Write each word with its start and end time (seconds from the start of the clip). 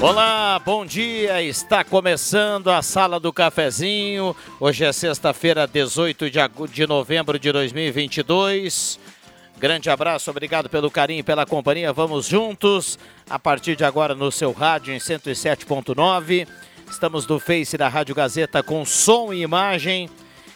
Olá, 0.00 0.60
bom 0.64 0.86
dia. 0.86 1.42
Está 1.42 1.82
começando 1.82 2.70
a 2.70 2.80
Sala 2.82 3.18
do 3.18 3.32
Cafezinho. 3.32 4.34
Hoje 4.60 4.84
é 4.84 4.92
sexta-feira, 4.92 5.66
18 5.66 6.26
de, 6.70 6.86
novembro 6.86 7.36
de 7.36 7.50
2022. 7.50 9.00
Grande 9.58 9.90
abraço, 9.90 10.30
obrigado 10.30 10.70
pelo 10.70 10.88
carinho 10.88 11.18
e 11.18 11.24
pela 11.24 11.44
companhia. 11.44 11.92
Vamos 11.92 12.26
juntos 12.26 12.96
a 13.28 13.40
partir 13.40 13.74
de 13.74 13.84
agora 13.84 14.14
no 14.14 14.30
seu 14.30 14.52
rádio 14.52 14.94
em 14.94 14.98
107.9. 14.98 16.46
Estamos 16.88 17.26
no 17.26 17.40
Face 17.40 17.76
da 17.76 17.88
Rádio 17.88 18.14
Gazeta 18.14 18.62
com 18.62 18.84
som 18.84 19.32
e 19.32 19.42
imagem. 19.42 20.08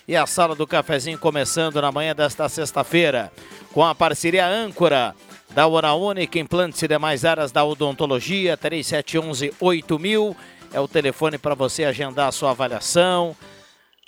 E 0.07 0.15
a 0.15 0.25
Sala 0.25 0.55
do 0.55 0.69
Cafezinho 0.69 1.19
começando 1.19 1.83
na 1.83 1.91
manhã 1.91 2.15
desta 2.15 2.49
sexta-feira 2.49 3.33
com 3.73 3.85
a 3.85 3.93
parceria 3.93 4.47
Âncora 4.47 5.17
da 5.55 5.67
Hora 5.67 5.93
Única, 5.95 6.39
implantes 6.39 6.83
e 6.83 6.89
demais 6.89 7.25
áreas 7.25 7.53
da 7.53 7.65
odontologia, 7.65 8.57
3711-8000 8.57 10.35
é 10.73 10.81
o 10.81 10.89
telefone 10.89 11.37
para 11.37 11.55
você 11.55 11.85
agendar 11.85 12.29
a 12.29 12.33
sua 12.33 12.51
avaliação, 12.51 13.37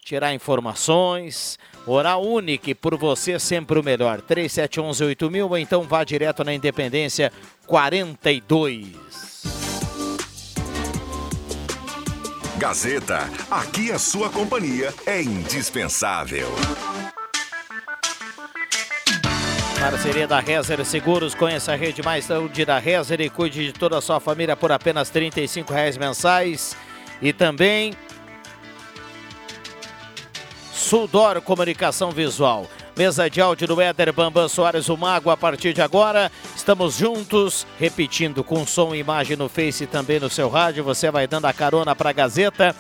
tirar 0.03 0.33
informações. 0.33 1.59
Hora 1.87 2.17
Única, 2.17 2.75
por 2.75 2.97
você 2.97 3.39
sempre 3.39 3.79
o 3.79 3.83
melhor, 3.83 4.23
3711-8000 4.23 5.51
ou 5.51 5.59
então 5.59 5.83
vá 5.83 6.03
direto 6.03 6.43
na 6.43 6.55
Independência 6.55 7.31
42. 7.67 9.45
Gazeta, 12.57 13.29
aqui 13.51 13.93
a 13.93 13.99
sua 13.99 14.31
companhia 14.31 14.95
é 15.05 15.21
indispensável. 15.21 16.49
Parceria 19.91 20.27
da 20.27 20.41
Rezer 20.41 20.83
Seguros, 20.83 21.35
conheça 21.35 21.73
a 21.73 21.77
rede 21.77 22.03
mais 22.03 22.25
saúde 22.25 22.65
da 22.65 22.79
Rezer 22.79 23.21
e 23.21 23.29
cuide 23.29 23.67
de 23.67 23.73
toda 23.75 23.99
a 23.99 24.01
sua 24.01 24.19
família 24.19 24.57
por 24.57 24.73
apenas 24.73 25.11
R$ 25.11 25.31
reais 25.69 25.99
mensais. 25.99 26.75
E 27.21 27.35
também 27.35 27.93
Sudor 30.73 31.43
Comunicação 31.43 32.11
Visual. 32.11 32.67
Mesa 32.97 33.29
de 33.29 33.43
áudio 33.43 33.69
do 33.69 33.79
Éder 33.79 34.11
Bambam 34.11 34.49
Soares, 34.49 34.89
o 34.89 34.97
Mago, 34.97 35.29
a 35.29 35.37
partir 35.37 35.75
de 35.75 35.83
agora. 35.83 36.33
Estamos 36.57 36.97
juntos, 36.97 37.67
repetindo 37.79 38.43
com 38.43 38.67
som 38.67 38.95
e 38.95 39.01
imagem 39.01 39.37
no 39.37 39.51
Face 39.51 39.85
e 39.85 39.87
também 39.87 40.19
no 40.19 40.31
seu 40.31 40.49
rádio. 40.49 40.83
Você 40.83 41.11
vai 41.11 41.27
dando 41.27 41.45
a 41.45 41.53
carona 41.53 41.95
para 41.95 42.09
a 42.09 42.15
Gazeta. 42.15 42.75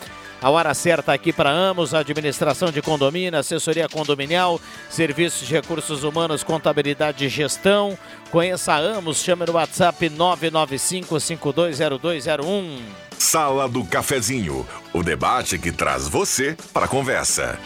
A 0.45 0.51
hora 0.51 0.73
certa 0.75 1.15
aqui 1.15 1.33
para 1.33 1.49
Amos, 1.49 1.95
administração 1.95 2.71
de 2.71 2.83
condomínio, 2.83 3.39
assessoria 3.39 3.89
condominial, 3.89 4.61
serviços 4.91 5.49
de 5.49 5.55
recursos 5.55 6.05
humanos, 6.05 6.45
contabilidade 6.45 7.25
e 7.25 7.31
gestão. 7.31 7.97
Conheça 8.31 8.75
a 8.75 8.77
Amos, 8.77 9.23
chame 9.23 9.47
no 9.47 9.55
WhatsApp 9.55 10.11
995-520201. 10.11 12.79
Sala 13.19 13.67
do 13.67 13.87
Cafezinho, 13.87 14.69
o 14.93 15.03
debate 15.03 15.59
que 15.59 15.73
traz 15.73 16.07
você 16.07 16.55
para 16.75 16.85
a 16.85 16.89
conversa. 16.89 17.59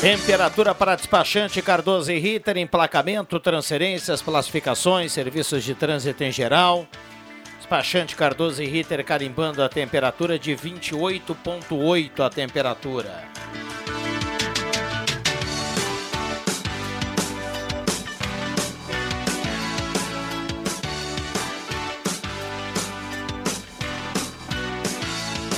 Temperatura 0.00 0.74
para 0.74 0.96
despachante 0.96 1.60
Cardoso 1.60 2.10
e 2.10 2.18
Ritter, 2.18 2.56
emplacamento, 2.56 3.38
transferências, 3.38 4.22
classificações, 4.22 5.12
serviços 5.12 5.62
de 5.62 5.74
trânsito 5.74 6.24
em 6.24 6.32
geral. 6.32 6.86
Despachante 7.58 8.16
Cardoso 8.16 8.62
e 8.62 8.66
Ritter 8.66 9.04
carimbando 9.04 9.62
a 9.62 9.68
temperatura 9.68 10.38
de 10.38 10.52
28,8 10.52 12.24
a 12.24 12.30
temperatura. 12.30 13.24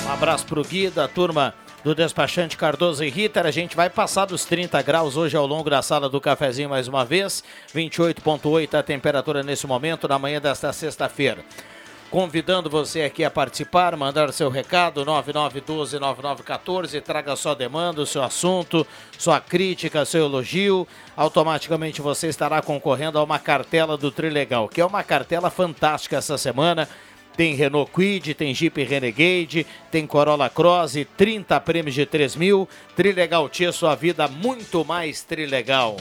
Um 0.04 0.12
abraço 0.12 0.44
pro 0.46 0.64
Gui 0.64 0.90
da 0.90 1.06
turma 1.06 1.54
do 1.84 1.94
despachante 1.94 2.56
Cardoso 2.56 3.04
e 3.04 3.10
Ritter. 3.10 3.46
A 3.46 3.50
gente 3.50 3.74
vai 3.76 3.90
passar 3.90 4.26
dos 4.26 4.44
30 4.44 4.80
graus 4.82 5.16
hoje 5.16 5.36
ao 5.36 5.46
longo 5.46 5.68
da 5.68 5.82
sala 5.82 6.08
do 6.08 6.20
cafezinho 6.20 6.70
mais 6.70 6.88
uma 6.88 7.04
vez. 7.04 7.42
28,8 7.74 8.74
a 8.74 8.82
temperatura 8.82 9.42
nesse 9.42 9.66
momento, 9.66 10.06
na 10.06 10.18
manhã 10.18 10.40
desta 10.40 10.72
sexta-feira. 10.72 11.44
Convidando 12.10 12.68
você 12.68 13.02
aqui 13.04 13.24
a 13.24 13.30
participar, 13.30 13.96
mandar 13.96 14.30
seu 14.34 14.50
recado, 14.50 15.02
9912-9914, 15.06 17.00
traga 17.00 17.34
sua 17.34 17.54
demanda, 17.54 18.02
o 18.02 18.06
seu 18.06 18.22
assunto, 18.22 18.86
sua 19.18 19.40
crítica, 19.40 20.04
seu 20.04 20.26
elogio. 20.26 20.86
Automaticamente 21.16 22.02
você 22.02 22.28
estará 22.28 22.60
concorrendo 22.60 23.18
a 23.18 23.24
uma 23.24 23.38
cartela 23.38 23.96
do 23.96 24.10
Trilegal, 24.10 24.68
que 24.68 24.82
é 24.82 24.84
uma 24.84 25.02
cartela 25.02 25.48
fantástica 25.48 26.18
essa 26.18 26.36
semana 26.36 26.86
tem 27.36 27.54
Renault 27.54 27.90
Quid, 27.92 28.34
tem 28.34 28.54
Jeep 28.54 28.82
Renegade, 28.84 29.66
tem 29.90 30.06
Corolla 30.06 30.48
Cross, 30.48 30.94
30 31.16 31.60
prêmios 31.60 31.94
de 31.94 32.06
3 32.06 32.36
mil. 32.36 32.68
Trilegal 32.94 33.48
Tia, 33.48 33.72
sua 33.72 33.94
vida 33.94 34.28
muito 34.28 34.84
mais 34.84 35.22
trilegal. 35.22 35.96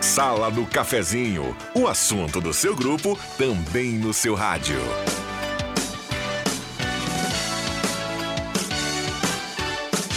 Sala 0.00 0.50
do 0.50 0.66
Cafezinho, 0.66 1.56
o 1.74 1.86
assunto 1.86 2.40
do 2.40 2.52
seu 2.52 2.74
grupo 2.74 3.18
também 3.36 3.92
no 3.92 4.12
seu 4.12 4.34
rádio. 4.34 4.80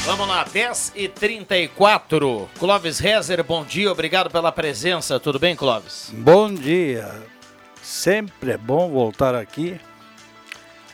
Vamos 0.05 0.27
lá, 0.27 0.43
10 0.43 0.93
e 0.95 1.07
34 1.07 2.49
Clóvis 2.59 2.99
Rezer, 2.99 3.41
bom 3.43 3.63
dia, 3.63 3.91
obrigado 3.91 4.29
pela 4.29 4.51
presença. 4.51 5.19
Tudo 5.19 5.39
bem, 5.39 5.55
Clóvis? 5.55 6.11
Bom 6.13 6.53
dia. 6.53 7.32
Sempre 7.83 8.51
é 8.51 8.57
bom 8.57 8.89
voltar 8.89 9.35
aqui, 9.35 9.77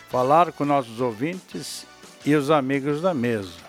falar 0.09 0.51
com 0.51 0.65
nossos 0.65 0.99
ouvintes 0.99 1.85
e 2.25 2.33
os 2.33 2.49
amigos 2.49 2.99
da 2.99 3.13
mesa. 3.13 3.59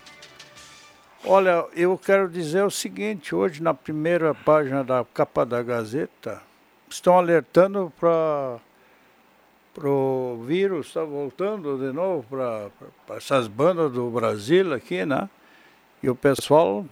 Olha, 1.23 1.67
eu 1.75 1.99
quero 1.99 2.31
dizer 2.31 2.65
o 2.65 2.71
seguinte: 2.71 3.35
hoje, 3.35 3.63
na 3.63 3.75
primeira 3.75 4.35
página 4.35 4.83
da 4.83 5.05
capa 5.05 5.45
da 5.45 5.63
Gazeta, 5.63 6.41
estão 6.89 7.19
alertando 7.19 7.93
para 8.01 8.59
o 9.85 10.43
vírus, 10.47 10.87
está 10.87 11.05
voltando 11.05 11.77
de 11.77 11.93
novo 11.93 12.25
para 12.27 12.71
essas 13.19 13.47
bandas 13.49 13.93
do 13.93 14.09
Brasil 14.09 14.73
aqui, 14.73 15.05
né? 15.05 15.29
E 16.03 16.09
o 16.09 16.15
pessoal 16.15 16.87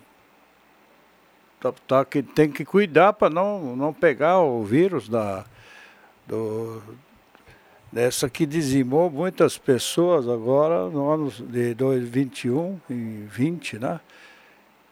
tá, 1.59 1.73
tá 1.87 2.05
que 2.05 2.23
tem 2.23 2.51
que 2.51 2.67
cuidar 2.67 3.15
para 3.15 3.31
não, 3.31 3.75
não 3.75 3.95
pegar 3.95 4.41
o 4.41 4.63
vírus 4.63 5.09
da 5.09 5.47
do, 6.29 6.83
dessa 7.91 8.29
que 8.29 8.45
dizimou 8.45 9.11
muitas 9.11 9.57
pessoas 9.57 10.29
agora 10.29 10.89
no 10.91 11.11
ano 11.11 11.31
de 11.31 11.75
2021 11.75 12.79
e 12.91 12.95
20, 13.27 13.79
né? 13.79 14.01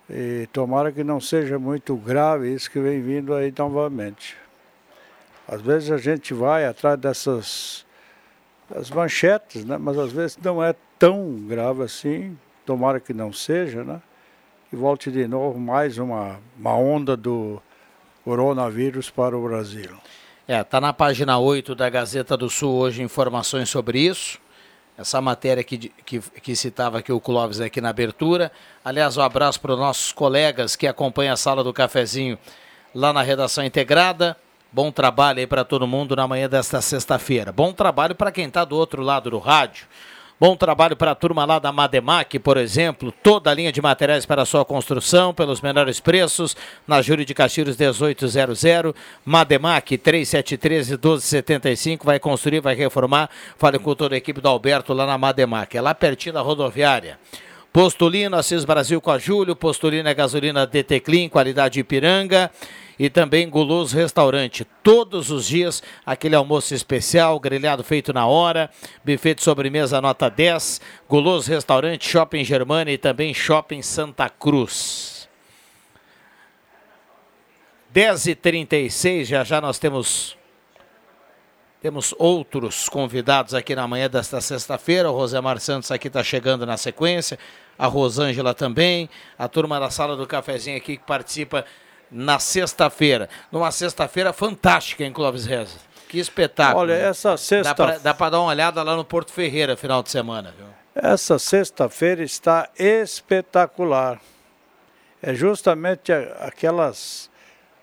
E 0.09 0.49
tomara 0.53 0.91
que 0.91 1.05
não 1.05 1.21
seja 1.21 1.59
muito 1.59 1.95
grave 1.97 2.53
isso 2.53 2.71
que 2.71 2.81
vem 2.81 3.03
vindo 3.03 3.35
aí 3.35 3.53
novamente. 3.57 4.37
Às 5.47 5.61
vezes 5.61 5.91
a 5.91 5.99
gente 5.99 6.33
vai 6.33 6.65
atrás 6.65 6.99
dessas 6.99 7.87
das 8.69 8.91
manchetes, 8.91 9.65
né? 9.65 9.77
Mas 9.79 9.99
às 9.99 10.13
vezes 10.13 10.39
não 10.43 10.63
é 10.63 10.75
tão 10.99 11.35
grave 11.47 11.83
assim. 11.83 12.37
Tomara 12.65 12.99
que 12.99 13.13
não 13.13 13.33
seja, 13.33 13.85
né? 13.85 14.01
E 14.73 14.77
volte 14.77 15.11
de 15.11 15.27
novo 15.29 15.59
mais 15.59 15.99
uma, 15.99 16.41
uma 16.59 16.77
onda 16.77 17.17
do 17.17 17.63
coronavírus 18.25 19.09
para 19.09 19.37
o 19.37 19.43
Brasil. 19.43 19.97
É, 20.49 20.63
tá 20.63 20.81
na 20.81 20.93
página 20.93 21.37
8 21.41 21.75
da 21.75 21.91
Gazeta 21.91 22.37
do 22.37 22.49
Sul 22.49 22.73
hoje 22.77 23.03
informações 23.03 23.69
sobre 23.69 23.99
isso. 23.99 24.39
Essa 24.97 25.21
matéria 25.21 25.65
que, 25.65 25.77
que, 25.89 26.21
que 26.21 26.55
citava 26.55 26.99
aqui 27.01 27.11
o 27.11 27.19
Clóvis 27.19 27.61
aqui 27.61 27.81
na 27.81 27.89
abertura. 27.89 28.53
Aliás, 28.85 29.17
um 29.17 29.23
abraço 29.23 29.61
para 29.61 29.73
os 29.73 29.79
nossos 29.79 30.13
colegas 30.13 30.77
que 30.77 30.87
acompanham 30.87 31.35
a 31.35 31.37
sala 31.37 31.65
do 31.65 31.73
cafezinho 31.73 32.39
lá 32.95 33.13
na 33.13 33.23
redação 33.23 33.65
integrada. 33.65 34.37
Bom 34.71 34.93
trabalho 34.93 35.41
aí 35.41 35.49
para 35.49 35.65
todo 35.65 35.85
mundo 35.85 36.15
na 36.15 36.29
manhã 36.29 36.49
desta 36.49 36.81
sexta-feira. 36.81 37.51
Bom 37.51 37.73
trabalho 37.73 38.15
para 38.15 38.31
quem 38.31 38.47
está 38.47 38.65
do 38.65 38.77
outro 38.77 39.03
lado 39.03 39.29
do 39.29 39.39
rádio. 39.39 39.89
Bom 40.39 40.55
trabalho 40.55 40.95
para 40.95 41.13
a 41.13 41.15
turma 41.15 41.47
lá 41.47 41.59
da 41.59 41.73
Mademac, 41.73 42.39
por 42.41 42.59
exemplo. 42.59 43.11
Toda 43.11 43.51
a 43.51 43.55
linha 43.55 43.73
de 43.73 43.81
materiais 43.81 44.27
para 44.27 44.45
sua 44.45 44.67
construção, 44.67 45.33
pelos 45.33 45.63
menores 45.63 45.99
preços. 45.99 46.55
Na 46.87 47.01
Júlio 47.01 47.25
de 47.25 47.33
Castilhos 47.33 47.75
1800. 47.75 48.63
Mademac 49.25 49.97
3713-1275. 49.97 52.05
Vai 52.05 52.19
construir, 52.19 52.61
vai 52.61 52.75
reformar. 52.75 53.31
Fale 53.57 53.79
com 53.79 53.95
toda 53.95 54.15
a 54.15 54.19
equipe 54.19 54.39
do 54.39 54.49
Alberto 54.49 54.93
lá 54.93 55.07
na 55.07 55.17
Mademac. 55.17 55.75
É 55.75 55.81
lá 55.81 55.95
pertinho 55.95 56.35
da 56.35 56.43
rodoviária. 56.43 57.19
Postulino, 57.77 58.39
Assis 58.39 58.65
Brasil 58.65 59.03
com 59.03 59.11
a 59.11 59.19
Júlio. 59.19 59.55
Postulino 59.55 60.09
é 60.09 60.15
gasolina 60.15 60.67
DT 60.67 60.99
Clean, 61.01 61.29
qualidade 61.29 61.79
Ipiranga 61.79 62.51
e 62.99 63.11
também 63.11 63.51
Guloso 63.51 63.95
Restaurante. 63.95 64.67
Todos 64.83 65.31
os 65.31 65.47
dias, 65.47 65.83
aquele 66.07 66.35
almoço 66.35 66.73
especial, 66.73 67.39
grelhado 67.39 67.85
feito 67.85 68.15
na 68.15 68.27
hora, 68.27 68.71
buffet 69.05 69.35
de 69.35 69.43
sobremesa 69.43 70.01
nota 70.01 70.31
10, 70.31 70.81
Guloso 71.07 71.51
Restaurante, 71.51 72.09
Shopping 72.09 72.45
Germana 72.45 72.91
e 72.91 72.97
também 72.97 73.35
Shopping 73.35 73.83
Santa 73.83 74.31
Cruz. 74.31 75.29
10h36, 77.95 79.25
já 79.27 79.45
já 79.45 79.61
nós 79.61 79.79
temos 79.79 80.35
temos 81.81 82.15
outros 82.19 82.89
convidados 82.89 83.55
aqui 83.55 83.75
na 83.75 83.87
manhã 83.87 84.09
desta 84.09 84.41
sexta-feira. 84.41 85.11
O 85.11 85.15
Rosemar 85.15 85.61
Santos 85.61 85.91
aqui 85.91 86.09
está 86.09 86.23
chegando 86.23 86.67
na 86.67 86.77
sequência. 86.77 87.39
A 87.79 87.87
Rosângela 87.87 88.55
também. 88.55 89.09
A 89.39 89.47
turma 89.47 89.79
da 89.79 89.91
sala 89.91 90.17
do 90.17 90.27
cafezinho 90.27 90.77
aqui 90.77 90.97
que 90.97 91.05
participa 91.05 91.65
na 92.11 92.39
sexta-feira. 92.39 93.29
Numa 93.53 93.71
sexta-feira 93.71 94.33
fantástica 94.33 95.05
em 95.05 95.13
Clóvis 95.13 95.45
Reza. 95.47 95.79
Que 96.09 96.19
espetáculo. 96.19 96.81
Olha, 96.81 96.95
essa 96.95 97.37
sexta. 97.37 97.99
Dá 97.99 98.15
para 98.15 98.31
dar 98.31 98.41
uma 98.41 98.51
olhada 98.51 98.83
lá 98.83 98.97
no 98.97 99.05
Porto 99.05 99.33
Ferreira, 99.33 99.77
final 99.77 100.03
de 100.03 100.11
semana. 100.11 100.55
Viu? 100.57 100.67
Essa 100.95 101.39
sexta-feira 101.39 102.23
está 102.23 102.71
espetacular. 102.79 104.21
É 105.23 105.35
justamente 105.35 106.13
aquelas. 106.41 107.31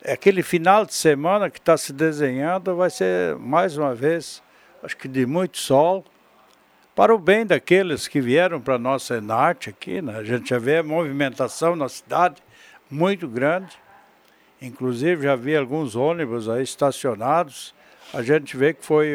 Aquele 0.06 0.44
final 0.44 0.86
de 0.86 0.94
semana 0.94 1.50
que 1.50 1.60
está 1.60 1.78
se 1.78 1.94
desenhando 1.94 2.76
vai 2.76 2.90
ser, 2.90 3.38
mais 3.38 3.78
uma 3.78 3.96
vez, 3.96 4.44
acho 4.84 4.98
que 4.98 5.08
de 5.08 5.26
muito 5.26 5.58
sol, 5.58 6.04
para 6.94 7.16
o 7.16 7.18
bem 7.18 7.46
daqueles 7.46 8.06
que 8.06 8.20
vieram 8.20 8.60
para 8.60 8.76
a 8.76 8.80
nossa 8.80 9.16
Enarte 9.16 9.70
aqui. 9.70 10.02
Né? 10.02 10.18
A 10.18 10.24
gente 10.24 10.50
já 10.50 10.60
vê 10.60 10.82
movimentação 10.82 11.74
na 11.74 11.88
cidade 11.88 12.44
muito 12.92 13.30
grande. 13.30 13.78
Inclusive 14.62 15.24
já 15.24 15.38
vi 15.38 15.56
alguns 15.56 15.96
ônibus 15.96 16.50
aí 16.50 16.64
estacionados. 16.64 17.74
A 18.14 18.22
gente 18.22 18.58
vê 18.58 18.74
que 18.74 18.86
foi, 18.86 19.08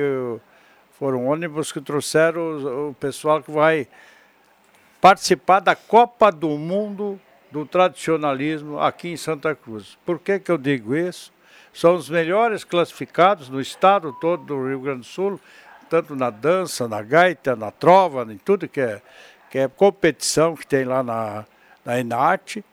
foram 0.93 1.26
ônibus 1.26 1.70
que 1.70 1.82
trouxeram 1.82 2.41
o, 2.41 2.88
o 2.91 2.94
pessoal 2.94 3.43
que 3.43 3.50
vai 3.50 3.87
participar 5.02 5.61
da 5.61 5.76
Copa 5.76 6.32
do 6.32 6.49
Mundo 6.56 7.20
do 7.50 7.64
tradicionalismo 7.64 8.78
aqui 8.78 9.08
em 9.08 9.16
Santa 9.16 9.54
Cruz. 9.54 9.98
Por 10.04 10.18
que, 10.18 10.38
que 10.38 10.50
eu 10.50 10.58
digo 10.58 10.94
isso? 10.94 11.32
São 11.72 11.94
os 11.94 12.08
melhores 12.08 12.64
classificados 12.64 13.48
no 13.48 13.60
estado 13.60 14.12
todo 14.20 14.44
do 14.44 14.68
Rio 14.68 14.80
Grande 14.80 15.00
do 15.00 15.06
Sul, 15.06 15.40
tanto 15.88 16.14
na 16.14 16.30
dança, 16.30 16.88
na 16.88 17.02
gaita, 17.02 17.56
na 17.56 17.70
trova, 17.70 18.26
em 18.30 18.38
tudo 18.38 18.68
que 18.68 18.80
é, 18.80 19.00
que 19.50 19.58
é 19.58 19.68
competição 19.68 20.54
que 20.54 20.66
tem 20.66 20.84
lá 20.84 21.02
na, 21.02 21.46
na 21.84 21.98
Enarte 21.98 22.64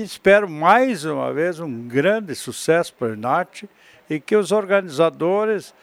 espero 0.00 0.48
mais 0.48 1.04
uma 1.04 1.32
vez 1.32 1.60
um 1.60 1.86
grande 1.86 2.34
sucesso 2.34 2.94
para 2.94 3.08
o 3.08 3.12
Enarte 3.12 3.68
e 4.08 4.18
que 4.18 4.34
os 4.34 4.50
organizadores 4.50 5.74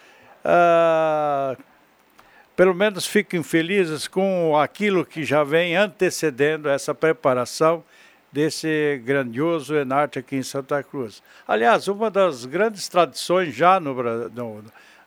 ah, 0.44 1.56
pelo 2.56 2.74
menos 2.74 3.06
fiquem 3.06 3.44
felizes 3.44 4.08
com 4.08 4.58
aquilo 4.58 5.06
que 5.06 5.24
já 5.24 5.44
vem 5.44 5.76
antecedendo 5.76 6.68
essa 6.68 6.96
preparação 6.96 7.84
desse 8.32 9.02
grandioso 9.04 9.76
Enarte 9.76 10.20
aqui 10.20 10.36
em 10.36 10.44
Santa 10.44 10.82
Cruz. 10.84 11.22
Aliás, 11.48 11.88
uma 11.88 12.10
das 12.10 12.46
grandes 12.46 12.88
tradições 12.88 13.54
já 13.54 13.80
no, 13.80 13.94
no, 14.30 14.64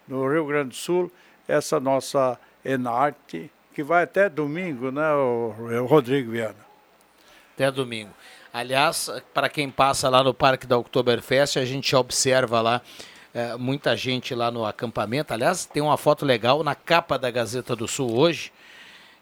no 0.08 0.28
Rio 0.28 0.46
Grande 0.46 0.70
do 0.70 0.74
Sul, 0.74 1.10
essa 1.46 1.78
nossa 1.78 2.38
Enarte, 2.64 3.50
que 3.74 3.82
vai 3.82 4.04
até 4.04 4.28
domingo, 4.28 4.90
né, 4.90 5.12
o, 5.12 5.54
o 5.58 5.86
Rodrigo 5.86 6.32
Viana? 6.32 6.56
Até 7.54 7.70
domingo. 7.70 8.10
Aliás, 8.52 9.10
para 9.32 9.48
quem 9.48 9.70
passa 9.70 10.08
lá 10.08 10.22
no 10.22 10.34
Parque 10.34 10.66
da 10.66 10.76
Oktoberfest, 10.76 11.58
a 11.58 11.64
gente 11.64 11.94
observa 11.96 12.60
lá 12.60 12.82
é, 13.32 13.56
muita 13.56 13.96
gente 13.96 14.34
lá 14.34 14.50
no 14.50 14.64
acampamento. 14.64 15.32
Aliás, 15.32 15.64
tem 15.64 15.82
uma 15.82 15.96
foto 15.96 16.26
legal 16.26 16.62
na 16.62 16.74
capa 16.74 17.18
da 17.18 17.30
Gazeta 17.30 17.74
do 17.74 17.88
Sul 17.88 18.14
hoje, 18.14 18.52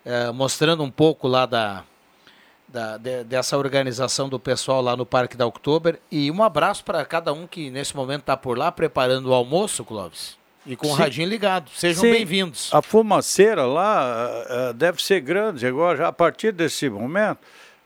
é, 0.04 0.32
mostrando 0.32 0.82
um 0.82 0.90
pouco 0.90 1.28
lá 1.28 1.46
da, 1.46 1.84
da 2.72 2.96
de, 2.96 3.24
dessa 3.24 3.56
organização 3.56 4.28
do 4.28 4.38
pessoal 4.38 4.80
lá 4.80 4.96
no 4.96 5.04
Parque 5.04 5.36
da 5.36 5.46
Oktober. 5.46 5.98
E 6.10 6.30
um 6.30 6.42
abraço 6.42 6.84
para 6.84 7.04
cada 7.04 7.32
um 7.32 7.46
que 7.46 7.70
nesse 7.70 7.94
momento 7.96 8.20
está 8.20 8.36
por 8.36 8.56
lá 8.56 8.70
preparando 8.70 9.30
o 9.30 9.34
almoço, 9.34 9.84
Clóvis. 9.84 10.38
E 10.66 10.76
com 10.76 10.86
Sim. 10.86 10.92
o 10.92 10.94
radinho 10.94 11.28
ligado. 11.28 11.70
Sejam 11.74 12.02
bem-vindos. 12.02 12.70
A 12.72 12.82
fumaceira 12.82 13.64
lá 13.64 14.70
uh, 14.70 14.74
deve 14.74 15.02
ser 15.02 15.20
grande 15.20 15.66
agora, 15.66 15.96
já 15.96 16.08
a 16.08 16.12
partir 16.12 16.52
desse 16.52 16.88
momento 16.88 17.38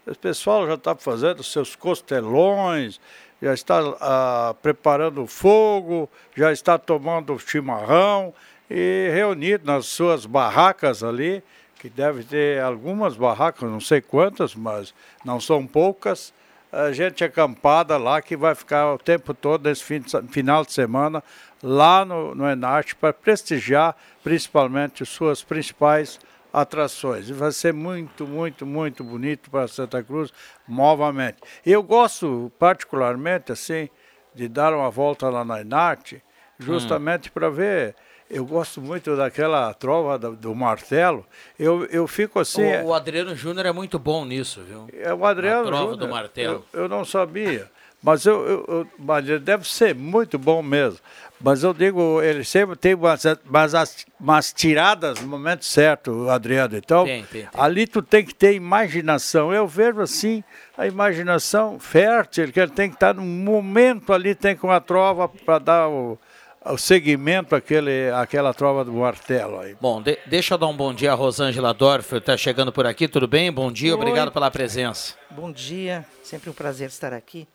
o 0.06 0.14
pessoal 0.18 0.66
já 0.66 0.74
está 0.74 0.94
fazendo 0.94 1.42
seus 1.42 1.74
costelões, 1.74 3.00
já 3.40 3.54
está 3.54 3.80
ah, 4.00 4.54
preparando 4.62 5.26
fogo, 5.26 6.08
já 6.36 6.52
está 6.52 6.78
tomando 6.78 7.38
chimarrão 7.38 8.32
e 8.70 9.10
reunido 9.12 9.66
nas 9.66 9.86
suas 9.86 10.26
barracas 10.26 11.02
ali, 11.02 11.42
que 11.84 11.90
deve 11.90 12.24
ter 12.24 12.62
algumas 12.62 13.14
barracas, 13.14 13.70
não 13.70 13.78
sei 13.78 14.00
quantas, 14.00 14.54
mas 14.54 14.94
não 15.22 15.38
são 15.38 15.66
poucas. 15.66 16.32
A 16.72 16.92
gente 16.92 17.22
acampada 17.22 17.98
lá 17.98 18.22
que 18.22 18.38
vai 18.38 18.54
ficar 18.54 18.94
o 18.94 18.96
tempo 18.96 19.34
todo 19.34 19.68
nesse 19.68 19.84
fim 19.84 20.00
de, 20.00 20.10
final 20.28 20.64
de 20.64 20.72
semana 20.72 21.22
lá 21.62 22.02
no, 22.02 22.34
no 22.34 22.48
Enarte 22.48 22.96
para 22.96 23.12
prestigiar 23.12 23.94
principalmente 24.22 25.04
suas 25.04 25.42
principais 25.42 26.18
atrações. 26.50 27.28
Vai 27.28 27.52
ser 27.52 27.74
muito, 27.74 28.26
muito, 28.26 28.64
muito 28.64 29.04
bonito 29.04 29.50
para 29.50 29.68
Santa 29.68 30.02
Cruz 30.02 30.32
novamente. 30.66 31.36
Eu 31.66 31.82
gosto 31.82 32.50
particularmente 32.58 33.52
assim 33.52 33.90
de 34.34 34.48
dar 34.48 34.72
uma 34.72 34.90
volta 34.90 35.28
lá 35.28 35.44
na 35.44 35.60
Inarte, 35.60 36.22
justamente 36.58 37.28
hum. 37.28 37.32
para 37.34 37.50
ver. 37.50 37.94
Eu 38.30 38.44
gosto 38.44 38.80
muito 38.80 39.16
daquela 39.16 39.72
trova 39.74 40.18
do, 40.18 40.34
do, 40.34 40.54
martelo. 40.54 41.24
Eu, 41.58 41.84
eu 41.86 42.06
fico 42.06 42.40
assim. 42.40 42.64
O, 42.82 42.86
o 42.86 42.94
Adriano 42.94 43.34
Júnior 43.36 43.66
é 43.66 43.72
muito 43.72 43.98
bom 43.98 44.24
nisso, 44.24 44.62
viu? 44.62 44.88
É 44.92 45.12
o 45.12 45.24
Adriano. 45.24 45.62
A 45.62 45.66
trova 45.66 45.92
Júnior, 45.92 45.96
do 45.98 46.08
martelo. 46.08 46.64
Eu, 46.72 46.82
eu 46.82 46.88
não 46.88 47.04
sabia. 47.04 47.70
Mas, 48.02 48.26
eu, 48.26 48.46
eu, 48.46 48.64
eu, 48.68 48.86
mas 48.98 49.26
ele 49.26 49.38
deve 49.38 49.66
ser 49.66 49.94
muito 49.94 50.38
bom 50.38 50.62
mesmo. 50.62 50.98
Mas 51.40 51.62
eu 51.62 51.72
digo, 51.72 52.20
ele 52.22 52.44
sempre 52.44 52.76
tem 52.76 52.94
umas, 52.94 53.24
umas, 53.46 54.06
umas 54.20 54.52
tiradas 54.52 55.20
no 55.20 55.26
momento 55.26 55.64
certo, 55.64 56.28
Adriano. 56.28 56.76
Então, 56.76 57.04
tem, 57.04 57.24
tem, 57.24 57.42
tem. 57.42 57.50
ali 57.54 57.86
tu 57.86 58.02
tem 58.02 58.24
que 58.24 58.34
ter 58.34 58.54
imaginação. 58.54 59.52
Eu 59.52 59.66
vejo 59.66 60.00
assim, 60.00 60.44
a 60.76 60.86
imaginação 60.86 61.78
fértil, 61.78 62.52
que 62.52 62.60
ele 62.60 62.72
tem 62.72 62.88
que 62.88 62.96
estar 62.96 63.14
num 63.14 63.24
momento 63.24 64.12
ali, 64.12 64.34
tem 64.34 64.54
com 64.54 64.70
a 64.70 64.80
trova 64.80 65.28
para 65.28 65.58
dar 65.58 65.88
o, 65.88 66.18
o 66.64 66.78
segmento 66.78 67.54
àquele, 67.54 68.10
àquela 68.10 68.54
trova 68.54 68.84
do 68.84 68.92
martelo 68.92 69.60
aí. 69.60 69.76
Bom, 69.80 70.00
de, 70.00 70.18
deixa 70.26 70.54
eu 70.54 70.58
dar 70.58 70.66
um 70.66 70.76
bom 70.76 70.94
dia 70.94 71.12
a 71.12 71.14
Rosângela 71.14 71.74
Dorfer, 71.74 72.18
está 72.18 72.36
chegando 72.36 72.72
por 72.72 72.86
aqui, 72.86 73.06
tudo 73.06 73.28
bem? 73.28 73.52
Bom 73.52 73.70
dia, 73.70 73.90
Oi. 73.90 74.00
obrigado 74.00 74.32
pela 74.32 74.50
presença. 74.50 75.14
Bom 75.30 75.52
dia, 75.52 76.06
sempre 76.22 76.48
um 76.48 76.54
prazer 76.54 76.88
estar 76.88 77.12
aqui. 77.12 77.46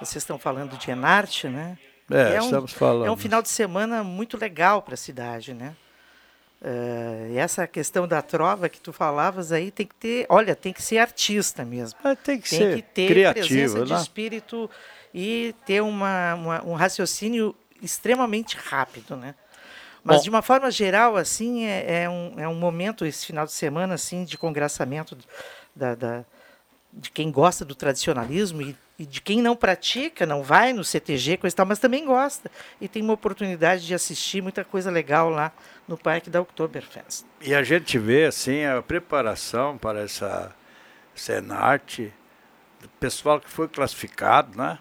Vocês 0.00 0.16
estão 0.16 0.38
falando 0.38 0.76
de 0.76 0.90
Enarte, 0.90 1.48
né? 1.48 1.78
É, 2.10 2.34
é 2.34 2.42
um, 2.42 2.44
estamos 2.44 2.72
falando. 2.72 3.06
É 3.06 3.10
um 3.10 3.16
final 3.16 3.40
de 3.40 3.48
semana 3.48 4.02
muito 4.02 4.36
legal 4.36 4.82
para 4.82 4.94
a 4.94 4.96
cidade, 4.96 5.54
né? 5.54 5.74
Uh, 6.60 7.36
essa 7.36 7.66
questão 7.66 8.08
da 8.08 8.22
trova 8.22 8.68
que 8.70 8.80
tu 8.80 8.92
falavas 8.92 9.52
aí 9.52 9.70
tem 9.70 9.86
que 9.86 9.94
ter, 9.94 10.26
olha, 10.30 10.56
tem 10.56 10.72
que 10.72 10.82
ser 10.82 10.98
artista 10.98 11.64
mesmo. 11.64 11.98
É, 12.02 12.14
tem 12.14 12.40
que 12.40 12.48
tem 12.48 12.58
ser 12.58 12.76
que 12.76 12.82
ter 12.82 13.06
criativo, 13.08 13.48
presença 13.48 13.78
né? 13.80 13.84
de 13.84 14.02
espírito 14.02 14.70
e 15.12 15.54
ter 15.66 15.82
uma, 15.82 16.34
uma, 16.34 16.64
um 16.64 16.74
raciocínio 16.74 17.54
extremamente 17.84 18.56
rápido, 18.56 19.16
né? 19.16 19.34
Mas 20.02 20.18
Bom, 20.18 20.22
de 20.24 20.30
uma 20.30 20.42
forma 20.42 20.70
geral, 20.70 21.16
assim, 21.16 21.64
é, 21.64 22.02
é, 22.02 22.10
um, 22.10 22.34
é 22.38 22.48
um 22.48 22.54
momento 22.54 23.06
esse 23.06 23.24
final 23.24 23.46
de 23.46 23.52
semana 23.52 23.94
assim 23.94 24.24
de 24.24 24.36
congraçamento 24.36 25.16
da, 25.74 25.94
da 25.94 26.24
de 26.92 27.10
quem 27.10 27.30
gosta 27.30 27.64
do 27.64 27.74
tradicionalismo 27.74 28.62
e 28.62 28.76
e 28.98 29.04
de 29.04 29.20
quem 29.20 29.42
não 29.42 29.56
pratica, 29.56 30.24
não 30.24 30.42
vai 30.42 30.72
no 30.72 30.84
CTG, 30.84 31.38
coisa 31.38 31.56
tal, 31.56 31.66
mas 31.66 31.78
também 31.78 32.04
gosta. 32.04 32.50
E 32.80 32.86
tem 32.86 33.02
uma 33.02 33.12
oportunidade 33.12 33.84
de 33.86 33.94
assistir 33.94 34.40
muita 34.40 34.64
coisa 34.64 34.90
legal 34.90 35.28
lá 35.28 35.52
no 35.88 35.98
Parque 35.98 36.30
da 36.30 36.40
Oktoberfest. 36.40 37.24
E 37.40 37.54
a 37.54 37.62
gente 37.62 37.98
vê 37.98 38.26
assim 38.26 38.64
a 38.64 38.80
preparação 38.80 39.76
para 39.76 40.00
essa 40.00 40.54
Senarte, 41.14 42.12
pessoal 43.00 43.40
que 43.40 43.50
foi 43.50 43.68
classificado, 43.68 44.56
né? 44.56 44.78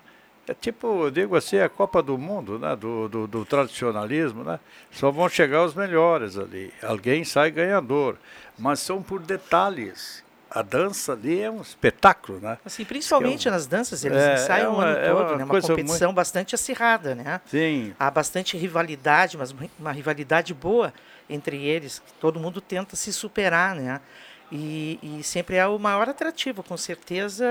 É 0.48 0.54
tipo, 0.54 1.06
eu 1.06 1.12
digo 1.12 1.36
assim, 1.38 1.58
a 1.58 1.70
Copa 1.70 2.04
do 2.04 2.18
Mundo, 2.18 2.60
né? 2.60 2.76
Do, 2.76 3.08
do, 3.08 3.28
do, 3.28 3.46
tradicionalismo, 3.46 4.44
né? 4.44 4.60
Só 4.92 5.10
vão 5.10 5.30
chegar 5.30 5.64
os 5.64 5.74
melhores 5.74 6.38
ali. 6.38 6.74
Alguém 6.84 7.24
sai 7.24 7.50
ganhador. 7.50 8.18
Mas 8.58 8.82
são 8.82 9.02
por 9.02 9.22
detalhes. 9.22 10.22
A 10.52 10.62
dança 10.62 11.14
ali 11.14 11.42
é 11.42 11.50
um 11.50 11.62
espetáculo, 11.62 12.40
né? 12.40 12.60
Assim, 12.64 12.86
principalmente 12.86 13.48
é 13.48 13.52
um... 13.52 13.54
nas 13.54 13.66
danças, 13.66 14.06
eles 14.06 14.22
é, 14.22 14.36
ensaiam 14.36 14.66
é 14.66 14.70
uma, 14.70 14.78
o 14.78 14.82
ano 14.82 14.98
é 14.98 15.10
todo, 15.10 15.18
uma, 15.18 15.38
né? 15.38 15.44
uma 15.46 15.62
competição 15.62 16.10
muito... 16.10 16.16
bastante 16.16 16.54
acirrada, 16.54 17.16
né? 17.16 17.42
Sim. 17.48 17.96
Há 17.98 18.12
bastante 18.12 18.56
rivalidade, 18.56 19.36
mas 19.36 19.56
uma 19.80 19.92
rivalidade 19.92 20.54
boa 20.54 20.94
entre 21.28 21.64
eles. 21.64 22.04
Todo 22.20 22.40
mundo 22.40 22.62
tenta 22.62 22.96
se 22.96 23.12
superar, 23.12 23.76
né? 23.76 24.00
E, 24.56 25.00
e, 25.02 25.24
sempre 25.24 25.56
é 25.56 25.66
o 25.66 25.80
maior 25.80 26.08
atrativo, 26.08 26.62
com 26.62 26.78
certeza, 26.78 27.44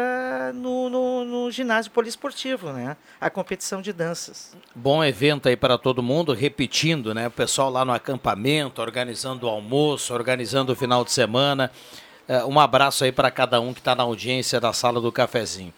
no, 0.54 0.88
no, 0.88 1.24
no, 1.24 1.50
ginásio 1.50 1.90
poliesportivo, 1.90 2.70
né? 2.72 2.96
A 3.20 3.28
competição 3.28 3.82
de 3.82 3.92
danças. 3.92 4.56
Bom 4.72 5.02
evento 5.02 5.48
aí 5.48 5.56
para 5.56 5.76
todo 5.76 6.00
mundo, 6.00 6.32
repetindo, 6.32 7.12
né? 7.12 7.26
O 7.26 7.30
pessoal 7.32 7.70
lá 7.70 7.84
no 7.84 7.92
acampamento, 7.92 8.80
organizando 8.80 9.48
o 9.48 9.50
almoço, 9.50 10.14
organizando 10.14 10.72
o 10.72 10.76
final 10.76 11.04
de 11.04 11.10
semana. 11.10 11.72
Uh, 12.28 12.46
um 12.48 12.60
abraço 12.60 13.02
aí 13.02 13.10
para 13.10 13.32
cada 13.32 13.60
um 13.60 13.74
que 13.74 13.80
está 13.80 13.96
na 13.96 14.04
audiência 14.04 14.60
da 14.60 14.72
sala 14.72 15.00
do 15.00 15.10
cafezinho. 15.10 15.74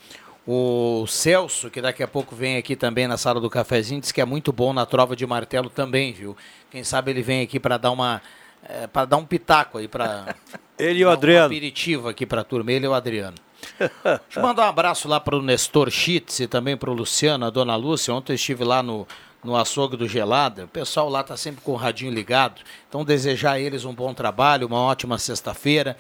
O 0.47 1.07
Celso, 1.07 1.71
que 1.71 1.81
daqui 1.81 2.03
a 2.03 2.09
pouco 2.09 2.37
vem 2.37 2.59
aqui 2.59 2.77
também 2.77 3.09
na 3.09 3.17
sala 3.17 3.41
do 3.41 3.49
cafezinho, 3.49 3.99
diz 3.99 4.13
que 4.13 4.21
é 4.21 4.27
muito 4.27 4.53
bom 4.53 4.75
na 4.75 4.85
trova 4.85 5.17
de 5.17 5.27
martelo 5.27 5.71
também, 5.71 6.13
viu? 6.13 6.37
Quem 6.71 6.85
sabe 6.85 7.13
ele 7.13 7.23
vem 7.23 7.41
aqui 7.41 7.59
para 7.59 7.79
dar 7.79 7.93
uma 7.93 8.21
é, 8.69 8.87
para 8.87 9.05
dar 9.05 9.17
um 9.17 9.25
pitaco 9.25 9.79
aí 9.79 9.89
para 9.89 10.35
ele 10.79 11.01
e 11.01 11.05
o 11.05 11.11
Adriano. 11.11 11.45
Um 11.45 11.47
aperitivo 11.47 12.09
aqui 12.09 12.27
para 12.27 12.41
a 12.41 12.45
turma, 12.45 12.73
ele 12.73 12.87
e 12.87 12.89
o 12.89 12.95
Adriano. 12.95 13.37
Deixa 13.79 14.21
eu 14.37 14.43
mandar 14.43 14.67
um 14.67 14.69
abraço 14.69 15.09
lá 15.09 15.19
para 15.19 15.37
o 15.37 15.43
Nestor 15.43 15.91
Schitz 15.91 16.41
e 16.41 16.47
também 16.47 16.77
para 16.77 16.91
o 16.91 16.95
Luciano, 16.95 17.47
a 17.47 17.51
dona 17.51 17.77
Lúcia. 17.77 18.13
Ontem 18.13 18.33
eu 18.33 18.37
estive 18.37 18.65
lá 18.65 18.83
no, 18.83 19.07
no 19.43 19.57
açougue 19.57 19.97
do 19.97 20.09
Gelada. 20.09 20.65
O 20.65 20.69
pessoal 20.69 21.09
lá 21.09 21.21
está 21.21 21.37
sempre 21.37 21.61
com 21.63 21.73
o 21.73 21.77
radinho 21.77 22.13
ligado. 22.13 22.63
Então, 22.89 23.05
desejar 23.05 23.53
a 23.53 23.61
eles 23.61 23.85
um 23.85 23.95
bom 23.95 24.13
trabalho, 24.15 24.67
uma 24.67 24.81
ótima 24.81 25.19
sexta-feira. 25.19 25.97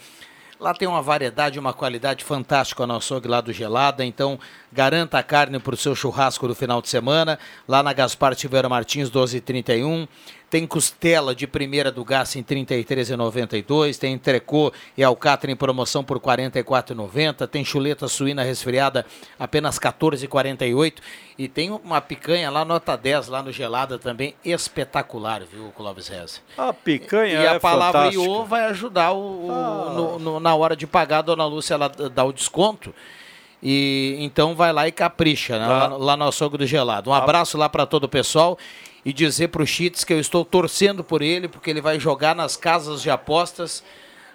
Lá 0.59 0.73
tem 0.73 0.87
uma 0.87 1.03
variedade, 1.03 1.59
uma 1.59 1.73
qualidade 1.73 2.25
fantástica 2.25 2.87
no 2.87 2.97
açougue 2.97 3.27
lá 3.27 3.41
do 3.41 3.53
Gelada, 3.53 4.05
então 4.05 4.39
garanta 4.73 5.19
a 5.19 5.23
carne 5.23 5.59
para 5.59 5.75
o 5.75 5.77
seu 5.77 5.97
churrasco 5.97 6.47
do 6.47 6.55
final 6.55 6.81
de 6.81 6.89
semana, 6.89 7.39
lá 7.67 7.83
na 7.83 7.93
Gaspar 7.93 8.37
Tiveram 8.37 8.71
Martins 8.71 9.11
1231. 9.11 10.07
Tem 10.55 10.69
costela 10.69 11.35
de 11.35 11.49
primeira 11.49 11.91
do 11.91 12.05
Gás 12.05 12.37
em 12.37 12.39
R$ 12.49 12.65
33,92. 12.65 13.99
Tem 13.99 14.13
entrecô 14.13 14.73
e 14.97 15.03
alcatra 15.03 15.51
em 15.51 15.57
promoção 15.57 16.05
por 16.05 16.19
R$ 16.19 16.23
44,90. 16.23 17.49
Tem 17.49 17.65
chuleta 17.65 18.07
suína 18.07 18.45
resfriada 18.45 19.05
apenas 19.37 19.79
R$ 19.79 19.91
14,48. 19.91 20.99
E 21.37 21.49
tem 21.49 21.73
uma 21.73 22.01
picanha 22.01 22.53
lá, 22.53 22.65
nota 22.65 22.95
10, 22.95 23.27
lá 23.27 23.43
no 23.43 23.51
Gelada 23.51 23.99
também, 23.99 24.37
espetacular, 24.45 25.43
viu, 25.43 25.73
Clóvis 25.77 26.07
Reza? 26.07 26.39
A 26.57 26.73
picanha 26.73 27.35
E, 27.35 27.43
e 27.43 27.47
a 27.49 27.55
é 27.55 27.59
palavra 27.59 28.03
fantástica. 28.03 28.23
IO 28.25 28.45
vai 28.45 28.67
ajudar 28.67 29.13
o, 29.13 29.51
ah. 29.51 29.93
no, 29.93 30.19
no, 30.21 30.39
na 30.39 30.55
hora 30.55 30.77
de 30.77 30.87
pagar, 30.87 31.19
a 31.19 31.23
dona 31.23 31.45
Lúcia 31.47 31.75
ela 31.75 31.89
dá 31.89 32.23
o 32.23 32.33
desconto. 32.33 32.95
E 33.61 34.15
então 34.21 34.55
vai 34.55 34.73
lá 34.73 34.87
e 34.87 34.93
capricha, 34.93 35.59
né? 35.59 35.67
lá, 35.67 35.87
lá, 35.89 36.17
no 36.17 36.29
açougue 36.29 36.59
do 36.59 36.67
gelado. 36.67 37.11
Um 37.11 37.15
abraço 37.15 37.59
lá 37.59 37.69
para 37.69 37.87
todo 37.87 38.05
o 38.05 38.09
pessoal 38.09 38.57
e 39.05 39.13
dizer 39.13 39.49
para 39.49 39.63
o 39.63 39.67
Chits 39.67 40.05
que 40.05 40.13
eu 40.13 40.21
estou 40.21 40.45
torcendo 40.45 41.05
por 41.05 41.23
ele, 41.23 41.47
porque 41.49 41.71
ele 41.71 41.81
vai 41.81 42.01
jogar 42.01 42.35
nas 42.35 42.57
casas 42.57 43.03
de 43.03 43.11
apostas 43.11 43.85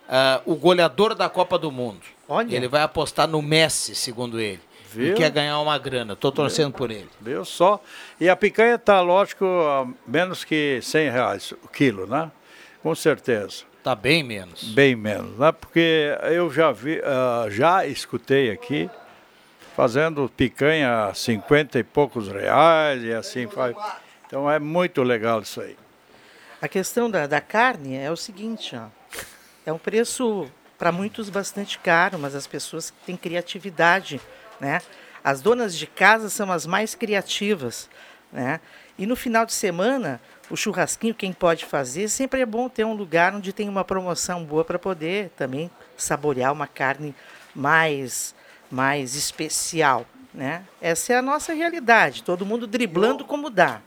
uh, 0.07 0.41
o 0.45 0.55
goleador 0.55 1.15
da 1.15 1.27
Copa 1.27 1.57
do 1.57 1.71
Mundo. 1.71 2.01
Olha. 2.27 2.55
Ele 2.55 2.67
vai 2.67 2.81
apostar 2.83 3.27
no 3.27 3.41
Messi, 3.41 3.95
segundo 3.95 4.39
ele. 4.39 4.61
Viu? 4.91 5.13
E 5.13 5.13
quer 5.13 5.29
ganhar 5.31 5.59
uma 5.59 5.77
grana. 5.77 6.13
Estou 6.13 6.31
torcendo 6.31 6.69
Viu? 6.69 6.77
por 6.77 6.91
ele. 6.91 7.09
Viu 7.21 7.45
só? 7.45 7.81
E 8.19 8.27
a 8.29 8.35
picanha 8.35 8.75
está, 8.75 9.01
lógico, 9.01 9.45
a 9.45 9.87
menos 10.07 10.43
que 10.43 10.79
100 10.81 11.09
reais 11.09 11.51
o 11.63 11.67
quilo, 11.67 12.07
né? 12.07 12.31
Com 12.81 12.93
certeza. 12.95 13.63
Está 13.77 13.95
bem 13.95 14.23
menos. 14.23 14.63
Bem 14.73 14.95
menos, 14.95 15.37
né? 15.37 15.51
Porque 15.51 16.15
eu 16.23 16.51
já 16.51 16.71
vi, 16.71 16.99
uh, 16.99 17.49
já 17.49 17.85
escutei 17.85 18.51
aqui 18.51 18.89
fazendo 19.75 20.29
picanha 20.35 21.05
a 21.05 21.13
50 21.13 21.79
e 21.79 21.83
poucos 21.83 22.27
reais 22.27 23.03
e 23.03 23.13
assim 23.13 23.47
faz. 23.47 23.75
Então 24.29 24.49
é 24.49 24.59
muito 24.59 25.01
legal 25.01 25.41
isso 25.41 25.59
aí. 25.59 25.75
A 26.61 26.67
questão 26.67 27.09
da, 27.09 27.25
da 27.25 27.41
carne 27.41 27.97
é 27.97 28.11
o 28.11 28.15
seguinte, 28.15 28.75
ó, 28.75 28.85
é 29.65 29.73
um 29.73 29.79
preço 29.79 30.47
para 30.77 30.91
muitos 30.91 31.31
bastante 31.31 31.79
caro, 31.79 32.19
mas 32.19 32.35
as 32.35 32.45
pessoas 32.45 32.93
têm 33.07 33.17
criatividade, 33.17 34.21
né? 34.59 34.83
As 35.23 35.41
donas 35.41 35.75
de 35.75 35.87
casa 35.87 36.29
são 36.29 36.51
as 36.51 36.67
mais 36.67 36.93
criativas, 36.93 37.89
né? 38.31 38.59
E 38.99 39.07
no 39.07 39.15
final 39.15 39.47
de 39.47 39.53
semana, 39.53 40.21
o 40.47 40.55
churrasquinho, 40.55 41.15
quem 41.15 41.33
pode 41.33 41.65
fazer, 41.65 42.07
sempre 42.07 42.41
é 42.41 42.45
bom 42.45 42.69
ter 42.69 42.83
um 42.83 42.93
lugar 42.93 43.33
onde 43.33 43.51
tem 43.51 43.67
uma 43.67 43.83
promoção 43.83 44.45
boa 44.45 44.63
para 44.63 44.77
poder 44.77 45.29
também 45.29 45.71
saborear 45.97 46.53
uma 46.53 46.67
carne 46.67 47.15
mais, 47.55 48.35
mais 48.69 49.15
especial, 49.15 50.05
né? 50.31 50.65
Essa 50.79 51.13
é 51.13 51.17
a 51.17 51.21
nossa 51.21 51.51
realidade, 51.51 52.21
todo 52.21 52.45
mundo 52.45 52.67
driblando 52.67 53.25
como 53.25 53.49
dá. 53.49 53.81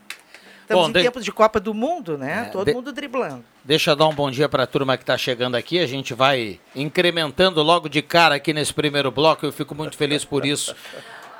Estamos 0.63 0.85
bom, 0.85 0.89
em 0.91 0.93
de... 0.93 1.03
tempos 1.03 1.25
de 1.25 1.33
Copa 1.33 1.61
do 1.61 1.75
Mundo, 1.75 2.17
né? 2.17 2.47
É, 2.47 2.51
Todo 2.51 2.67
de... 2.67 2.73
mundo 2.73 2.93
driblando. 2.93 3.45
Deixa 3.65 3.91
eu 3.91 3.97
dar 3.97 4.07
um 4.07 4.15
bom 4.15 4.31
dia 4.31 4.49
para 4.49 4.63
a 4.63 4.67
turma 4.67 4.97
que 4.97 5.03
está 5.03 5.19
chegando 5.19 5.57
aqui. 5.57 5.79
A 5.79 5.87
gente 5.87 6.15
vai 6.15 6.59
incrementando 6.75 7.63
logo 7.63 7.89
de 7.89 8.01
cara 8.03 8.37
aqui 8.37 8.53
nesse 8.53 8.73
primeiro 8.73 9.11
bloco. 9.11 9.45
Eu 9.45 9.53
fico 9.53 9.75
muito 9.75 9.97
feliz 9.97 10.25
por 10.25 10.47
isso. 10.47 10.75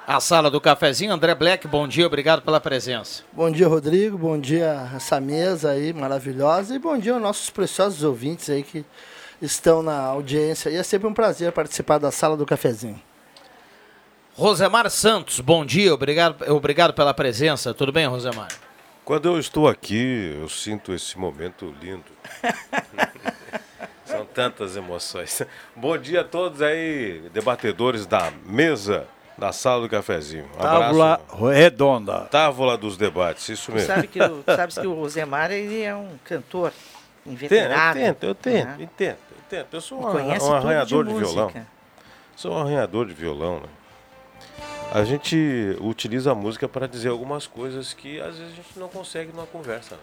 A 0.07 0.19
sala 0.19 0.51
do 0.51 0.61
cafezinho, 0.61 1.13
André 1.13 1.33
Black, 1.33 1.67
bom 1.69 1.87
dia, 1.87 2.05
obrigado 2.05 2.43
pela 2.43 2.61
presença. 2.61 3.23
Bom 3.33 3.49
dia, 3.51 3.69
Rodrigo, 3.69 4.19
bom 4.19 4.37
dia 4.37 4.91
essa 4.97 5.21
mesa 5.21 5.71
aí 5.71 5.93
maravilhosa 5.93 6.75
e 6.75 6.79
bom 6.79 6.99
dia 6.99 7.13
aos 7.13 7.23
nossos 7.23 7.51
preciosos 7.51 8.03
ouvintes 8.03 8.51
aí 8.51 8.65
que 8.65 8.85
estão 9.41 9.81
na 9.81 9.97
audiência. 10.01 10.71
E 10.71 10.77
é 10.77 10.83
sempre 10.83 11.07
um 11.07 11.15
prazer 11.15 11.53
participar 11.53 11.99
da 11.99 12.11
sala 12.11 12.37
do 12.37 12.45
cafezinho. 12.45 13.01
Rosemar 14.35 14.91
Santos, 14.91 15.39
bom 15.39 15.65
dia, 15.65 15.95
obrigado, 15.95 16.51
obrigado 16.51 16.93
pela 16.93 17.15
presença. 17.15 17.73
Tudo 17.73 17.93
bem, 17.93 18.07
Rosemar? 18.07 18.49
Quando 19.05 19.29
eu 19.29 19.39
estou 19.39 19.67
aqui, 19.67 20.37
eu 20.41 20.49
sinto 20.49 20.93
esse 20.95 21.19
momento 21.19 21.75
lindo. 21.81 22.05
São 24.07 24.25
tantas 24.25 24.77
emoções. 24.77 25.43
Bom 25.75 25.99
dia 25.99 26.21
a 26.21 26.25
todos 26.25 26.63
aí, 26.63 27.29
debatedores 27.33 28.07
da 28.07 28.33
mesa 28.47 29.09
da 29.37 29.51
sala 29.51 29.83
do 29.83 29.89
cafezinho. 29.89 30.49
Um 30.55 30.59
Tábula 30.59 31.21
redonda. 31.53 32.21
Tábula 32.31 32.79
dos 32.79 32.97
debates, 32.97 33.49
isso 33.49 33.73
mesmo. 33.73 33.89
Sabe 33.89 34.07
que 34.07 34.23
o, 34.23 34.45
sabes 34.47 34.79
que 34.79 34.87
o 34.87 34.95
Rosemar 34.95 35.51
ele 35.51 35.83
é 35.83 35.95
um 35.95 36.17
cantor 36.23 36.73
inveterado. 37.27 37.99
Eu 37.99 38.05
tento, 38.05 38.25
eu 38.25 38.35
tento, 38.37 38.67
né? 38.67 38.77
eu 38.79 38.87
tento, 38.87 39.19
eu 39.31 39.43
tento. 39.49 39.75
Eu 39.75 39.81
sou 39.81 39.99
um, 39.99 40.05
um 40.05 40.55
arranhador 40.55 41.05
de, 41.05 41.13
de 41.13 41.19
violão. 41.19 41.53
Sou 42.37 42.53
um 42.53 42.59
arranhador 42.59 43.07
de 43.07 43.15
violão, 43.15 43.61
né? 43.61 43.69
A 44.93 45.05
gente 45.05 45.77
utiliza 45.81 46.33
a 46.33 46.35
música 46.35 46.69
para 46.69 46.87
dizer 46.87 47.09
algumas 47.09 47.47
coisas 47.47 47.95
que 47.95 48.21
às 48.21 48.37
vezes 48.37 48.53
a 48.53 48.57
gente 48.57 48.79
não 48.79 48.89
consegue 48.89 49.33
numa 49.33 49.47
conversa. 49.47 49.97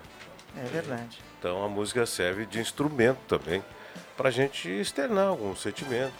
Né? 0.55 0.63
É 0.65 0.67
verdade. 0.67 1.19
Então 1.37 1.63
a 1.63 1.69
música 1.69 2.05
serve 2.07 2.47
de 2.47 2.59
instrumento 2.59 3.19
também 3.27 3.63
para 4.17 4.29
a 4.29 4.31
gente 4.31 4.67
externar 4.67 5.27
algum 5.27 5.55
sentimento, 5.55 6.13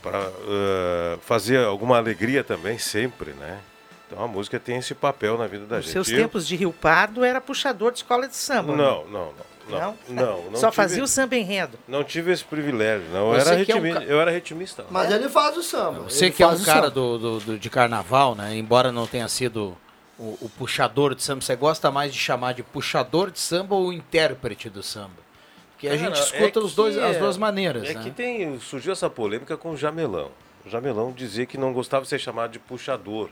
para 0.00 0.28
uh, 0.28 1.20
fazer 1.22 1.58
alguma 1.58 1.96
alegria 1.98 2.44
também, 2.44 2.78
sempre, 2.78 3.32
né? 3.32 3.60
Então 4.06 4.22
a 4.22 4.28
música 4.28 4.58
tem 4.58 4.76
esse 4.76 4.94
papel 4.94 5.36
na 5.36 5.46
vida 5.46 5.66
da 5.66 5.76
Nos 5.76 5.86
gente. 5.86 5.92
seus 5.92 6.08
tempos 6.08 6.46
de 6.46 6.56
Rio 6.56 6.72
Pardo 6.72 7.24
era 7.24 7.40
puxador 7.40 7.90
de 7.90 7.98
escola 7.98 8.26
de 8.28 8.36
samba. 8.36 8.74
Não, 8.74 9.04
né? 9.04 9.10
não, 9.10 9.26
não. 9.32 9.49
Não? 9.78 9.96
Não, 10.08 10.50
não 10.50 10.58
Só 10.58 10.70
tive, 10.70 10.76
fazia 10.76 11.04
o 11.04 11.06
samba 11.06 11.36
enredo. 11.36 11.78
Não 11.86 12.02
tive 12.02 12.32
esse 12.32 12.44
privilégio, 12.44 13.08
não. 13.10 13.32
Eu 13.32 13.40
era, 13.40 13.54
ritmi, 13.54 13.90
é 13.90 13.98
um... 13.98 14.02
eu 14.02 14.20
era 14.20 14.30
ritmista. 14.30 14.84
Mas 14.90 15.10
ele 15.10 15.28
faz 15.28 15.56
o 15.56 15.62
samba. 15.62 16.00
Você 16.02 16.30
que 16.30 16.42
é 16.42 16.46
um 16.46 16.62
cara 16.62 16.90
do, 16.90 17.18
do, 17.18 17.40
do, 17.40 17.58
de 17.58 17.70
carnaval, 17.70 18.34
né? 18.34 18.56
Embora 18.56 18.90
não 18.90 19.06
tenha 19.06 19.28
sido 19.28 19.76
o, 20.18 20.36
o, 20.42 20.50
puxador 20.58 21.14
de 21.14 21.22
samba, 21.22 21.40
você 21.40 21.56
gosta 21.56 21.90
mais 21.90 22.12
de 22.12 22.18
chamar 22.18 22.52
de 22.52 22.62
puxador 22.62 23.30
de 23.30 23.38
samba 23.38 23.74
ou 23.74 23.92
intérprete 23.92 24.68
do 24.68 24.82
samba? 24.82 25.30
Porque 25.72 25.88
a 25.88 25.96
gente 25.96 26.20
escuta 26.20 26.60
é 26.60 26.62
os 26.62 26.74
dois, 26.74 26.98
as 26.98 27.16
duas 27.16 27.38
maneiras. 27.38 27.88
É 27.88 27.94
né? 27.94 28.02
que 28.02 28.10
tem, 28.10 28.60
surgiu 28.60 28.92
essa 28.92 29.08
polêmica 29.08 29.56
com 29.56 29.70
o 29.70 29.76
Jamelão. 29.76 30.30
O 30.66 30.68
Jamelão 30.68 31.10
dizia 31.10 31.46
que 31.46 31.56
não 31.56 31.72
gostava 31.72 32.02
de 32.02 32.10
ser 32.10 32.18
chamado 32.18 32.50
de 32.52 32.58
puxador. 32.58 33.30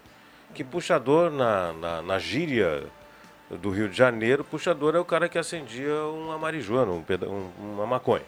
Que 0.55 0.65
puxador 0.65 1.31
na, 1.31 1.75
na, 1.75 2.03
na 2.03 2.19
gíria 2.19 2.85
do 3.51 3.71
Rio 3.71 3.89
de 3.89 3.97
Janeiro, 3.97 4.45
puxador 4.45 4.95
é 4.95 4.99
o 4.99 5.05
cara 5.05 5.29
que 5.29 5.39
acendia 5.39 5.95
uma 6.05 6.37
marijuana, 6.39 6.93
um 6.93 7.03
peda 7.03 7.29
um, 7.29 7.51
uma 7.59 7.87
maconha. 7.87 8.25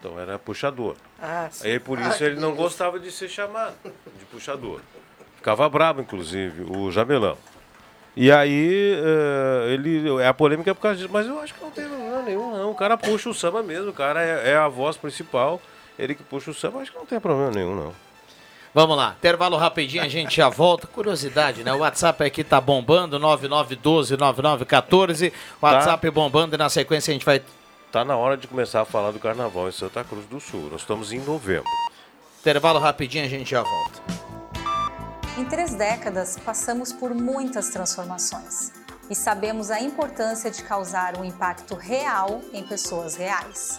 Então 0.00 0.18
era 0.18 0.38
puxador. 0.38 0.96
Ah, 1.20 1.48
Aí 1.62 1.78
por 1.78 1.98
isso 1.98 2.22
ah, 2.22 2.26
ele 2.26 2.38
não 2.38 2.54
gostava 2.54 2.98
de 2.98 3.10
ser 3.10 3.28
chamado 3.28 3.74
de 4.18 4.24
puxador. 4.26 4.80
Ficava 5.36 5.68
bravo, 5.68 6.00
inclusive, 6.00 6.62
o 6.62 6.90
Jamelão. 6.90 7.38
E 8.16 8.30
aí 8.30 8.94
uh, 8.96 9.68
ele. 9.70 10.22
É 10.22 10.28
a 10.28 10.34
polêmica 10.34 10.70
é 10.70 10.74
por 10.74 10.80
causa 10.80 10.98
disso, 10.98 11.10
mas 11.12 11.26
eu 11.26 11.38
acho 11.40 11.54
que 11.54 11.60
não 11.62 11.70
tem 11.70 11.86
problema 11.86 12.22
nenhum, 12.22 12.56
não. 12.56 12.70
O 12.70 12.74
cara 12.74 12.96
puxa 12.96 13.28
o 13.28 13.34
samba 13.34 13.62
mesmo, 13.62 13.90
o 13.90 13.94
cara 13.94 14.22
é, 14.22 14.50
é 14.50 14.56
a 14.56 14.68
voz 14.68 14.96
principal, 14.96 15.60
ele 15.98 16.14
que 16.14 16.22
puxa 16.22 16.50
o 16.50 16.54
samba, 16.54 16.80
acho 16.80 16.92
que 16.92 16.98
não 16.98 17.06
tem 17.06 17.18
problema 17.18 17.50
nenhum, 17.50 17.74
não. 17.74 17.94
Vamos 18.74 18.96
lá, 18.96 19.14
intervalo 19.16 19.56
rapidinho, 19.56 20.02
a 20.02 20.08
gente 20.08 20.36
já 20.36 20.48
volta. 20.48 20.88
Curiosidade, 20.88 21.62
né? 21.62 21.72
O 21.72 21.78
WhatsApp 21.78 22.24
aqui 22.24 22.42
tá 22.42 22.60
bombando, 22.60 23.20
9912-9914. 23.20 25.32
WhatsApp 25.62 26.10
bombando 26.10 26.56
e 26.56 26.58
na 26.58 26.68
sequência 26.68 27.12
a 27.12 27.14
gente 27.14 27.24
vai. 27.24 27.40
Tá 27.92 28.04
na 28.04 28.16
hora 28.16 28.36
de 28.36 28.48
começar 28.48 28.80
a 28.80 28.84
falar 28.84 29.12
do 29.12 29.20
carnaval 29.20 29.68
em 29.68 29.72
Santa 29.72 30.02
Cruz 30.02 30.26
do 30.26 30.40
Sul. 30.40 30.70
Nós 30.72 30.80
estamos 30.80 31.12
em 31.12 31.20
novembro. 31.20 31.70
Intervalo 32.40 32.80
rapidinho, 32.80 33.24
a 33.24 33.28
gente 33.28 33.48
já 33.48 33.62
volta. 33.62 34.02
Em 35.38 35.44
três 35.44 35.76
décadas, 35.76 36.36
passamos 36.44 36.92
por 36.92 37.14
muitas 37.14 37.68
transformações 37.68 38.72
e 39.08 39.14
sabemos 39.14 39.70
a 39.70 39.80
importância 39.80 40.50
de 40.50 40.64
causar 40.64 41.16
um 41.16 41.24
impacto 41.24 41.76
real 41.76 42.42
em 42.52 42.64
pessoas 42.64 43.14
reais. 43.14 43.78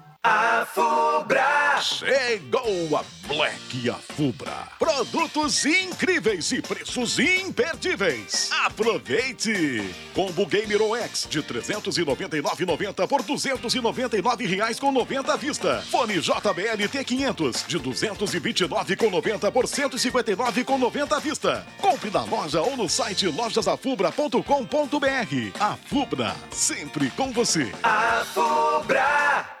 A 0.23 0.67
Fubra! 0.67 1.81
Chegou 1.81 2.95
a 2.95 3.03
Black 3.27 3.89
Afubra. 3.89 4.67
Produtos 4.77 5.65
incríveis 5.65 6.51
e 6.51 6.61
preços 6.61 7.17
imperdíveis. 7.17 8.51
Aproveite! 8.63 9.83
Combo 10.13 10.45
Gamer 10.45 10.79
OX 10.79 11.25
de 11.27 11.41
399,90 11.41 13.07
por 13.07 13.23
299 13.23 14.45
reais 14.45 14.79
com 14.79 14.91
90 14.91 15.33
à 15.33 15.37
vista. 15.37 15.81
Fone 15.89 16.19
JBL 16.19 16.87
T500 16.87 17.65
de 17.65 17.79
229,90 17.79 19.51
por 19.51 19.65
159,90 19.65 21.13
à 21.13 21.19
vista. 21.19 21.65
Compre 21.79 22.11
na 22.11 22.23
loja 22.25 22.61
ou 22.61 22.77
no 22.77 22.87
site 22.87 23.25
lojasafubra.com.br. 23.25 25.59
A 25.59 25.75
Fubra, 25.77 26.35
sempre 26.51 27.09
com 27.09 27.31
você. 27.31 27.71
A 27.81 28.23
Fubra! 28.25 29.60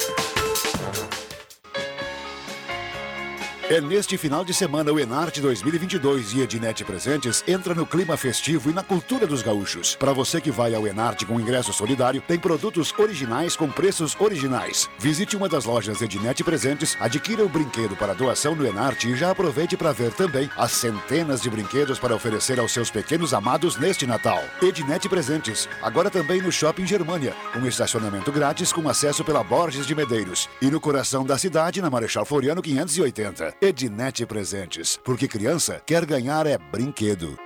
É 3.71 3.79
neste 3.79 4.17
final 4.17 4.43
de 4.43 4.53
semana 4.53 4.91
o 4.91 4.99
Enarte 4.99 5.39
2022 5.39 6.33
e 6.33 6.41
Ednet 6.41 6.83
Presentes 6.83 7.41
entra 7.47 7.73
no 7.73 7.85
clima 7.85 8.17
festivo 8.17 8.69
e 8.69 8.73
na 8.73 8.83
cultura 8.83 9.25
dos 9.25 9.41
gaúchos. 9.41 9.95
Para 9.95 10.11
você 10.11 10.41
que 10.41 10.51
vai 10.51 10.75
ao 10.75 10.85
Enarte 10.85 11.25
com 11.25 11.39
ingresso 11.39 11.71
solidário, 11.71 12.21
tem 12.27 12.37
produtos 12.37 12.93
originais 12.99 13.55
com 13.55 13.69
preços 13.69 14.13
originais. 14.19 14.89
Visite 14.99 15.37
uma 15.37 15.47
das 15.47 15.63
lojas 15.63 16.01
Ednet 16.01 16.43
Presentes, 16.43 16.97
adquira 16.99 17.45
o 17.45 17.47
brinquedo 17.47 17.95
para 17.95 18.13
doação 18.13 18.53
no 18.55 18.67
Enarte 18.67 19.07
e 19.07 19.15
já 19.15 19.31
aproveite 19.31 19.77
para 19.77 19.93
ver 19.93 20.11
também 20.11 20.49
as 20.57 20.73
centenas 20.73 21.41
de 21.41 21.49
brinquedos 21.49 21.97
para 21.97 22.13
oferecer 22.13 22.59
aos 22.59 22.73
seus 22.73 22.91
pequenos 22.91 23.33
amados 23.33 23.77
neste 23.77 24.05
Natal. 24.05 24.43
Ednet 24.61 25.07
Presentes, 25.07 25.69
agora 25.81 26.09
também 26.09 26.41
no 26.41 26.51
Shopping 26.51 26.85
Germania, 26.85 27.33
um 27.55 27.65
estacionamento 27.65 28.33
grátis 28.33 28.73
com 28.73 28.89
acesso 28.89 29.23
pela 29.23 29.45
Borges 29.45 29.87
de 29.87 29.95
Medeiros 29.95 30.49
e 30.61 30.69
no 30.69 30.81
coração 30.81 31.23
da 31.23 31.37
cidade 31.37 31.81
na 31.81 31.89
Marechal 31.89 32.25
Floriano 32.25 32.61
580. 32.61 33.60
Ednet 33.63 34.25
Presentes, 34.25 34.97
porque 35.03 35.27
criança 35.27 35.79
quer 35.85 36.03
ganhar 36.03 36.47
é 36.47 36.57
brinquedo. 36.57 37.37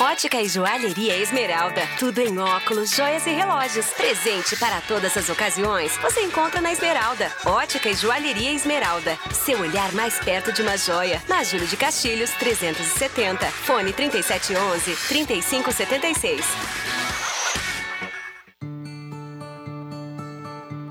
Ótica 0.00 0.40
e 0.40 0.48
Joalheria 0.48 1.14
Esmeralda. 1.18 1.82
Tudo 1.98 2.20
em 2.20 2.38
óculos, 2.38 2.96
joias 2.96 3.26
e 3.26 3.30
relógios. 3.32 3.84
Presente 3.90 4.56
para 4.56 4.80
todas 4.80 5.14
as 5.14 5.28
ocasiões. 5.28 5.94
Você 5.98 6.22
encontra 6.22 6.58
na 6.62 6.72
Esmeralda. 6.72 7.30
Ótica 7.44 7.90
e 7.90 7.94
Joalheria 7.94 8.50
Esmeralda. 8.50 9.18
Seu 9.34 9.60
olhar 9.60 9.92
mais 9.92 10.18
perto 10.20 10.54
de 10.54 10.62
uma 10.62 10.78
joia. 10.78 11.22
Na 11.28 11.44
Júlio 11.44 11.66
de 11.66 11.76
Castilhos, 11.76 12.30
370. 12.30 13.44
Fone 13.44 13.92
3711 13.92 14.96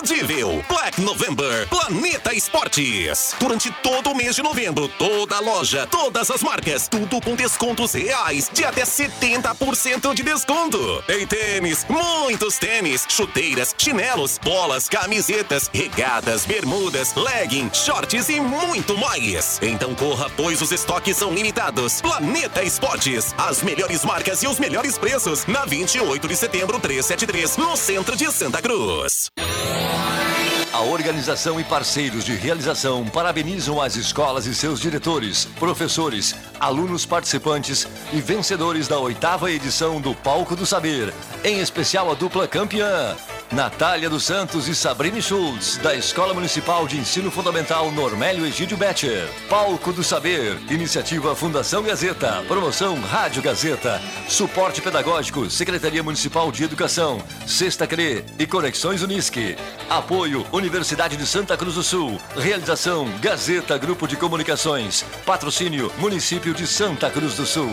imperdível. 0.00 0.64
Black 0.68 1.00
November 1.00 1.68
Planeta 1.68 2.34
Esportes. 2.34 3.34
Durante 3.38 3.70
todo 3.82 4.10
o 4.10 4.16
mês 4.16 4.34
de 4.34 4.42
novembro, 4.42 4.88
toda 4.88 5.36
a 5.36 5.40
loja, 5.40 5.86
todas 5.90 6.30
as 6.30 6.42
marcas, 6.42 6.88
tudo 6.88 7.20
com 7.20 7.34
descontos 7.34 7.92
reais 7.92 8.50
de 8.52 8.64
até 8.64 8.82
70% 8.82 10.14
de 10.14 10.22
desconto. 10.22 11.02
Tem 11.06 11.26
tênis, 11.26 11.86
muitos 11.88 12.58
tênis, 12.58 13.04
chuteiras, 13.08 13.74
chinelos, 13.76 14.38
bolas, 14.42 14.88
camisetas, 14.88 15.70
regadas, 15.72 16.46
bermudas, 16.46 17.14
legging, 17.14 17.70
shorts 17.72 18.28
e 18.30 18.40
muito 18.40 18.96
mais. 18.96 19.58
Então 19.60 19.94
corra, 19.94 20.30
pois 20.36 20.62
os 20.62 20.72
estoques 20.72 21.16
são 21.16 21.32
limitados. 21.32 22.00
Planeta 22.00 22.62
Esportes, 22.62 23.34
as 23.36 23.62
melhores 23.62 24.04
marcas 24.04 24.42
e 24.42 24.46
os 24.46 24.58
melhores 24.58 24.96
preços 24.96 25.44
na 25.46 25.64
28 25.66 26.26
de 26.26 26.36
setembro 26.36 26.80
373, 26.80 27.56
no 27.58 27.76
centro 27.76 28.16
de 28.16 28.30
Santa 28.32 28.62
Cruz. 28.62 29.30
A 30.80 30.82
organização 30.82 31.60
e 31.60 31.64
parceiros 31.64 32.24
de 32.24 32.34
realização 32.34 33.04
parabenizam 33.04 33.82
as 33.82 33.96
escolas 33.96 34.46
e 34.46 34.54
seus 34.54 34.80
diretores, 34.80 35.44
professores, 35.58 36.34
alunos 36.58 37.04
participantes 37.04 37.86
e 38.14 38.20
vencedores 38.22 38.88
da 38.88 38.98
oitava 38.98 39.52
edição 39.52 40.00
do 40.00 40.14
Palco 40.14 40.56
do 40.56 40.64
Saber, 40.64 41.12
em 41.44 41.60
especial 41.60 42.10
a 42.10 42.14
dupla 42.14 42.48
campeã. 42.48 43.14
Natália 43.52 44.08
dos 44.08 44.22
Santos 44.22 44.68
e 44.68 44.76
Sabrine 44.76 45.20
Schultz, 45.20 45.76
da 45.78 45.92
Escola 45.92 46.32
Municipal 46.32 46.86
de 46.86 46.96
Ensino 46.96 47.32
Fundamental 47.32 47.90
Normélio 47.90 48.46
Egídio 48.46 48.76
Betcher. 48.76 49.28
Palco 49.48 49.92
do 49.92 50.04
Saber, 50.04 50.56
iniciativa 50.70 51.34
Fundação 51.34 51.82
Gazeta, 51.82 52.44
promoção 52.46 53.00
Rádio 53.00 53.42
Gazeta, 53.42 54.00
suporte 54.28 54.80
pedagógico, 54.80 55.50
Secretaria 55.50 56.00
Municipal 56.00 56.52
de 56.52 56.62
Educação, 56.62 57.20
Sexta 57.44 57.88
CRE 57.88 58.24
e 58.38 58.46
Conexões 58.46 59.02
Unisque. 59.02 59.56
Apoio 59.88 60.46
Universidade 60.52 61.16
de 61.16 61.26
Santa 61.26 61.56
Cruz 61.56 61.74
do 61.74 61.82
Sul, 61.82 62.20
realização 62.36 63.08
Gazeta 63.20 63.76
Grupo 63.76 64.06
de 64.06 64.16
Comunicações, 64.16 65.04
patrocínio 65.26 65.90
Município 65.98 66.54
de 66.54 66.68
Santa 66.68 67.10
Cruz 67.10 67.34
do 67.34 67.44
Sul. 67.44 67.72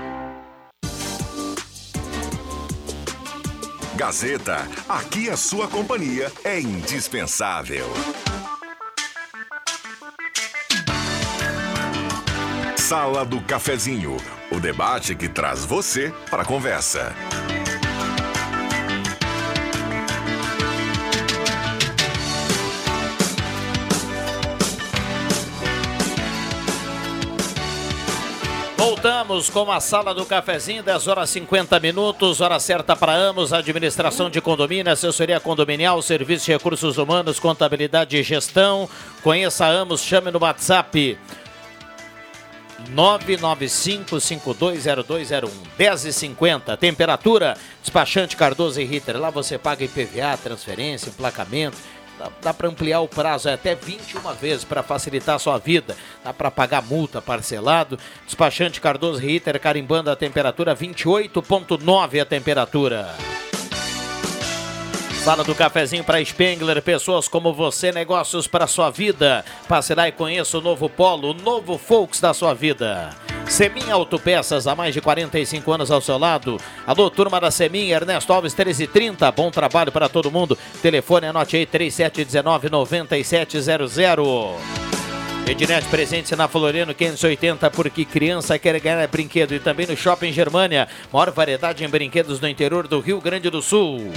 Gazeta, 4.01 4.67
aqui 4.89 5.29
a 5.29 5.37
sua 5.37 5.67
companhia 5.67 6.31
é 6.43 6.59
indispensável. 6.59 7.85
Sala 12.75 13.23
do 13.23 13.39
Cafezinho, 13.41 14.17
o 14.51 14.59
debate 14.59 15.13
que 15.13 15.29
traz 15.29 15.63
você 15.63 16.11
para 16.31 16.41
a 16.41 16.45
conversa. 16.45 17.13
Voltamos 28.81 29.47
com 29.47 29.71
a 29.71 29.79
sala 29.79 30.11
do 30.11 30.25
cafezinho, 30.25 30.81
10 30.81 31.07
horas 31.07 31.29
50 31.29 31.79
minutos, 31.79 32.41
hora 32.41 32.59
certa 32.59 32.95
para 32.95 33.13
Amos, 33.13 33.53
administração 33.53 34.27
de 34.27 34.41
condomínio, 34.41 34.91
assessoria 34.91 35.39
condominial, 35.39 36.01
serviço 36.01 36.47
de 36.47 36.53
recursos 36.53 36.97
humanos, 36.97 37.39
contabilidade 37.39 38.17
e 38.17 38.23
gestão. 38.23 38.89
Conheça 39.21 39.67
Amos, 39.67 40.01
chame 40.01 40.31
no 40.31 40.39
WhatsApp 40.39 41.15
995-520201, 42.89 45.47
10 45.77 46.05
e 46.05 46.13
50 46.13 46.75
temperatura, 46.75 47.55
despachante 47.83 48.35
Cardoso 48.35 48.81
e 48.81 48.83
Ritter, 48.83 49.19
lá 49.19 49.29
você 49.29 49.59
paga 49.59 49.85
IPVA, 49.85 50.35
transferência, 50.41 51.09
emplacamento, 51.09 51.77
dá, 52.41 52.53
para 52.53 52.67
ampliar 52.67 53.01
o 53.01 53.07
prazo 53.07 53.49
é 53.49 53.53
até 53.53 53.75
21 53.75 54.21
vezes 54.33 54.63
para 54.63 54.83
facilitar 54.83 55.35
a 55.35 55.39
sua 55.39 55.57
vida, 55.57 55.95
dá 56.23 56.33
para 56.33 56.51
pagar 56.51 56.81
multa 56.81 57.21
parcelado, 57.21 57.97
despachante 58.25 58.81
Cardoso 58.81 59.19
Ritter, 59.19 59.59
carimbando 59.59 60.09
a 60.09 60.15
temperatura, 60.15 60.75
28.9 60.75 62.21
a 62.21 62.25
temperatura. 62.25 63.15
Sala 65.23 65.43
do 65.43 65.53
cafezinho 65.53 66.03
para 66.03 66.23
Spengler, 66.25 66.81
pessoas 66.81 67.27
como 67.27 67.53
você, 67.53 67.91
negócios 67.91 68.47
para 68.47 68.65
sua 68.65 68.89
vida. 68.89 69.45
Passe 69.67 69.93
lá 69.93 70.07
e 70.07 70.11
conheça 70.11 70.57
o 70.57 70.61
novo 70.61 70.89
Polo, 70.89 71.29
o 71.29 71.33
novo 71.35 71.77
Folks 71.77 72.19
da 72.19 72.33
sua 72.33 72.55
vida. 72.55 73.15
Semin 73.51 73.91
Autopeças, 73.91 74.65
há 74.65 74.73
mais 74.73 74.93
de 74.93 75.01
45 75.01 75.69
anos 75.73 75.91
ao 75.91 75.99
seu 75.99 76.17
lado. 76.17 76.57
Alô, 76.87 77.09
turma 77.09 77.37
da 77.37 77.51
Semin, 77.51 77.89
Ernesto 77.89 78.31
Alves 78.31 78.55
1330. 78.55 79.29
Bom 79.33 79.51
trabalho 79.51 79.91
para 79.91 80.07
todo 80.07 80.31
mundo. 80.31 80.57
Telefone, 80.81 81.27
anote 81.27 81.57
aí, 81.57 81.65
3719-9700. 81.65 84.55
Ednet 85.45 85.85
presente 85.89 86.33
na 86.33 86.47
Floriano 86.47 86.95
580, 86.95 87.69
porque 87.71 88.05
criança 88.05 88.57
quer 88.57 88.79
ganhar 88.79 89.05
brinquedo. 89.09 89.53
E 89.53 89.59
também 89.59 89.85
no 89.85 89.97
Shopping 89.97 90.31
Germania, 90.31 90.87
maior 91.11 91.29
variedade 91.31 91.83
em 91.83 91.89
brinquedos 91.89 92.39
no 92.39 92.47
interior 92.47 92.87
do 92.87 93.01
Rio 93.01 93.19
Grande 93.19 93.49
do 93.49 93.61
Sul. 93.61 94.13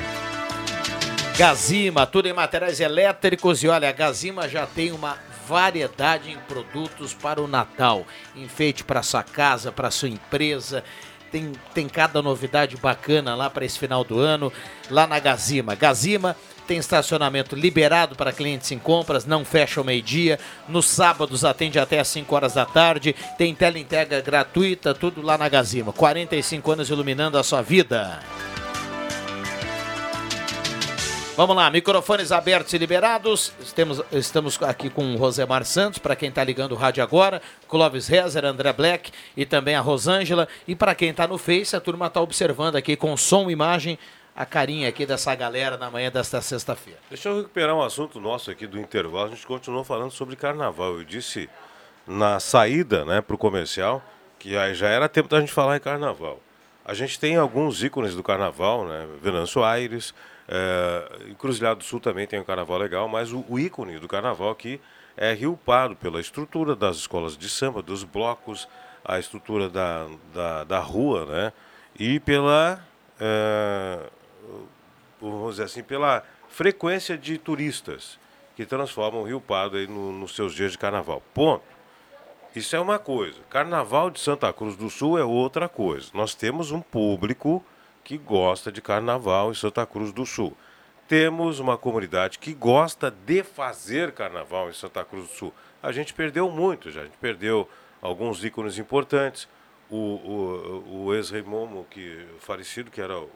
Gazima, 1.36 2.06
tudo 2.06 2.28
em 2.28 2.32
materiais 2.32 2.78
elétricos. 2.78 3.64
E 3.64 3.68
olha, 3.68 3.88
a 3.88 3.92
Gazima 3.92 4.48
já 4.48 4.64
tem 4.64 4.92
uma 4.92 5.18
variedade 5.46 6.30
em 6.30 6.38
produtos 6.38 7.14
para 7.14 7.40
o 7.40 7.46
Natal. 7.46 8.06
Enfeite 8.34 8.84
para 8.84 9.02
sua 9.02 9.22
casa, 9.22 9.70
para 9.70 9.90
sua 9.90 10.08
empresa. 10.08 10.84
Tem, 11.30 11.52
tem 11.74 11.88
cada 11.88 12.22
novidade 12.22 12.76
bacana 12.76 13.34
lá 13.34 13.50
para 13.50 13.64
esse 13.64 13.78
final 13.78 14.04
do 14.04 14.20
ano, 14.20 14.52
lá 14.90 15.06
na 15.06 15.18
Gazima. 15.18 15.74
Gazima 15.74 16.36
tem 16.66 16.78
estacionamento 16.78 17.54
liberado 17.54 18.14
para 18.14 18.32
clientes 18.32 18.70
em 18.70 18.78
compras, 18.78 19.26
não 19.26 19.44
fecha 19.44 19.80
ao 19.80 19.84
meio-dia. 19.84 20.38
Nos 20.68 20.86
sábados 20.86 21.44
atende 21.44 21.78
até 21.78 21.98
às 21.98 22.08
5 22.08 22.34
horas 22.34 22.54
da 22.54 22.64
tarde. 22.64 23.14
Tem 23.36 23.54
teleentrega 23.54 24.20
gratuita, 24.20 24.94
tudo 24.94 25.20
lá 25.20 25.36
na 25.36 25.48
Gazima. 25.48 25.92
45 25.92 26.72
anos 26.72 26.88
iluminando 26.88 27.36
a 27.36 27.42
sua 27.42 27.62
vida. 27.62 28.20
Vamos 31.36 31.56
lá, 31.56 31.68
microfones 31.68 32.30
abertos 32.30 32.72
e 32.74 32.78
liberados. 32.78 33.52
Estamos, 33.58 34.00
estamos 34.12 34.62
aqui 34.62 34.88
com 34.88 35.14
o 35.14 35.16
Rosemar 35.16 35.64
Santos, 35.64 35.98
para 35.98 36.14
quem 36.14 36.28
está 36.28 36.44
ligando 36.44 36.72
o 36.72 36.76
rádio 36.76 37.02
agora, 37.02 37.42
Clóvis 37.66 38.06
Rezer, 38.06 38.44
André 38.44 38.72
Black 38.72 39.10
e 39.36 39.44
também 39.44 39.74
a 39.74 39.80
Rosângela. 39.80 40.46
E 40.66 40.76
para 40.76 40.94
quem 40.94 41.10
está 41.10 41.26
no 41.26 41.36
Face, 41.36 41.74
a 41.74 41.80
turma 41.80 42.06
está 42.06 42.20
observando 42.20 42.76
aqui 42.76 42.94
com 42.94 43.16
som 43.16 43.50
e 43.50 43.52
imagem 43.52 43.98
a 44.36 44.46
carinha 44.46 44.88
aqui 44.88 45.04
dessa 45.04 45.34
galera 45.34 45.76
na 45.76 45.90
manhã 45.90 46.08
desta 46.08 46.40
sexta-feira. 46.40 47.00
Deixa 47.10 47.28
eu 47.28 47.38
recuperar 47.38 47.74
um 47.74 47.82
assunto 47.82 48.20
nosso 48.20 48.52
aqui 48.52 48.64
do 48.64 48.78
intervalo. 48.78 49.26
A 49.26 49.34
gente 49.34 49.44
continuou 49.44 49.82
falando 49.82 50.12
sobre 50.12 50.36
carnaval. 50.36 50.98
Eu 50.98 51.04
disse 51.04 51.50
na 52.06 52.38
saída 52.38 53.04
né, 53.04 53.20
para 53.20 53.34
o 53.34 53.38
comercial 53.38 54.00
que 54.38 54.52
já 54.72 54.86
era 54.86 55.08
tempo 55.08 55.28
da 55.28 55.40
gente 55.40 55.52
falar 55.52 55.78
em 55.78 55.80
carnaval. 55.80 56.38
A 56.84 56.94
gente 56.94 57.18
tem 57.18 57.34
alguns 57.36 57.82
ícones 57.82 58.14
do 58.14 58.22
carnaval, 58.22 58.86
né? 58.86 59.08
Venâncio 59.22 59.64
Aires, 59.64 60.14
é, 60.48 61.30
Encruzilhado 61.30 61.78
do 61.78 61.84
Sul 61.84 62.00
também 62.00 62.26
tem 62.26 62.38
um 62.38 62.44
carnaval 62.44 62.78
legal, 62.78 63.08
mas 63.08 63.32
o, 63.32 63.44
o, 63.48 63.58
ícone 63.58 63.98
do 63.98 64.06
carnaval 64.06 64.50
aqui 64.50 64.80
é 65.16 65.32
Rio 65.32 65.58
Pardo, 65.64 65.96
pela 65.96 66.20
estrutura 66.20 66.76
das 66.76 66.96
escolas 66.96 67.36
de 67.36 67.48
samba, 67.48 67.80
dos 67.82 68.04
blocos, 68.04 68.68
a 69.04 69.18
estrutura 69.18 69.68
da, 69.68 70.06
da, 70.32 70.64
da 70.64 70.78
rua, 70.80 71.24
né? 71.26 71.52
E 71.98 72.18
pela, 72.20 72.84
é, 73.20 73.98
vamos 75.20 75.52
dizer 75.52 75.64
assim, 75.64 75.82
pela 75.82 76.24
frequência 76.48 77.16
de 77.16 77.38
turistas 77.38 78.18
que 78.56 78.66
transformam 78.66 79.22
o 79.22 79.24
Rio 79.24 79.40
Pardo 79.40 79.76
aí 79.76 79.86
no, 79.86 80.12
nos 80.12 80.34
seus 80.34 80.54
dias 80.54 80.72
de 80.72 80.78
carnaval. 80.78 81.22
Ponto. 81.32 81.74
Isso 82.54 82.76
é 82.76 82.80
uma 82.80 83.00
coisa. 83.00 83.40
Carnaval 83.50 84.10
de 84.10 84.20
Santa 84.20 84.52
Cruz 84.52 84.76
do 84.76 84.88
Sul 84.88 85.18
é 85.18 85.24
outra 85.24 85.68
coisa. 85.68 86.10
Nós 86.14 86.34
temos 86.36 86.70
um 86.70 86.80
público 86.80 87.64
que 88.04 88.18
gosta 88.18 88.70
de 88.70 88.82
carnaval 88.82 89.50
em 89.50 89.54
Santa 89.54 89.84
Cruz 89.86 90.12
do 90.12 90.26
Sul. 90.26 90.54
Temos 91.08 91.58
uma 91.58 91.76
comunidade 91.76 92.38
que 92.38 92.54
gosta 92.54 93.10
de 93.10 93.42
fazer 93.42 94.12
carnaval 94.12 94.68
em 94.68 94.72
Santa 94.72 95.04
Cruz 95.04 95.26
do 95.28 95.34
Sul. 95.34 95.52
A 95.82 95.90
gente 95.90 96.14
perdeu 96.14 96.50
muito 96.50 96.90
já, 96.90 97.00
a 97.00 97.04
gente 97.04 97.16
perdeu 97.18 97.68
alguns 98.00 98.44
ícones 98.44 98.78
importantes. 98.78 99.48
O, 99.90 99.96
o, 99.96 101.04
o 101.06 101.14
ex-rei 101.14 101.42
Momo, 101.42 101.86
que, 101.90 102.26
falecido, 102.40 102.90
que 102.90 103.00
era 103.00 103.18
o 103.18 103.28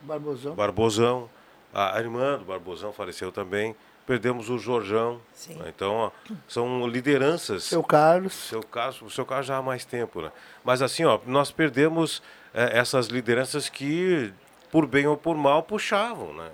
Barbosão. 0.00 0.54
Barbosão. 0.54 1.30
A, 1.72 1.98
irmã 2.00 2.38
do 2.38 2.44
Barbosão 2.44 2.92
faleceu 2.92 3.30
também. 3.32 3.74
Perdemos 4.06 4.48
o 4.48 4.58
Jorjão. 4.58 5.20
Sim. 5.34 5.60
Então, 5.66 5.94
ó, 5.94 6.10
são 6.46 6.86
lideranças. 6.86 7.64
Seu 7.64 7.82
Carlos. 7.82 8.32
Seu 8.32 8.62
Carlos, 8.62 9.02
o 9.02 9.10
seu 9.10 9.26
Carlos 9.26 9.46
já 9.46 9.58
há 9.58 9.62
mais 9.62 9.84
tempo, 9.84 10.22
né? 10.22 10.32
Mas 10.64 10.80
assim, 10.80 11.04
ó, 11.04 11.18
nós 11.26 11.50
perdemos 11.50 12.22
essas 12.52 13.06
lideranças 13.06 13.68
que, 13.68 14.32
por 14.70 14.86
bem 14.86 15.06
ou 15.06 15.16
por 15.16 15.36
mal, 15.36 15.62
puxavam, 15.62 16.32
né? 16.34 16.50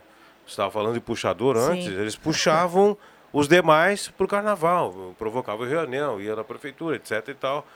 Você 0.47 0.53
estava 0.53 0.71
falando 0.71 0.95
de 0.95 1.01
puxador 1.01 1.57
antes, 1.57 1.87
Sim. 1.87 1.99
eles 1.99 2.17
puxavam 2.17 2.97
os 3.33 3.49
demais 3.49 4.09
para 4.09 4.25
o 4.25 4.29
carnaval, 4.29 5.15
provocavam 5.19 5.67
reunião, 5.67 6.21
ia 6.21 6.37
na 6.37 6.45
prefeitura, 6.45 6.97
etc 6.97 7.29
e 7.29 7.35
tal. 7.35 7.67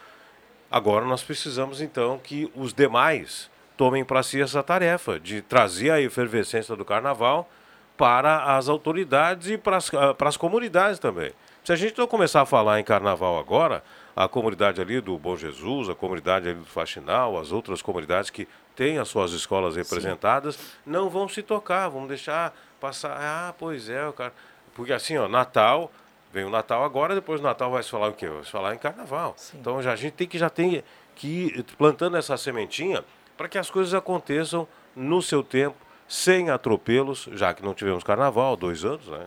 Agora 0.71 1.05
nós 1.07 1.23
precisamos, 1.23 1.81
então, 1.81 2.19
que 2.19 2.51
os 2.55 2.75
demais 2.75 3.51
tomem 3.77 4.05
para 4.05 4.23
si 4.23 4.41
essa 4.41 4.63
tarefa 4.63 5.19
de 5.19 5.41
trazer 5.41 5.91
a 5.91 6.01
efervescência 6.01 6.77
do 6.77 6.85
carnaval 6.85 7.49
para 7.97 8.57
as 8.57 8.69
autoridades 8.69 9.49
e 9.49 9.57
para 9.57 9.79
as, 9.79 9.93
ah, 9.95 10.13
para 10.13 10.29
as 10.29 10.37
comunidades 10.37 10.99
também. 10.99 11.33
Se 11.69 11.73
a 11.75 11.77
gente 11.77 11.99
não 11.99 12.07
começar 12.07 12.41
a 12.41 12.47
falar 12.47 12.81
em 12.81 12.83
carnaval 12.83 13.39
agora, 13.39 13.85
a 14.17 14.27
comunidade 14.27 14.81
ali 14.81 15.03
do 15.03 15.19
Bom 15.19 15.37
Jesus, 15.37 15.91
a 15.91 15.95
comunidade 15.95 16.49
ali 16.49 16.59
do 16.61 16.65
Faxinal, 16.65 17.39
as 17.39 17.53
outras 17.53 17.83
comunidades 17.83 18.31
que 18.31 18.49
têm 18.75 18.97
as 18.97 19.09
suas 19.09 19.33
escolas 19.33 19.77
representadas, 19.77 20.59
não 20.87 21.11
vão 21.11 21.29
se 21.29 21.43
tocar, 21.43 21.91
vão 21.91 22.07
deixar 22.07 22.57
passar. 22.81 23.19
Ah, 23.21 23.55
pois 23.59 23.91
é, 23.91 24.09
o 24.09 24.15
cara. 24.15 24.33
Porque 24.75 24.95
assim, 24.95 25.19
ó, 25.19 25.29
Natal, 25.29 25.93
vem 26.33 26.45
o 26.45 26.49
Natal 26.49 26.83
agora, 26.83 27.15
depois 27.15 27.39
do 27.39 27.45
Natal 27.45 27.71
vai 27.71 27.83
se 27.83 27.91
falar 27.91 28.09
o 28.09 28.15
quê? 28.15 28.29
Vai 28.29 28.45
se 28.45 28.51
falar 28.51 28.75
em 28.75 28.79
carnaval. 28.79 29.37
Então 29.53 29.83
já, 29.83 29.93
a 29.93 29.97
gente 29.97 30.15
tem 30.15 30.27
que 30.27 30.39
já 30.39 30.49
tem 30.49 30.83
que 31.15 31.49
ir 31.55 31.65
plantando 31.77 32.17
essa 32.17 32.39
sementinha 32.39 33.05
para 33.37 33.47
que 33.47 33.59
as 33.59 33.69
coisas 33.69 33.93
aconteçam 33.93 34.67
no 34.97 35.21
seu 35.21 35.43
tempo, 35.43 35.77
sem 36.09 36.49
atropelos, 36.49 37.29
já 37.33 37.53
que 37.53 37.63
não 37.63 37.75
tivemos 37.75 38.03
carnaval, 38.03 38.57
dois 38.57 38.87
anos, 38.87 39.07
né, 39.07 39.27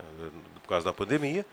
por 0.63 0.69
causa 0.69 0.83
da 0.83 0.91
pandemia 0.91 1.45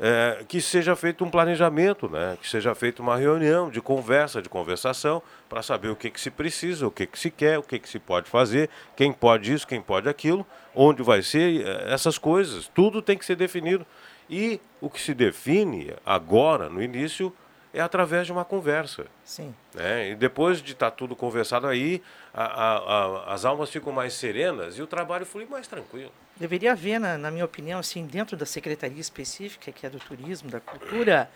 é, 0.00 0.44
que 0.46 0.60
seja 0.60 0.94
feito 0.94 1.24
um 1.24 1.30
planejamento, 1.30 2.08
né? 2.08 2.38
que 2.40 2.48
seja 2.48 2.74
feita 2.74 3.02
uma 3.02 3.16
reunião 3.16 3.68
de 3.68 3.80
conversa, 3.80 4.40
de 4.40 4.48
conversação, 4.48 5.22
para 5.48 5.62
saber 5.62 5.88
o 5.88 5.96
que, 5.96 6.10
que 6.10 6.20
se 6.20 6.30
precisa, 6.30 6.86
o 6.86 6.90
que, 6.90 7.06
que 7.06 7.18
se 7.18 7.30
quer, 7.30 7.58
o 7.58 7.62
que, 7.62 7.78
que 7.78 7.88
se 7.88 7.98
pode 7.98 8.30
fazer, 8.30 8.70
quem 8.94 9.12
pode 9.12 9.52
isso, 9.52 9.66
quem 9.66 9.82
pode 9.82 10.08
aquilo, 10.08 10.46
onde 10.74 11.02
vai 11.02 11.22
ser, 11.22 11.66
é, 11.66 11.92
essas 11.92 12.16
coisas. 12.16 12.68
Tudo 12.68 13.02
tem 13.02 13.18
que 13.18 13.24
ser 13.24 13.36
definido. 13.36 13.84
E 14.30 14.60
o 14.80 14.88
que 14.88 15.00
se 15.00 15.14
define 15.14 15.94
agora, 16.04 16.68
no 16.68 16.82
início, 16.82 17.34
é 17.72 17.80
através 17.80 18.26
de 18.26 18.32
uma 18.32 18.44
conversa. 18.44 19.06
Sim. 19.24 19.54
Né? 19.74 20.10
E 20.10 20.14
depois 20.14 20.62
de 20.62 20.72
estar 20.72 20.90
tudo 20.90 21.16
conversado 21.16 21.66
aí, 21.66 22.02
a, 22.32 22.44
a, 22.44 22.76
a, 22.76 23.34
as 23.34 23.44
almas 23.44 23.70
ficam 23.70 23.92
mais 23.92 24.14
serenas 24.14 24.78
e 24.78 24.82
o 24.82 24.86
trabalho 24.86 25.26
flui 25.26 25.46
mais 25.46 25.66
tranquilo. 25.66 26.12
Deveria 26.38 26.72
haver, 26.72 27.00
na, 27.00 27.18
na 27.18 27.30
minha 27.30 27.44
opinião, 27.44 27.80
assim, 27.80 28.06
dentro 28.06 28.36
da 28.36 28.46
secretaria 28.46 29.00
específica, 29.00 29.72
que 29.72 29.84
é 29.84 29.90
do 29.90 29.98
turismo, 29.98 30.48
da 30.48 30.60
cultura, 30.60 31.30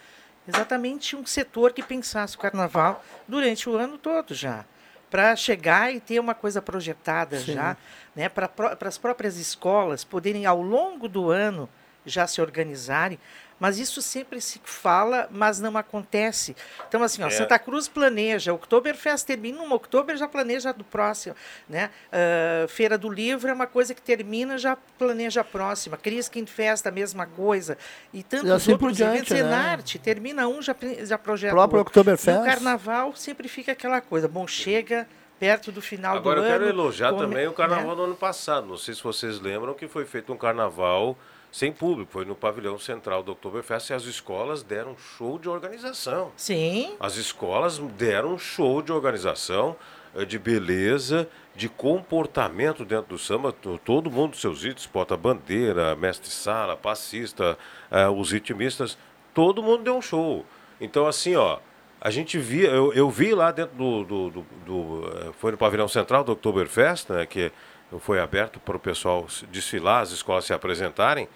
exatamente 0.46 1.16
um 1.16 1.26
setor 1.26 1.72
que 1.72 1.82
pensasse 1.82 2.36
o 2.36 2.38
carnaval 2.38 3.04
durante 3.26 3.68
o 3.68 3.76
ano 3.76 3.98
todo 3.98 4.34
já. 4.34 4.64
para 5.12 5.36
chegar 5.36 5.94
e 5.94 6.00
ter 6.00 6.18
uma 6.18 6.34
coisa 6.34 6.62
projetada 6.62 7.38
Sim. 7.38 7.52
já, 7.52 7.76
né? 8.16 8.30
Para 8.30 8.48
as 8.80 8.96
próprias 8.96 9.36
escolas 9.36 10.04
poderem, 10.04 10.46
ao 10.46 10.62
longo 10.62 11.06
do 11.06 11.30
ano, 11.30 11.68
já 12.06 12.26
se 12.26 12.40
organizarem. 12.40 13.18
Mas 13.62 13.78
isso 13.78 14.02
sempre 14.02 14.40
se 14.40 14.60
fala, 14.64 15.28
mas 15.30 15.60
não 15.60 15.76
acontece. 15.76 16.56
Então, 16.88 17.00
assim, 17.00 17.22
ó, 17.22 17.28
É. 17.28 17.30
Santa 17.30 17.56
Cruz 17.60 17.86
planeja, 17.86 18.52
Oktoberfest 18.52 19.24
termina 19.24 19.62
uma, 19.62 19.76
Oktober 19.76 20.16
já 20.16 20.26
planeja 20.26 20.72
do 20.72 20.82
próximo. 20.82 21.36
Né? 21.68 21.88
Ah, 22.10 22.66
Feira 22.66 22.98
do 22.98 23.08
Livro 23.08 23.48
é 23.48 23.52
uma 23.52 23.68
coisa 23.68 23.94
que 23.94 24.02
termina, 24.02 24.58
já 24.58 24.76
planeja 24.98 25.42
a 25.42 25.44
próxima. 25.44 25.96
Christkind 25.96 26.48
Fest, 26.48 26.84
a 26.88 26.90
mesma 26.90 27.24
coisa. 27.24 27.78
E 28.12 28.24
tantos 28.24 28.48
E 28.48 28.52
assim 28.52 28.72
outros 28.72 28.90
por 28.90 28.96
diante, 28.96 29.32
eventos. 29.32 29.32
né? 29.32 29.38
Enarte, 29.38 29.96
termina 30.00 30.48
um, 30.48 30.60
já, 30.60 30.74
já 31.04 31.16
projeta 31.16 31.54
Próprio 31.54 31.76
o 31.76 31.78
outro. 31.82 31.90
Oktoberfest. 32.00 32.36
E 32.36 32.40
o 32.40 32.44
Carnaval 32.44 33.14
sempre 33.14 33.46
fica 33.46 33.70
aquela 33.70 34.00
coisa. 34.00 34.26
Bom, 34.26 34.44
chega 34.44 35.06
perto 35.38 35.70
do 35.70 35.80
final 35.80 36.16
Agora 36.16 36.40
do 36.40 36.46
eu 36.46 36.50
quero 36.50 36.64
ano. 36.64 36.72
elogiar 36.72 37.10
come- 37.10 37.22
também 37.22 37.46
o 37.46 37.52
carnaval 37.52 37.90
né? 37.90 37.94
do 37.94 38.02
ano 38.06 38.16
passado. 38.16 38.66
Não 38.66 38.76
sei 38.76 38.92
se 38.92 39.02
vocês 39.04 39.38
lembram 39.38 39.72
que 39.74 39.86
foi 39.86 40.04
feito 40.04 40.32
um 40.32 40.36
carnaval 40.36 41.16
sem 41.52 41.70
público. 41.70 42.10
Foi 42.10 42.24
no 42.24 42.34
pavilhão 42.34 42.78
central 42.78 43.22
do 43.22 43.30
Oktoberfest 43.32 43.90
e 43.90 43.92
as 43.94 44.04
escolas 44.04 44.62
deram 44.62 44.96
show 44.96 45.38
de 45.38 45.48
organização. 45.48 46.32
Sim. 46.36 46.96
As 46.98 47.16
escolas 47.16 47.78
deram 47.78 48.32
um 48.34 48.38
show 48.38 48.80
de 48.82 48.90
organização, 48.90 49.76
eh, 50.16 50.24
de 50.24 50.38
beleza, 50.38 51.28
de 51.54 51.68
comportamento 51.68 52.84
dentro 52.84 53.10
do 53.10 53.18
samba. 53.18 53.52
To- 53.52 53.78
Todo 53.84 54.10
mundo, 54.10 54.34
seus 54.36 54.64
itens, 54.64 54.86
porta-bandeira, 54.86 55.94
mestre-sala, 55.94 56.76
passista, 56.76 57.58
eh, 57.90 58.08
os 58.08 58.32
ritmistas, 58.32 58.96
todo 59.34 59.62
mundo 59.62 59.82
deu 59.84 59.96
um 59.96 60.02
show. 60.02 60.44
Então, 60.80 61.06
assim, 61.06 61.36
ó, 61.36 61.58
a 62.00 62.10
gente 62.10 62.38
via, 62.38 62.68
eu, 62.70 62.92
eu 62.94 63.08
vi 63.10 63.34
lá 63.34 63.50
dentro 63.52 63.76
do, 63.76 64.04
do, 64.04 64.30
do- 64.30 64.46
do, 64.66 65.08
eh, 65.28 65.30
foi 65.38 65.52
no 65.52 65.58
pavilhão 65.58 65.86
central 65.88 66.24
do 66.24 66.32
Oktoberfest, 66.32 67.10
né, 67.10 67.26
que 67.26 67.52
foi 67.98 68.20
aberto 68.20 68.58
para 68.60 68.76
o 68.76 68.80
pessoal 68.80 69.26
desfilar, 69.50 70.00
as 70.02 70.10
escolas 70.10 70.44
se 70.44 70.52
apresentarem. 70.52 71.28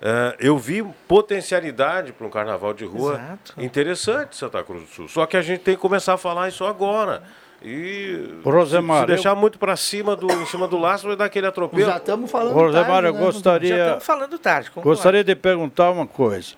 Eh, 0.00 0.36
eu 0.40 0.56
vi 0.56 0.82
potencialidade 1.08 2.12
para 2.12 2.26
um 2.26 2.30
carnaval 2.30 2.72
de 2.72 2.84
rua 2.84 3.14
Exato. 3.14 3.54
interessante 3.58 4.36
Santa 4.36 4.62
Cruz 4.62 4.82
do 4.82 4.88
Sul. 4.88 5.08
Só 5.08 5.26
que 5.26 5.36
a 5.36 5.42
gente 5.42 5.60
tem 5.60 5.74
que 5.74 5.80
começar 5.80 6.14
a 6.14 6.16
falar 6.16 6.48
isso 6.48 6.64
agora. 6.64 7.22
E 7.60 8.38
Rosemar, 8.44 8.98
se, 8.98 9.00
se 9.02 9.06
deixar 9.08 9.30
eu- 9.30 9.36
muito 9.36 9.58
para 9.58 9.74
cima 9.74 10.14
do 10.14 10.30
em 10.30 10.46
cima 10.46 10.68
do 10.68 10.78
laço 10.78 11.08
vai 11.08 11.16
dar 11.16 11.24
aquele 11.24 11.48
atropelo. 11.48 11.84
Já 11.84 11.96
estamos 11.96 12.30
falando 12.30 12.54
Rosemar, 12.54 12.86
tarde, 12.86 13.06
eu 13.08 13.12
né? 13.14 13.18
gostaria- 13.20 13.76
Já 13.76 13.82
estamos 13.86 14.04
falando 14.04 14.38
tarde. 14.38 14.70
concordo. 14.70 14.88
Gostaria 14.90 15.24
de 15.24 15.34
perguntar 15.34 15.90
uma 15.90 16.06
coisa. 16.06 16.54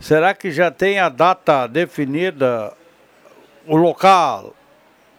Será 0.00 0.32
que 0.32 0.50
já 0.50 0.70
tem 0.70 0.98
a 0.98 1.10
data 1.10 1.66
definida, 1.66 2.72
o 3.66 3.76
local? 3.76 4.54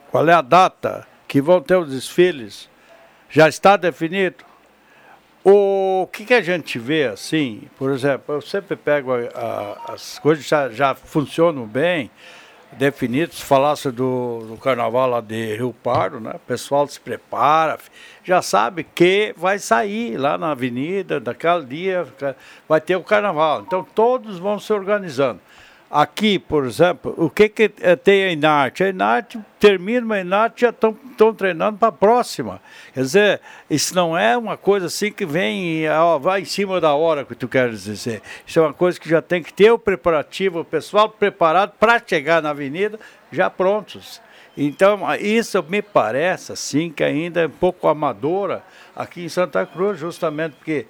Qual 0.09 0.27
é 0.27 0.33
a 0.33 0.41
data 0.41 1.07
que 1.27 1.39
vão 1.39 1.61
ter 1.61 1.75
os 1.75 1.91
desfiles? 1.91 2.67
Já 3.31 3.47
está 3.47 3.77
definido? 3.77 4.43
O 5.43 6.07
que, 6.11 6.25
que 6.25 6.33
a 6.33 6.41
gente 6.41 6.77
vê 6.77 7.05
assim, 7.05 7.63
por 7.77 7.89
exemplo, 7.91 8.35
eu 8.35 8.41
sempre 8.41 8.75
pego 8.75 9.13
a- 9.13 9.17
a- 9.33 9.93
as 9.93 10.19
coisas 10.19 10.45
já, 10.45 10.69
já 10.69 10.93
funcionam 10.93 11.65
bem, 11.65 12.11
definidos, 12.73 13.37
se 13.39 13.43
falasse 13.43 13.89
do, 13.91 14.45
do 14.47 14.57
carnaval 14.57 15.09
lá 15.09 15.19
de 15.21 15.55
Rio 15.55 15.73
Pardo, 15.83 16.19
né? 16.19 16.31
O 16.35 16.39
pessoal 16.39 16.87
se 16.87 16.99
prepara, 16.99 17.77
já 18.23 18.41
sabe 18.41 18.83
que 18.83 19.33
vai 19.35 19.57
sair 19.59 20.15
lá 20.17 20.37
na 20.37 20.51
avenida, 20.51 21.19
daquele 21.19 21.65
dia, 21.65 22.07
vai 22.69 22.79
ter 22.79 22.95
o 22.95 23.03
carnaval. 23.03 23.61
Então 23.65 23.83
todos 23.83 24.37
vão 24.39 24.59
se 24.59 24.71
organizando. 24.71 25.39
Aqui, 25.91 26.39
por 26.39 26.65
exemplo, 26.65 27.13
o 27.17 27.29
que, 27.29 27.49
que 27.49 27.69
eh, 27.81 27.97
tem 27.97 28.23
a 28.23 28.31
Inarte? 28.31 28.81
A 28.81 28.87
Inarte 28.87 29.37
termina 29.59 30.15
a 30.15 30.21
Inarte 30.21 30.61
já 30.61 30.69
estão 30.69 30.95
treinando 31.35 31.77
para 31.77 31.89
a 31.89 31.91
próxima. 31.91 32.61
Quer 32.93 33.01
dizer, 33.01 33.41
isso 33.69 33.93
não 33.93 34.17
é 34.17 34.37
uma 34.37 34.55
coisa 34.55 34.85
assim 34.85 35.11
que 35.11 35.25
vem, 35.25 35.89
ó, 35.89 36.17
vai 36.17 36.43
em 36.43 36.45
cima 36.45 36.79
da 36.79 36.93
hora 36.93 37.25
que 37.25 37.35
tu 37.35 37.45
queres 37.45 37.83
dizer. 37.83 38.21
Isso 38.47 38.59
é 38.59 38.61
uma 38.61 38.73
coisa 38.73 38.97
que 38.97 39.09
já 39.09 39.21
tem 39.21 39.43
que 39.43 39.51
ter 39.51 39.69
o 39.69 39.77
preparativo, 39.77 40.61
o 40.61 40.65
pessoal 40.65 41.09
preparado 41.09 41.73
para 41.77 42.01
chegar 42.07 42.41
na 42.41 42.51
avenida 42.51 42.97
já 43.29 43.49
prontos. 43.49 44.21
Então, 44.55 45.01
isso 45.19 45.61
me 45.67 45.81
parece 45.81 46.53
assim 46.53 46.89
que 46.89 47.03
ainda 47.03 47.41
é 47.41 47.47
um 47.47 47.49
pouco 47.49 47.89
amadora 47.89 48.63
aqui 48.95 49.23
em 49.23 49.29
Santa 49.29 49.65
Cruz, 49.65 49.99
justamente 49.99 50.53
porque 50.55 50.87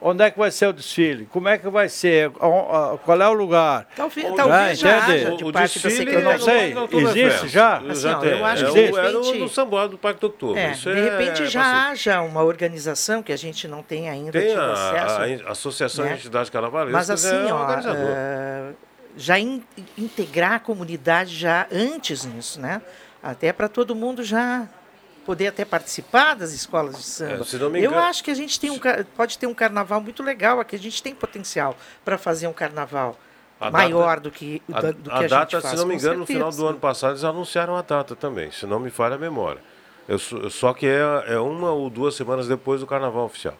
onde 0.00 0.22
é 0.24 0.30
que 0.30 0.38
vai 0.38 0.50
ser 0.50 0.66
o 0.68 0.72
desfile? 0.72 1.26
Como 1.26 1.48
é 1.48 1.58
que 1.58 1.68
vai 1.68 1.88
ser? 1.88 2.30
Qual 2.30 3.20
é 3.20 3.28
o 3.28 3.32
lugar? 3.32 3.86
Talvez, 3.96 4.26
Ah, 4.30 4.34
talvez 4.36 4.78
já 4.78 4.98
entende? 4.98 5.12
haja 5.26 5.36
de 5.36 5.44
O 5.44 5.52
parte 5.52 5.78
da 5.78 5.88
desfile 5.88 6.14
eu 6.14 6.20
não 6.22 6.38
sei, 6.38 6.74
no 6.74 6.88
existe 7.10 7.48
já? 7.48 7.76
Assim, 7.78 8.00
já 8.02 8.16
ó, 8.16 8.20
tem. 8.20 8.30
eu 8.38 8.44
acho 8.44 8.64
é 8.64 8.66
que 8.68 8.72
de 8.74 8.80
era 8.98 9.18
o 9.18 9.22
repente- 9.22 9.38
do 9.38 9.48
Samboado 9.48 9.88
do 9.90 9.98
Parque 9.98 10.20
do 10.20 10.24
Outubro. 10.26 10.58
É, 10.58 10.72
Isso 10.72 10.92
de 10.92 10.98
é- 10.98 11.02
repente 11.18 11.42
é 11.42 11.46
já 11.46 11.60
pacífico. 11.62 11.90
haja 11.92 12.20
uma 12.22 12.42
organização 12.42 13.22
que 13.22 13.32
a 13.32 13.36
gente 13.38 13.66
não 13.68 13.82
tem 13.82 14.08
ainda 14.08 14.32
Tem 14.32 14.48
tido 14.48 14.60
a, 14.60 14.72
acesso. 14.72 15.44
a, 15.44 15.48
a 15.48 15.52
Associação 15.52 16.04
né? 16.04 16.12
de 16.12 16.18
Entidades 16.20 16.50
Carnavalescas 16.50 16.92
Mas 17.08 17.10
assim, 17.10 17.48
é 17.48 17.52
ó, 17.52 17.60
organizador. 17.62 18.06
eh, 18.08 18.72
já 19.16 19.38
in- 19.38 19.62
integrar 19.96 20.52
a 20.52 20.58
comunidade 20.58 21.34
já 21.34 21.66
antes 21.72 22.24
nisso, 22.24 22.60
né? 22.60 22.82
Até 23.22 23.52
para 23.52 23.66
todo 23.68 23.94
mundo 23.94 24.22
já 24.22 24.68
poder 25.26 25.48
até 25.48 25.64
participar 25.64 26.34
das 26.36 26.52
escolas 26.52 26.96
de 26.96 27.02
samba. 27.02 27.42
É, 27.42 27.44
se 27.44 27.56
não 27.58 27.68
me 27.68 27.80
Eu 27.80 27.90
engano- 27.90 28.06
acho 28.06 28.22
que 28.24 28.30
a 28.30 28.34
gente 28.34 28.58
tem 28.58 28.70
um, 28.70 28.78
pode 29.16 29.36
ter 29.36 29.46
um 29.46 29.52
carnaval 29.54 30.00
muito 30.00 30.22
legal 30.22 30.60
aqui. 30.60 30.76
A 30.76 30.78
gente 30.78 31.02
tem 31.02 31.14
potencial 31.14 31.76
para 32.04 32.16
fazer 32.16 32.46
um 32.46 32.52
carnaval 32.52 33.18
A 33.60 33.70
maior 33.70 34.06
data- 34.16 34.20
do 34.20 34.30
que, 34.30 34.62
A, 34.72 34.80
do 34.80 34.94
que 34.94 35.10
a 35.10 35.18
a, 35.18 35.26
data, 35.26 35.60
faz. 35.60 35.74
se 35.74 35.76
não 35.76 35.86
me 35.86 35.96
engano, 35.96 36.20
no 36.20 36.26
final 36.26 36.44
certeza. 36.52 36.62
do 36.62 36.68
ano 36.68 36.78
passado 36.78 37.10
eles 37.12 37.24
anunciaram 37.24 37.76
a 37.76 37.82
data 37.82 38.14
também, 38.14 38.50
se 38.52 38.64
não 38.64 38.78
me 38.78 38.88
falha 38.90 39.16
a 39.16 39.18
memória. 39.18 39.60
Eu, 40.08 40.18
só- 40.18 40.48
só 40.48 40.72
que 40.72 40.86
é, 40.86 41.34
é 41.34 41.38
uma 41.40 41.72
ou 41.72 41.90
duas 41.90 42.14
semanas 42.14 42.46
depois 42.46 42.80
do 42.80 42.86
carnaval 42.86 43.24
oficial. 43.26 43.54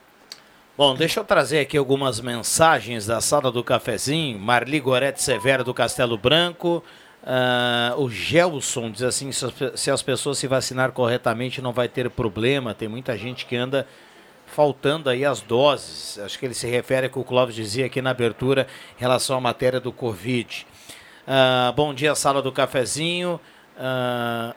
Bom, 0.79 0.95
deixa 0.95 1.19
eu 1.21 1.25
trazer 1.25 1.59
aqui 1.61 1.77
algumas 1.79 2.21
mensagens 2.21 3.07
da 3.07 3.21
sala 3.21 3.51
do 3.51 3.65
cafezinho. 3.65 4.39
Marli 4.39 4.79
Gorete 4.79 5.23
Severo 5.23 5.65
do 5.65 5.73
Castelo 5.75 6.17
Branco. 6.19 6.85
Ah, 7.29 7.93
o 7.97 8.09
Gelson 8.09 8.89
diz 8.89 9.03
assim: 9.03 9.33
se 9.33 9.45
as, 9.45 9.53
se 9.75 9.91
as 9.91 10.01
pessoas 10.01 10.39
se 10.39 10.47
vacinar 10.47 10.93
corretamente, 10.93 11.61
não 11.61 11.73
vai 11.73 11.89
ter 11.89 12.09
problema. 12.09 12.73
Tem 12.73 12.87
muita 12.87 13.19
gente 13.19 13.47
que 13.47 13.57
anda 13.57 13.85
faltando 14.47 15.11
aí 15.11 15.25
as 15.25 15.41
doses. 15.41 16.21
Acho 16.21 16.39
que 16.39 16.47
ele 16.47 16.55
se 16.55 16.69
refere 16.69 17.07
ao 17.07 17.13
que 17.13 17.19
o 17.19 17.25
Clóvis 17.25 17.57
dizia 17.57 17.87
aqui 17.87 18.01
na 18.01 18.11
abertura 18.11 18.69
em 18.97 19.01
relação 19.01 19.37
à 19.37 19.41
matéria 19.41 19.81
do 19.81 19.93
Covid. 19.93 20.65
Ah, 21.27 21.73
bom 21.75 21.93
dia, 21.93 22.15
sala 22.15 22.41
do 22.41 22.53
cafezinho. 22.53 23.41
Ah, 23.77 24.55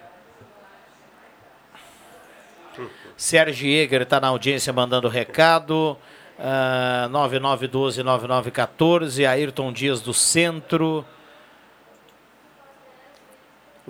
Sérgio 3.18 3.68
Jäger 3.68 4.04
está 4.04 4.22
na 4.22 4.28
audiência 4.28 4.72
mandando 4.72 5.08
recado. 5.10 5.98
Uh, 6.40 7.10
9912-9914. 7.10 9.28
Ayrton 9.28 9.74
Dias 9.74 10.00
do 10.00 10.14
Centro. 10.14 11.04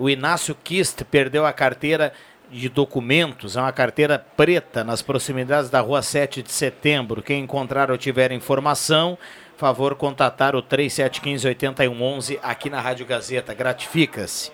O 0.00 0.08
Inácio 0.08 0.54
Kist 0.54 1.04
perdeu 1.04 1.44
a 1.44 1.52
carteira 1.52 2.14
de 2.50 2.70
documentos. 2.70 3.54
É 3.54 3.60
uma 3.60 3.70
carteira 3.70 4.18
preta 4.18 4.82
nas 4.82 5.02
proximidades 5.02 5.68
da 5.68 5.82
rua 5.82 6.00
7 6.00 6.42
de 6.42 6.50
setembro. 6.50 7.20
Quem 7.20 7.44
encontrar 7.44 7.90
ou 7.90 7.98
tiver 7.98 8.32
informação, 8.32 9.18
favor 9.58 9.94
contatar 9.94 10.56
o 10.56 10.62
3715-8111 10.62 12.38
aqui 12.42 12.70
na 12.70 12.80
Rádio 12.80 13.04
Gazeta. 13.04 13.52
Gratifica-se. 13.52 14.50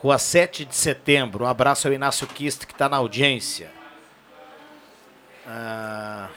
Rua 0.00 0.16
7 0.16 0.64
de 0.64 0.74
setembro. 0.74 1.44
Um 1.44 1.48
abraço 1.48 1.86
ao 1.86 1.92
Inácio 1.92 2.26
Kist 2.28 2.64
que 2.64 2.72
está 2.72 2.88
na 2.88 2.96
audiência. 2.96 3.70
Ah, 5.46 6.30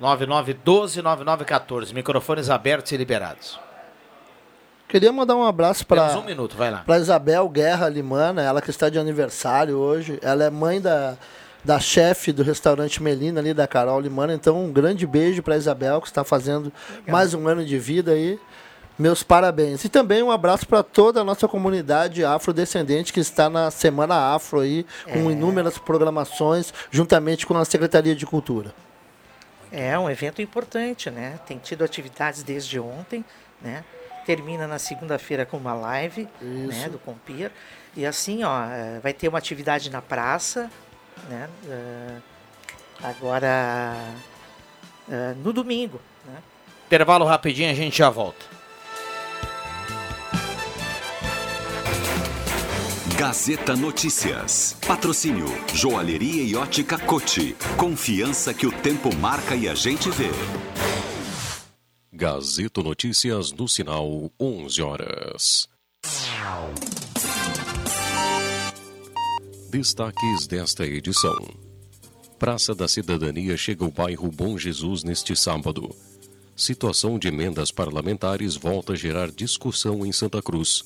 9912-9914. 0.00 1.92
Microfones 1.92 2.48
abertos 2.48 2.92
e 2.92 2.96
liberados. 2.96 3.58
Queria 4.92 5.10
mandar 5.10 5.34
um 5.36 5.42
abraço 5.42 5.86
para 5.86 6.18
um 6.18 6.22
minuto, 6.22 6.54
vai 6.54 6.70
lá. 6.70 6.82
para 6.84 6.98
Isabel 6.98 7.48
Guerra 7.48 7.88
Limana, 7.88 8.42
ela 8.42 8.60
que 8.60 8.68
está 8.68 8.90
de 8.90 8.98
aniversário 8.98 9.78
hoje. 9.78 10.18
Ela 10.20 10.44
é 10.44 10.50
mãe 10.50 10.82
da, 10.82 11.16
da 11.64 11.80
chefe 11.80 12.30
do 12.30 12.42
restaurante 12.42 13.02
Melina 13.02 13.40
ali, 13.40 13.54
da 13.54 13.66
Carol 13.66 13.98
Limana. 13.98 14.34
Então, 14.34 14.62
um 14.62 14.70
grande 14.70 15.06
beijo 15.06 15.42
para 15.42 15.56
Isabel, 15.56 15.98
que 16.02 16.08
está 16.08 16.22
fazendo 16.24 16.70
mais 17.08 17.32
um 17.32 17.48
ano 17.48 17.64
de 17.64 17.78
vida 17.78 18.12
aí. 18.12 18.38
Meus 18.98 19.22
parabéns. 19.22 19.82
E 19.82 19.88
também 19.88 20.22
um 20.22 20.30
abraço 20.30 20.68
para 20.68 20.82
toda 20.82 21.22
a 21.22 21.24
nossa 21.24 21.48
comunidade 21.48 22.22
afrodescendente 22.22 23.14
que 23.14 23.20
está 23.20 23.48
na 23.48 23.70
Semana 23.70 24.34
Afro 24.34 24.60
aí, 24.60 24.84
com 25.10 25.30
É. 25.30 25.32
inúmeras 25.32 25.78
programações, 25.78 26.70
juntamente 26.90 27.46
com 27.46 27.56
a 27.56 27.64
Secretaria 27.64 28.14
de 28.14 28.26
Cultura. 28.26 28.74
É 29.72 29.98
um 29.98 30.10
evento 30.10 30.42
importante, 30.42 31.10
né? 31.10 31.40
Tem 31.46 31.56
tido 31.56 31.82
atividades 31.82 32.42
desde 32.42 32.78
ontem, 32.78 33.24
né? 33.62 33.82
Termina 34.24 34.66
na 34.66 34.78
segunda-feira 34.78 35.44
com 35.44 35.56
uma 35.56 35.74
live, 35.74 36.28
né, 36.40 36.88
do 36.88 36.98
Compir. 36.98 37.50
E 37.96 38.06
assim, 38.06 38.42
ó, 38.42 38.64
eh, 38.64 39.00
vai 39.02 39.12
ter 39.12 39.28
uma 39.28 39.38
atividade 39.38 39.90
na 39.90 40.00
praça, 40.00 40.70
né? 41.28 41.48
eh, 41.68 42.16
agora 43.02 43.94
eh, 45.10 45.34
no 45.36 45.52
domingo, 45.52 46.00
né? 46.24 46.38
Intervalo 46.86 47.24
rapidinho, 47.24 47.70
a 47.70 47.74
gente 47.74 47.98
já 47.98 48.08
volta. 48.08 48.44
Gazeta 53.16 53.76
Notícias. 53.76 54.76
Patrocínio 54.86 55.46
Joalheria 55.72 56.42
e 56.42 56.56
Ótica 56.56 56.98
Cote. 56.98 57.54
Confiança 57.76 58.52
que 58.52 58.66
o 58.66 58.72
tempo 58.72 59.14
marca 59.14 59.54
e 59.54 59.68
a 59.68 59.74
gente 59.74 60.10
vê. 60.10 60.30
Gazeta 62.14 62.82
Notícias 62.82 63.52
no 63.52 63.66
sinal 63.66 64.30
11 64.38 64.82
horas. 64.82 65.66
Destaques 69.70 70.46
desta 70.46 70.84
edição. 70.84 71.48
Praça 72.38 72.74
da 72.74 72.86
Cidadania 72.86 73.56
chega 73.56 73.86
ao 73.86 73.90
bairro 73.90 74.30
Bom 74.30 74.58
Jesus 74.58 75.02
neste 75.02 75.34
sábado. 75.34 75.88
Situação 76.54 77.18
de 77.18 77.28
emendas 77.28 77.70
parlamentares 77.70 78.56
volta 78.56 78.92
a 78.92 78.96
gerar 78.96 79.30
discussão 79.30 80.04
em 80.04 80.12
Santa 80.12 80.42
Cruz. 80.42 80.84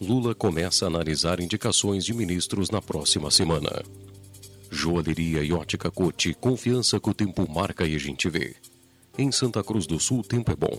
Lula 0.00 0.34
começa 0.34 0.84
a 0.84 0.88
analisar 0.88 1.38
indicações 1.38 2.04
de 2.04 2.12
ministros 2.12 2.70
na 2.70 2.82
próxima 2.82 3.30
semana. 3.30 3.84
Joalheria 4.68 5.44
e 5.44 5.52
ótica 5.52 5.92
Cote, 5.92 6.34
confiança 6.34 6.98
que 6.98 7.08
o 7.08 7.14
tempo 7.14 7.48
marca 7.48 7.86
e 7.86 7.94
a 7.94 7.98
gente 8.00 8.28
vê. 8.28 8.56
Em 9.16 9.30
Santa 9.30 9.62
Cruz 9.62 9.86
do 9.86 10.00
Sul, 10.00 10.20
o 10.20 10.24
tempo 10.24 10.50
é 10.50 10.56
bom. 10.56 10.76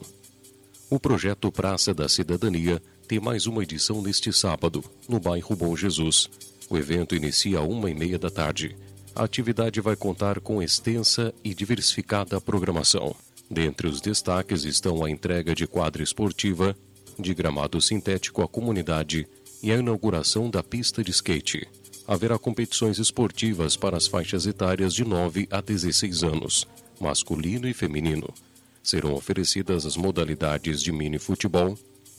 O 0.89 0.99
projeto 0.99 1.49
Praça 1.49 1.93
da 1.93 2.09
Cidadania 2.09 2.81
tem 3.07 3.17
mais 3.17 3.47
uma 3.47 3.63
edição 3.63 4.01
neste 4.01 4.33
sábado, 4.33 4.83
no 5.07 5.21
bairro 5.21 5.55
Bom 5.55 5.73
Jesus. 5.73 6.29
O 6.69 6.77
evento 6.77 7.15
inicia 7.15 7.59
às 7.59 7.65
uma 7.65 7.89
e 7.89 7.95
meia 7.95 8.19
da 8.19 8.29
tarde. 8.29 8.75
A 9.15 9.23
atividade 9.23 9.79
vai 9.79 9.95
contar 9.95 10.41
com 10.41 10.61
extensa 10.61 11.33
e 11.45 11.53
diversificada 11.53 12.41
programação. 12.41 13.15
Dentre 13.49 13.87
os 13.87 14.01
destaques 14.01 14.65
estão 14.65 15.05
a 15.05 15.09
entrega 15.09 15.55
de 15.55 15.65
quadra 15.65 16.03
esportiva, 16.03 16.75
de 17.17 17.33
gramado 17.33 17.79
sintético 17.79 18.41
à 18.41 18.47
comunidade 18.49 19.25
e 19.63 19.71
a 19.71 19.77
inauguração 19.77 20.49
da 20.49 20.61
pista 20.61 21.01
de 21.01 21.11
skate. 21.11 21.65
Haverá 22.05 22.37
competições 22.37 22.99
esportivas 22.99 23.77
para 23.77 23.95
as 23.95 24.07
faixas 24.07 24.45
etárias 24.45 24.93
de 24.93 25.05
9 25.05 25.47
a 25.49 25.61
16 25.61 26.23
anos, 26.23 26.67
masculino 26.99 27.67
e 27.67 27.73
feminino. 27.73 28.27
Serão 28.84 29.13
oferecidas 29.13 29.86
as 29.86 29.97
modalidades 29.97 30.81
de 30.81 30.91
mini 30.91 31.17
futebol, 31.17 31.77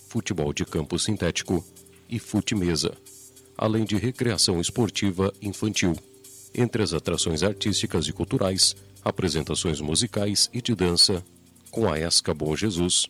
futebol 0.09 0.53
de 0.53 0.65
campo 0.65 0.99
sintético 0.99 1.65
e 2.09 2.19
fute-mesa, 2.19 2.97
além 3.57 3.85
de 3.85 3.97
recreação 3.97 4.61
esportiva 4.61 5.33
infantil. 5.41 5.97
Entre 6.55 6.83
as 6.83 6.93
atrações 6.93 7.43
artísticas 7.43 8.07
e 8.07 8.13
culturais, 8.13 8.75
apresentações 9.05 9.81
musicais 9.81 10.51
e 10.53 10.61
de 10.61 10.75
dança, 10.75 11.23
com 11.71 11.89
a 11.89 11.99
Esca 11.99 12.33
Bom 12.33 12.57
Jesus, 12.57 13.07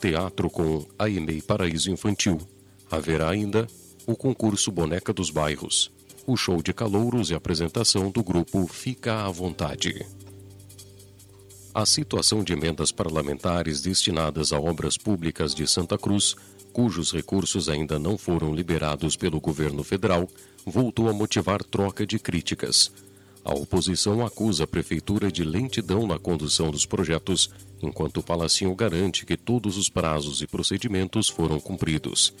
teatro 0.00 0.48
com 0.50 0.86
a 0.98 1.08
EMEI 1.08 1.42
Paraíso 1.42 1.90
Infantil. 1.90 2.40
Haverá 2.90 3.30
ainda 3.30 3.66
o 4.06 4.16
concurso 4.16 4.70
Boneca 4.70 5.12
dos 5.12 5.30
Bairros, 5.30 5.90
o 6.26 6.36
show 6.36 6.62
de 6.62 6.72
calouros 6.72 7.30
e 7.30 7.34
apresentação 7.34 8.10
do 8.10 8.22
grupo 8.22 8.66
Fica 8.66 9.24
à 9.24 9.30
Vontade. 9.30 10.06
A 11.72 11.86
situação 11.86 12.42
de 12.42 12.52
emendas 12.52 12.90
parlamentares 12.90 13.80
destinadas 13.80 14.52
a 14.52 14.58
obras 14.58 14.96
públicas 14.96 15.54
de 15.54 15.68
Santa 15.68 15.96
Cruz, 15.96 16.34
cujos 16.72 17.12
recursos 17.12 17.68
ainda 17.68 17.96
não 17.96 18.18
foram 18.18 18.52
liberados 18.52 19.14
pelo 19.14 19.40
governo 19.40 19.84
federal, 19.84 20.28
voltou 20.66 21.08
a 21.08 21.12
motivar 21.12 21.62
troca 21.62 22.04
de 22.04 22.18
críticas. 22.18 22.90
A 23.44 23.54
oposição 23.54 24.26
acusa 24.26 24.64
a 24.64 24.66
prefeitura 24.66 25.30
de 25.30 25.44
lentidão 25.44 26.08
na 26.08 26.18
condução 26.18 26.72
dos 26.72 26.84
projetos, 26.84 27.50
enquanto 27.80 28.16
o 28.16 28.22
Palacinho 28.22 28.74
garante 28.74 29.24
que 29.24 29.36
todos 29.36 29.76
os 29.76 29.88
prazos 29.88 30.42
e 30.42 30.48
procedimentos 30.48 31.28
foram 31.28 31.60
cumpridos. 31.60 32.34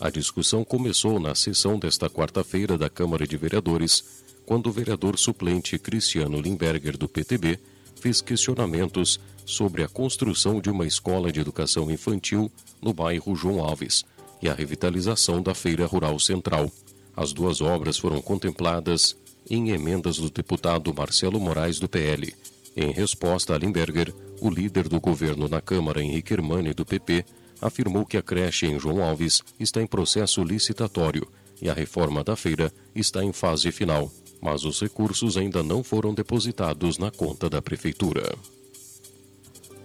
A 0.00 0.08
discussão 0.08 0.64
começou 0.64 1.20
na 1.20 1.34
sessão 1.34 1.78
desta 1.78 2.08
quarta-feira 2.08 2.78
da 2.78 2.88
Câmara 2.88 3.26
de 3.26 3.36
Vereadores, 3.36 4.24
quando 4.46 4.68
o 4.68 4.72
vereador 4.72 5.18
suplente 5.18 5.78
Cristiano 5.78 6.40
Limberger, 6.40 6.96
do 6.96 7.06
PTB, 7.06 7.60
fez 8.00 8.20
questionamentos 8.20 9.20
sobre 9.44 9.82
a 9.82 9.88
construção 9.88 10.60
de 10.60 10.70
uma 10.70 10.86
escola 10.86 11.30
de 11.30 11.40
educação 11.40 11.90
infantil 11.90 12.50
no 12.80 12.92
bairro 12.92 13.36
João 13.36 13.62
Alves 13.62 14.04
e 14.40 14.48
a 14.48 14.54
revitalização 14.54 15.42
da 15.42 15.54
Feira 15.54 15.86
Rural 15.86 16.18
Central. 16.18 16.70
As 17.16 17.32
duas 17.32 17.60
obras 17.60 17.98
foram 17.98 18.22
contempladas 18.22 19.16
em 19.48 19.70
emendas 19.70 20.16
do 20.16 20.30
deputado 20.30 20.94
Marcelo 20.94 21.40
Moraes, 21.40 21.78
do 21.78 21.88
PL. 21.88 22.34
Em 22.76 22.92
resposta 22.92 23.54
a 23.54 23.58
Limberger, 23.58 24.14
o 24.40 24.48
líder 24.48 24.88
do 24.88 25.00
governo 25.00 25.48
na 25.48 25.60
Câmara, 25.60 26.02
Henrique 26.02 26.32
Hermani, 26.32 26.72
do 26.72 26.86
PP, 26.86 27.24
afirmou 27.60 28.06
que 28.06 28.16
a 28.16 28.22
creche 28.22 28.66
em 28.66 28.78
João 28.78 29.02
Alves 29.02 29.42
está 29.58 29.82
em 29.82 29.86
processo 29.86 30.42
licitatório 30.42 31.26
e 31.60 31.68
a 31.68 31.74
reforma 31.74 32.24
da 32.24 32.36
feira 32.36 32.72
está 32.94 33.22
em 33.22 33.32
fase 33.32 33.70
final, 33.70 34.10
mas 34.40 34.64
os 34.64 34.80
recursos 34.80 35.36
ainda 35.36 35.62
não 35.62 35.82
foram 35.82 36.14
depositados 36.14 36.98
na 36.98 37.10
conta 37.10 37.50
da 37.50 37.60
Prefeitura. 37.60 38.34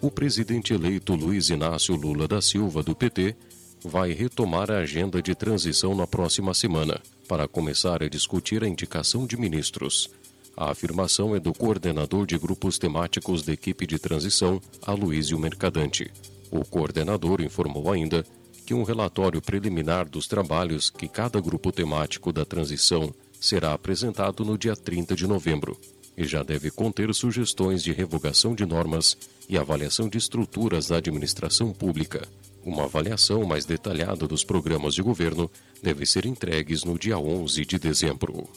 O 0.02 0.12
presidente 0.12 0.74
eleito 0.74 1.16
Luiz 1.16 1.50
Inácio 1.50 1.96
Lula 1.96 2.28
da 2.28 2.42
Silva, 2.42 2.84
do 2.84 2.96
PT, 2.96 3.36
vai 3.84 4.12
retomar 4.12 4.72
a 4.72 4.80
agenda 4.80 5.22
de 5.22 5.36
transição 5.36 5.96
na 5.96 6.08
próxima 6.08 6.54
semana 6.54 7.02
para 7.28 7.48
começar 7.48 8.04
a 8.04 8.10
discutir 8.10 8.64
a 8.64 8.68
indicação 8.68 9.26
de 9.26 9.38
ministros. 9.38 10.10
A 10.58 10.72
afirmação 10.72 11.36
é 11.36 11.40
do 11.40 11.54
coordenador 11.54 12.26
de 12.26 12.38
grupos 12.38 12.78
temáticos 12.78 13.44
da 13.44 13.54
equipe 13.54 13.86
de 13.86 14.00
transição, 14.00 14.62
Aloysio 14.86 15.38
Mercadante. 15.38 16.10
O 16.50 16.64
coordenador 16.64 17.42
informou 17.42 17.92
ainda 17.92 18.26
que 18.66 18.74
um 18.74 18.84
relatório 18.84 19.42
preliminar 19.42 20.08
dos 20.08 20.28
trabalhos 20.28 20.90
que 20.90 21.08
cada 21.08 21.40
grupo 21.40 21.72
temático 21.72 22.32
da 22.32 22.46
transição 22.46 23.14
será 23.46 23.74
apresentado 23.74 24.44
no 24.44 24.58
dia 24.58 24.76
30 24.76 25.16
de 25.16 25.28
novembro 25.28 25.80
e 26.18 26.26
já 26.26 26.42
deve 26.42 26.72
conter 26.72 27.14
sugestões 27.14 27.84
de 27.84 27.92
revogação 27.92 28.56
de 28.56 28.66
normas 28.66 29.16
e 29.48 29.56
avaliação 29.56 30.10
de 30.10 30.18
estruturas 30.18 30.88
da 30.88 30.98
administração 30.98 31.72
pública. 31.72 32.28
Uma 32.64 32.86
avaliação 32.86 33.46
mais 33.46 33.64
detalhada 33.64 34.28
dos 34.28 34.44
programas 34.44 34.96
de 34.96 35.04
governo 35.04 35.52
deve 35.84 36.08
ser 36.08 36.26
entregues 36.26 36.84
no 36.84 36.98
dia 36.98 37.20
11 37.20 37.64
de 37.66 37.78
dezembro. 37.78 38.50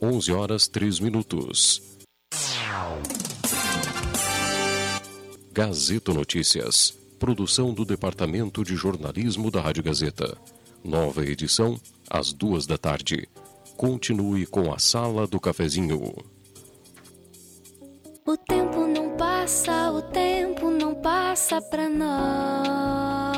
11 0.00 0.32
horas 0.32 0.66
3 0.66 1.00
minutos. 1.00 1.82
Gazeta 5.52 6.14
Notícias. 6.14 6.94
Produção 7.18 7.74
do 7.74 7.84
Departamento 7.84 8.64
de 8.64 8.74
Jornalismo 8.76 9.50
da 9.50 9.60
Rádio 9.60 9.82
Gazeta. 9.82 10.38
Nova 10.82 11.22
edição, 11.26 11.78
às 12.08 12.32
duas 12.32 12.66
da 12.66 12.78
tarde. 12.78 13.28
Continue 13.76 14.46
com 14.46 14.72
a 14.72 14.78
Sala 14.78 15.26
do 15.26 15.40
Cafezinho. 15.40 16.14
O 18.24 18.36
tempo 18.36 18.86
não 18.86 19.16
passa, 19.16 19.90
o 19.90 20.00
tempo 20.02 20.70
não 20.70 20.94
passa 20.94 21.60
pra 21.60 21.88
nós. 21.88 23.32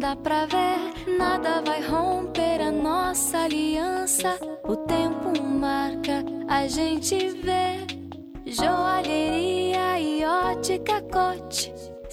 Dá 0.00 0.16
pra 0.16 0.46
ver, 0.46 1.16
nada 1.16 1.62
vai 1.62 1.80
romper 1.86 2.60
a 2.60 2.72
nossa 2.72 3.38
aliança. 3.38 4.38
O 4.64 4.74
tempo 4.76 5.42
marca, 5.42 6.24
a 6.48 6.66
gente 6.66 7.16
vê. 7.42 7.86
Joalheria 8.46 10.00
e 10.00 10.24
ótica 10.24 11.00
cote. 11.02 11.72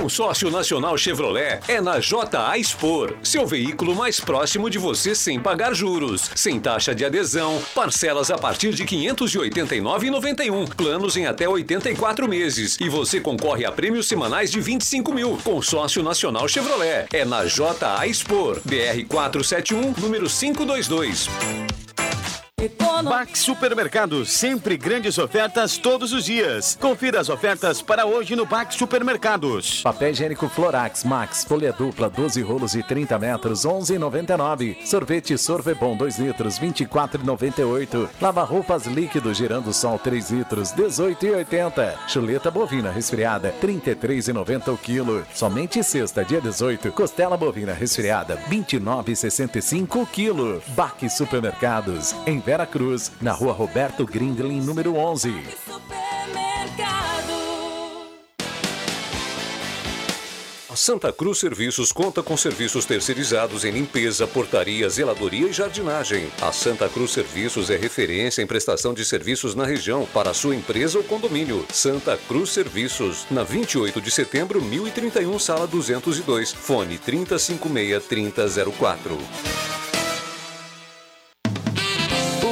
Consórcio 0.00 0.48
Nacional 0.48 0.96
Chevrolet 0.96 1.58
é 1.66 1.80
na 1.80 1.98
JA 1.98 2.56
Expor, 2.56 3.16
seu 3.20 3.44
veículo 3.44 3.96
mais 3.96 4.20
próximo 4.20 4.70
de 4.70 4.78
você 4.78 5.12
sem 5.12 5.40
pagar 5.40 5.74
juros, 5.74 6.30
sem 6.36 6.60
taxa 6.60 6.94
de 6.94 7.04
adesão, 7.04 7.60
parcelas 7.74 8.30
a 8.30 8.38
partir 8.38 8.72
de 8.72 8.84
R$ 8.84 8.88
589,91, 8.90 10.72
planos 10.72 11.16
em 11.16 11.26
até 11.26 11.48
84 11.48 12.28
meses 12.28 12.78
e 12.80 12.88
você 12.88 13.20
concorre 13.20 13.64
a 13.64 13.72
prêmios 13.72 14.06
semanais 14.06 14.52
de 14.52 14.60
25 14.60 15.12
mil. 15.12 15.36
Consórcio 15.42 16.00
Nacional 16.00 16.46
Chevrolet 16.46 17.06
é 17.12 17.24
na 17.24 17.44
JA 17.46 18.06
Expor, 18.06 18.60
BR 18.64 19.04
471, 19.08 19.94
número 20.00 20.28
522. 20.28 21.28
Bax 23.02 23.40
Supermercados, 23.40 24.30
sempre 24.30 24.76
grandes 24.76 25.18
ofertas 25.18 25.78
todos 25.78 26.12
os 26.12 26.24
dias. 26.24 26.76
Confira 26.80 27.20
as 27.20 27.28
ofertas 27.28 27.80
para 27.80 28.04
hoje 28.04 28.34
no 28.34 28.44
Bax 28.44 28.74
Supermercados. 28.74 29.82
Papel 29.82 30.10
higiênico 30.10 30.48
Florax 30.48 31.04
Max, 31.04 31.44
folha 31.44 31.72
dupla, 31.72 32.10
12 32.10 32.42
rolos 32.42 32.72
de 32.72 32.82
30 32.82 33.18
metros, 33.18 33.64
11,99. 33.64 34.84
Sorvete 34.84 35.38
Sorvebon, 35.38 35.96
2 35.96 36.18
litros, 36.18 36.58
24,98. 36.58 38.08
Lava 38.20 38.42
roupas 38.42 38.86
líquido 38.86 39.32
girando 39.32 39.72
sol, 39.72 39.98
3 39.98 40.30
litros, 40.30 40.72
18,80. 40.72 41.94
Chuleta 42.08 42.50
bovina 42.50 42.90
resfriada, 42.90 43.54
33,90 43.62 44.72
o 44.72 44.76
quilo. 44.76 45.24
Somente 45.32 45.82
sexta, 45.84 46.24
dia 46.24 46.40
18. 46.40 46.90
Costela 46.92 47.36
bovina 47.36 47.72
resfriada, 47.72 48.36
29,65 48.50 50.02
o 50.02 50.06
quilo. 50.06 50.62
Baque 50.68 51.08
Supermercados, 51.08 52.14
em 52.26 52.40
Vera 52.40 52.57
Cruz, 52.66 53.12
na 53.20 53.32
rua 53.32 53.52
Roberto 53.52 54.04
Grindlin, 54.04 54.60
número 54.60 54.96
11. 54.96 55.32
A 60.70 60.76
Santa 60.76 61.12
Cruz 61.12 61.38
Serviços 61.38 61.90
conta 61.90 62.22
com 62.22 62.36
serviços 62.36 62.84
terceirizados 62.84 63.64
em 63.64 63.70
limpeza, 63.70 64.26
portaria, 64.26 64.88
zeladoria 64.88 65.48
e 65.48 65.52
jardinagem. 65.52 66.28
A 66.42 66.52
Santa 66.52 66.88
Cruz 66.88 67.12
Serviços 67.12 67.70
é 67.70 67.76
referência 67.76 68.42
em 68.42 68.46
prestação 68.46 68.92
de 68.92 69.04
serviços 69.04 69.54
na 69.54 69.64
região 69.64 70.06
para 70.12 70.34
sua 70.34 70.54
empresa 70.54 70.98
ou 70.98 71.04
condomínio. 71.04 71.64
Santa 71.72 72.18
Cruz 72.28 72.50
Serviços, 72.50 73.26
na 73.30 73.42
28 73.42 74.00
de 74.00 74.10
setembro, 74.10 74.60
1031, 74.60 75.38
sala 75.38 75.66
202, 75.66 76.52
fone 76.52 76.98
3056-3004. 76.98 79.18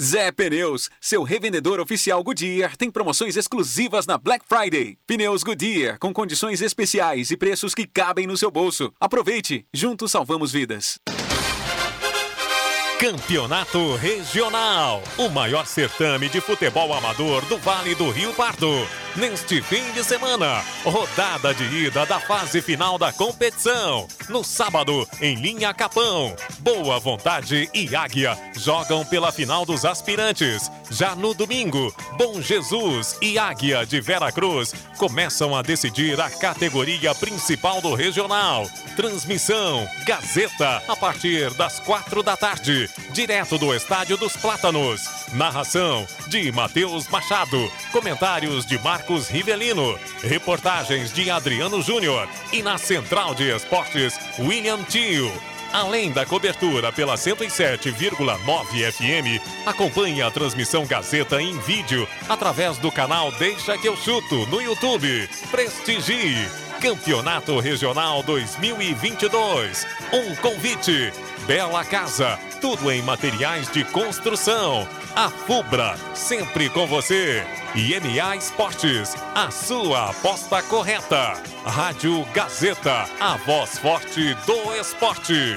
Zé 0.00 0.30
Pneus, 0.30 0.88
seu 1.00 1.24
revendedor 1.24 1.80
oficial 1.80 2.22
Goodyear, 2.22 2.76
tem 2.76 2.88
promoções 2.88 3.36
exclusivas 3.36 4.06
na 4.06 4.16
Black 4.16 4.44
Friday. 4.48 4.96
Pneus 5.04 5.42
Goodyear, 5.42 5.98
com 5.98 6.12
condições 6.12 6.62
especiais 6.62 7.32
e 7.32 7.36
preços 7.36 7.74
que 7.74 7.84
cabem 7.84 8.24
no 8.24 8.36
seu 8.36 8.48
bolso. 8.48 8.92
Aproveite, 9.00 9.66
juntos 9.74 10.12
salvamos 10.12 10.52
vidas. 10.52 11.00
Campeonato 12.98 13.94
Regional, 13.94 15.00
o 15.16 15.28
maior 15.28 15.66
certame 15.66 16.28
de 16.28 16.40
futebol 16.40 16.92
amador 16.92 17.44
do 17.44 17.56
Vale 17.56 17.94
do 17.94 18.10
Rio 18.10 18.34
Pardo. 18.34 18.88
Neste 19.14 19.62
fim 19.62 19.90
de 19.92 20.04
semana, 20.04 20.62
rodada 20.84 21.54
de 21.54 21.64
ida 21.64 22.04
da 22.06 22.20
fase 22.20 22.60
final 22.60 22.98
da 22.98 23.12
competição. 23.12 24.06
No 24.28 24.44
sábado, 24.44 25.08
em 25.20 25.34
linha 25.34 25.72
Capão, 25.72 26.36
Boa 26.58 27.00
Vontade 27.00 27.68
e 27.72 27.96
Águia 27.96 28.38
jogam 28.56 29.04
pela 29.04 29.32
final 29.32 29.64
dos 29.64 29.84
aspirantes. 29.84 30.70
Já 30.90 31.16
no 31.16 31.34
domingo, 31.34 31.92
Bom 32.16 32.40
Jesus 32.40 33.16
e 33.20 33.38
Águia 33.38 33.84
de 33.84 34.00
Vera 34.00 34.30
Cruz 34.30 34.72
começam 34.96 35.56
a 35.56 35.62
decidir 35.62 36.20
a 36.20 36.30
categoria 36.30 37.14
principal 37.14 37.80
do 37.80 37.94
regional. 37.94 38.68
Transmissão 38.94 39.88
Gazeta 40.04 40.82
a 40.86 40.94
partir 40.94 41.52
das 41.54 41.80
quatro 41.80 42.22
da 42.22 42.36
tarde, 42.36 42.87
direto 43.12 43.58
do 43.58 43.74
Estádio 43.74 44.16
dos 44.16 44.36
Plátanos. 44.36 45.02
Narração 45.32 46.06
de 46.28 46.50
Matheus 46.52 47.08
Machado, 47.08 47.70
comentários 47.92 48.64
de 48.64 48.78
Marcos 48.78 49.28
Rivelino, 49.28 49.98
reportagens 50.22 51.12
de 51.12 51.30
Adriano 51.30 51.82
Júnior 51.82 52.28
e 52.52 52.62
na 52.62 52.78
central 52.78 53.34
de 53.34 53.54
esportes 53.54 54.18
William 54.38 54.82
Tio. 54.84 55.32
Além 55.72 56.10
da 56.10 56.24
cobertura 56.24 56.90
pela 56.90 57.14
107,9 57.14 58.92
FM, 58.92 59.66
acompanhe 59.66 60.22
a 60.22 60.30
transmissão 60.30 60.86
Gazeta 60.86 61.42
em 61.42 61.58
vídeo 61.58 62.08
através 62.28 62.78
do 62.78 62.90
canal 62.90 63.30
Deixa 63.32 63.76
que 63.76 63.86
eu 63.86 63.96
chuto 63.96 64.46
no 64.46 64.62
YouTube. 64.62 65.28
Prestigie 65.50 66.48
Campeonato 66.80 67.58
Regional 67.58 68.22
2022. 68.22 69.86
Um 70.12 70.34
convite. 70.36 71.12
Bela 71.48 71.82
Casa, 71.82 72.38
tudo 72.60 72.92
em 72.92 73.00
materiais 73.00 73.72
de 73.72 73.82
construção. 73.82 74.86
A 75.16 75.30
Fubra, 75.30 75.96
sempre 76.12 76.68
com 76.68 76.86
você. 76.86 77.42
E 77.74 77.98
MA 77.98 78.36
Esportes, 78.36 79.16
a 79.34 79.50
sua 79.50 80.10
aposta 80.10 80.62
correta. 80.64 81.42
Rádio 81.64 82.22
Gazeta, 82.34 83.06
a 83.18 83.38
voz 83.38 83.78
forte 83.78 84.34
do 84.44 84.74
esporte. 84.74 85.56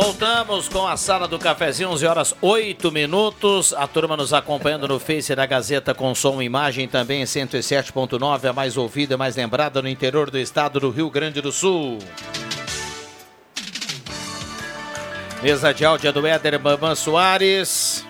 Voltamos 0.00 0.68
com 0.68 0.86
a 0.86 0.96
sala 0.96 1.26
do 1.26 1.40
cafezinho, 1.40 1.90
11 1.90 2.06
horas 2.06 2.32
8 2.40 2.92
minutos. 2.92 3.72
A 3.72 3.84
turma 3.88 4.16
nos 4.16 4.32
acompanhando 4.32 4.86
no 4.86 5.00
Face 5.00 5.34
da 5.34 5.44
Gazeta 5.44 5.92
com 5.92 6.14
som 6.14 6.40
e 6.40 6.44
imagem 6.44 6.86
também 6.86 7.20
em 7.20 7.24
107.9, 7.24 8.48
a 8.48 8.52
mais 8.52 8.76
ouvida 8.76 9.14
e 9.14 9.16
mais 9.16 9.34
lembrada 9.34 9.82
no 9.82 9.88
interior 9.88 10.30
do 10.30 10.38
estado 10.38 10.78
do 10.78 10.90
Rio 10.90 11.10
Grande 11.10 11.40
do 11.40 11.50
Sul. 11.50 11.98
Mesa 15.42 15.74
de 15.74 15.84
áudio 15.84 16.10
é 16.10 16.12
do 16.12 16.24
Éder 16.24 16.60
Bambam 16.60 16.94
Soares. 16.94 18.06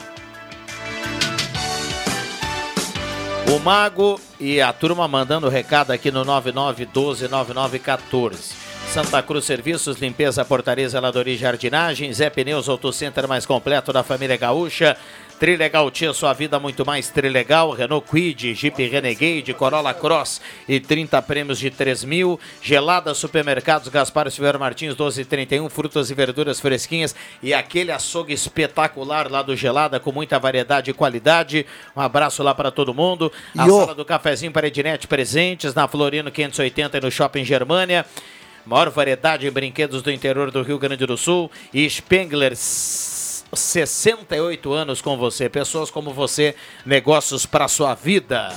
O 3.50 3.58
Mago 3.60 4.20
e 4.38 4.60
a 4.60 4.74
turma 4.74 5.08
mandando 5.08 5.48
recado 5.48 5.90
aqui 5.90 6.10
no 6.10 6.22
99129914. 6.22 8.67
Santa 8.92 9.22
Cruz 9.22 9.44
Serviços, 9.44 9.98
limpeza, 9.98 10.42
portaria, 10.46 10.88
zeladoria 10.88 11.34
e 11.34 11.36
jardinagem. 11.36 12.10
Zé 12.10 12.30
Pneus, 12.30 12.70
Autocenter 12.70 13.28
mais 13.28 13.44
completo 13.44 13.92
da 13.92 14.02
família 14.02 14.36
gaúcha. 14.36 14.96
Trilegal 15.38 15.88
Tia, 15.90 16.12
sua 16.12 16.32
vida 16.32 16.58
muito 16.58 16.84
mais 16.84 17.08
Trilegal. 17.10 17.70
Renault 17.70 18.08
Quid, 18.10 18.54
Jeep 18.54 18.82
Renegade, 18.88 19.52
Corolla 19.52 19.92
Cross 19.92 20.40
e 20.66 20.80
30 20.80 21.20
prêmios 21.22 21.58
de 21.58 21.70
3 21.70 22.02
mil. 22.02 22.40
Gelada 22.62 23.12
Supermercados, 23.14 23.88
Gaspar 23.88 24.30
Silveira 24.30 24.58
Martins, 24.58 24.94
1231. 24.94 25.68
Frutas 25.68 26.10
e 26.10 26.14
verduras 26.14 26.58
fresquinhas 26.58 27.14
e 27.42 27.52
aquele 27.52 27.92
açougue 27.92 28.32
espetacular 28.32 29.30
lá 29.30 29.42
do 29.42 29.54
Gelada 29.54 30.00
com 30.00 30.10
muita 30.10 30.38
variedade 30.38 30.90
e 30.90 30.94
qualidade. 30.94 31.66
Um 31.94 32.00
abraço 32.00 32.42
lá 32.42 32.54
para 32.54 32.70
todo 32.70 32.94
mundo. 32.94 33.30
A 33.56 33.66
Yo. 33.66 33.80
sala 33.80 33.94
do 33.94 34.04
cafezinho 34.04 34.50
para 34.50 34.66
Ednet 34.66 35.06
presentes 35.06 35.74
na 35.74 35.86
Florino 35.86 36.32
580 36.32 36.96
e 36.96 37.00
no 37.02 37.10
Shopping 37.10 37.44
Germânia. 37.44 38.04
Maior 38.68 38.90
variedade 38.90 39.46
em 39.46 39.50
brinquedos 39.50 40.02
do 40.02 40.12
interior 40.12 40.50
do 40.50 40.60
Rio 40.60 40.78
Grande 40.78 41.06
do 41.06 41.16
Sul. 41.16 41.50
E 41.72 41.88
Spengler 41.88 42.54
68 42.54 44.74
anos 44.74 45.00
com 45.00 45.16
você. 45.16 45.48
Pessoas 45.48 45.90
como 45.90 46.12
você, 46.12 46.54
negócios 46.84 47.46
para 47.46 47.66
sua 47.66 47.94
vida. 47.94 48.50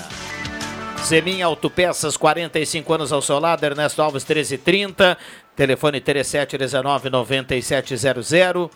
Zemin 1.05 1.41
Autopeças, 1.41 2.18
45 2.18 2.93
anos 2.93 3.14
ao 3.14 3.22
seu 3.22 3.39
lado, 3.39 3.64
Ernesto 3.64 4.01
Alves 4.01 4.26
1330, 4.26 5.18
telefone 5.55 6.01
3719 6.01 7.09
9700. 7.09 8.70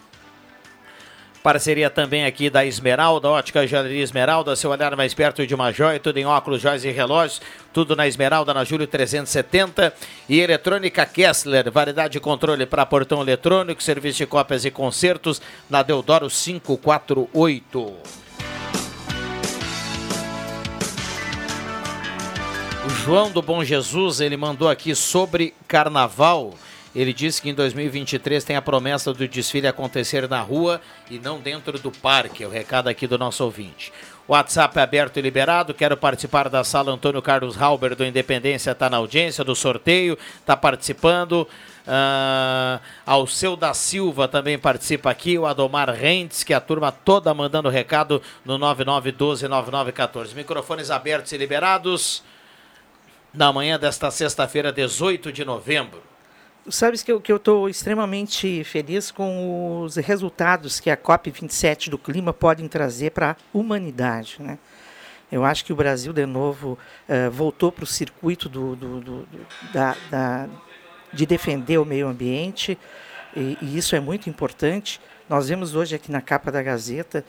Parceria 1.46 1.92
também 1.92 2.26
aqui 2.26 2.50
da 2.50 2.66
Esmeralda, 2.66 3.30
Ótica 3.30 3.68
Joalheria 3.68 4.02
Esmeralda, 4.02 4.56
seu 4.56 4.72
olhar 4.72 4.96
mais 4.96 5.14
perto 5.14 5.46
de 5.46 5.54
uma 5.54 5.72
joia, 5.72 6.00
tudo 6.00 6.18
em 6.18 6.26
óculos, 6.26 6.60
joias 6.60 6.84
e 6.84 6.90
relógios, 6.90 7.40
tudo 7.72 7.96
na 7.96 8.08
Esmeralda, 8.08 8.52
na 8.52 8.64
Júlio 8.64 8.88
370. 8.88 9.94
E 10.28 10.40
Eletrônica 10.40 11.06
Kessler, 11.06 11.72
variedade 11.72 12.14
de 12.14 12.20
controle 12.20 12.66
para 12.66 12.84
portão 12.84 13.22
eletrônico, 13.22 13.84
serviço 13.84 14.18
de 14.18 14.26
cópias 14.26 14.66
e 14.66 14.72
concertos, 14.72 15.40
na 15.70 15.84
Deodoro 15.84 16.28
548. 16.28 17.94
O 22.86 22.90
João 23.04 23.30
do 23.30 23.44
Bom 23.44 23.64
Jesus, 23.64 24.20
ele 24.20 24.36
mandou 24.36 24.68
aqui 24.68 24.96
sobre 24.96 25.54
carnaval. 25.68 26.56
Ele 26.96 27.12
disse 27.12 27.42
que 27.42 27.50
em 27.50 27.54
2023 27.54 28.42
tem 28.44 28.56
a 28.56 28.62
promessa 28.62 29.14
do 29.14 29.28
desfile 29.28 29.68
acontecer 29.68 30.30
na 30.30 30.40
rua 30.40 30.80
e 31.12 31.20
não 31.20 31.42
dentro 31.42 31.78
do 31.78 31.92
parque. 31.92 32.44
É 32.44 32.48
o 32.48 32.50
recado 32.50 32.88
aqui 32.88 33.06
do 33.06 33.18
nosso 33.18 33.44
ouvinte. 33.44 33.92
WhatsApp 34.28 34.80
é 34.80 34.82
aberto 34.82 35.18
e 35.18 35.22
liberado. 35.22 35.74
Quero 35.74 35.98
participar 35.98 36.48
da 36.48 36.64
sala. 36.64 36.94
Antônio 36.94 37.22
Carlos 37.22 37.62
Halber 37.62 37.96
do 37.96 38.06
Independência 38.06 38.72
está 38.72 38.90
na 38.90 38.98
audiência 38.98 39.44
do 39.44 39.54
sorteio, 39.54 40.18
está 40.40 40.56
participando. 40.56 41.48
Uh, 41.86 42.80
Alceu 43.06 43.56
da 43.58 43.74
Silva 43.74 44.28
também 44.28 44.58
participa 44.58 45.12
aqui. 45.12 45.38
O 45.38 45.46
Adomar 45.46 45.90
Rentes, 45.92 46.44
que 46.44 46.54
a 46.54 46.62
turma 46.62 46.94
toda 46.94 47.34
mandando 47.34 47.68
recado 47.68 48.22
no 48.46 48.58
9912-9914. 48.58 50.34
Microfones 50.34 50.90
abertos 50.90 51.34
e 51.34 51.38
liberados 51.38 52.24
na 53.34 53.52
manhã 53.52 53.78
desta 53.78 54.10
sexta-feira, 54.10 54.72
18 54.72 55.32
de 55.32 55.44
novembro. 55.44 56.15
Sabes 56.68 57.04
que 57.04 57.12
eu 57.12 57.20
estou 57.36 57.70
extremamente 57.70 58.64
feliz 58.64 59.12
com 59.12 59.82
os 59.82 59.98
resultados 59.98 60.80
que 60.80 60.90
a 60.90 60.98
COP27 60.98 61.90
do 61.90 61.98
clima 61.98 62.34
podem 62.34 62.68
trazer 62.68 63.12
para 63.12 63.32
a 63.32 63.36
humanidade. 63.54 64.38
Né? 64.40 64.58
Eu 65.32 65.46
acho 65.46 65.64
que 65.64 65.72
o 65.72 65.76
Brasil, 65.76 66.12
de 66.12 66.26
novo, 66.26 66.76
uh, 67.08 67.30
voltou 67.30 67.72
para 67.72 67.84
o 67.84 67.88
circuito 67.88 68.50
do, 68.50 68.76
do, 68.76 69.00
do, 69.00 69.28
da, 69.72 69.96
da, 70.10 70.50
de 71.14 71.28
defender 71.28 71.78
o 71.78 71.86
meio 71.86 72.08
ambiente, 72.08 72.78
e, 73.36 73.58
e, 73.62 73.78
isso 73.78 73.96
é 73.96 74.00
muito 74.00 74.28
importante. 74.28 75.00
Nós 75.30 75.50
vemos 75.50 75.76
hoje 75.76 75.96
aqui 75.96 76.12
na 76.12 76.22
capa 76.22 76.52
da 76.52 76.64
Gazeta 76.64 77.24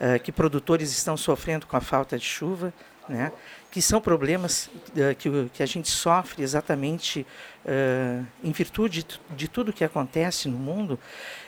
uh, 0.00 0.20
que 0.22 0.30
produtores 0.30 0.90
estão 0.90 1.16
sofrendo 1.16 1.66
com 1.66 1.78
a 1.78 1.80
falta 1.80 2.18
de 2.18 2.24
chuva, 2.26 2.74
né? 3.08 3.32
Que 3.72 3.80
são 3.80 4.02
problemas 4.02 4.66
uh, 4.66 5.14
que, 5.18 5.48
que 5.54 5.62
a 5.62 5.66
gente 5.66 5.88
sofre 5.88 6.42
exatamente 6.42 7.26
uh, 7.64 8.24
em 8.44 8.52
virtude 8.52 9.02
de, 9.02 9.20
de 9.34 9.48
tudo 9.48 9.72
que 9.72 9.82
acontece 9.82 10.46
no 10.46 10.58
mundo. 10.58 11.00